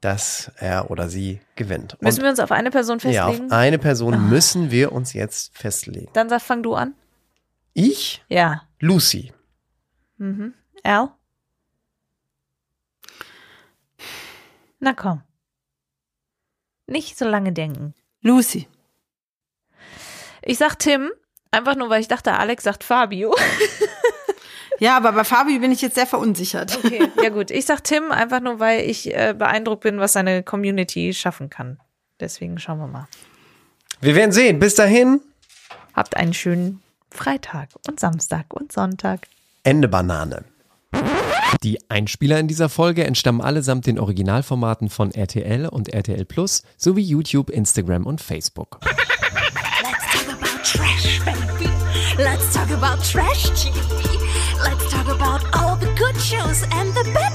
dass 0.01 0.51
er 0.57 0.89
oder 0.91 1.07
sie 1.09 1.39
gewinnt. 1.55 1.93
Und 1.93 2.01
Müssen 2.03 2.23
wir 2.23 2.29
uns 2.29 2.39
auf 2.39 2.51
eine 2.51 2.71
Person 2.71 2.99
ja, 3.03 3.25
auf 3.25 3.31
festlegen? 3.35 3.51
eine 3.51 3.79
Person 3.79 4.29
müssen 4.29 4.71
wir 4.71 4.91
uns 4.91 5.13
jetzt 5.13 5.57
festlegen. 5.57 6.09
Dann 6.13 6.27
sag, 6.29 6.41
fang 6.41 6.63
du 6.63 6.73
an. 6.73 6.95
Ich? 7.73 8.23
Ja. 8.27 8.63
Lucy. 8.79 9.31
Mhm. 10.17 10.53
Al? 10.83 11.09
Na 14.79 14.93
komm. 14.93 15.21
Nicht 16.87 17.17
so 17.17 17.25
lange 17.25 17.53
denken. 17.53 17.93
Lucy. 18.21 18.67
Ich 20.41 20.57
sag 20.57 20.79
Tim, 20.79 21.11
einfach 21.51 21.75
nur, 21.75 21.89
weil 21.89 22.01
ich 22.01 22.07
dachte, 22.07 22.33
Alex 22.33 22.63
sagt 22.63 22.83
Fabio. 22.83 23.35
Ja, 24.81 24.97
aber 24.97 25.11
bei 25.11 25.23
Fabio 25.23 25.59
bin 25.59 25.71
ich 25.71 25.83
jetzt 25.83 25.93
sehr 25.93 26.07
verunsichert. 26.07 26.75
Okay, 26.83 27.07
ja 27.21 27.29
gut. 27.29 27.51
Ich 27.51 27.67
sag 27.67 27.83
Tim 27.83 28.11
einfach 28.11 28.39
nur, 28.39 28.59
weil 28.59 28.89
ich 28.89 29.13
äh, 29.13 29.35
beeindruckt 29.37 29.83
bin, 29.83 29.99
was 29.99 30.13
seine 30.13 30.41
Community 30.41 31.13
schaffen 31.13 31.51
kann. 31.51 31.77
Deswegen 32.19 32.57
schauen 32.57 32.79
wir 32.79 32.87
mal. 32.87 33.07
Wir 33.99 34.15
werden 34.15 34.31
sehen. 34.31 34.57
Bis 34.57 34.73
dahin. 34.73 35.21
Habt 35.93 36.17
einen 36.17 36.33
schönen 36.33 36.81
Freitag 37.11 37.69
und 37.87 37.99
Samstag 37.99 38.55
und 38.55 38.71
Sonntag. 38.71 39.27
Ende 39.63 39.87
Banane. 39.87 40.45
Die 41.61 41.77
Einspieler 41.91 42.39
in 42.39 42.47
dieser 42.47 42.67
Folge 42.67 43.03
entstammen 43.03 43.41
allesamt 43.41 43.85
den 43.85 43.99
Originalformaten 43.99 44.89
von 44.89 45.11
RTL 45.11 45.67
und 45.67 45.89
RTL 45.89 46.25
Plus 46.25 46.63
sowie 46.77 47.03
YouTube, 47.03 47.51
Instagram 47.51 48.07
und 48.07 48.19
Facebook. 48.19 48.79
Let's 48.83 50.11
talk 50.11 50.33
about 50.33 50.63
trash, 50.63 51.21
baby. 51.23 51.69
Let's 52.17 52.51
talk 52.51 52.71
about 52.71 53.03
trash 53.03 53.43
TV. 53.51 54.20
about 55.11 55.43
all 55.57 55.75
the 55.75 55.91
good 55.95 56.15
shows 56.19 56.63
and 56.71 56.93
the 56.93 57.03
bad 57.13 57.30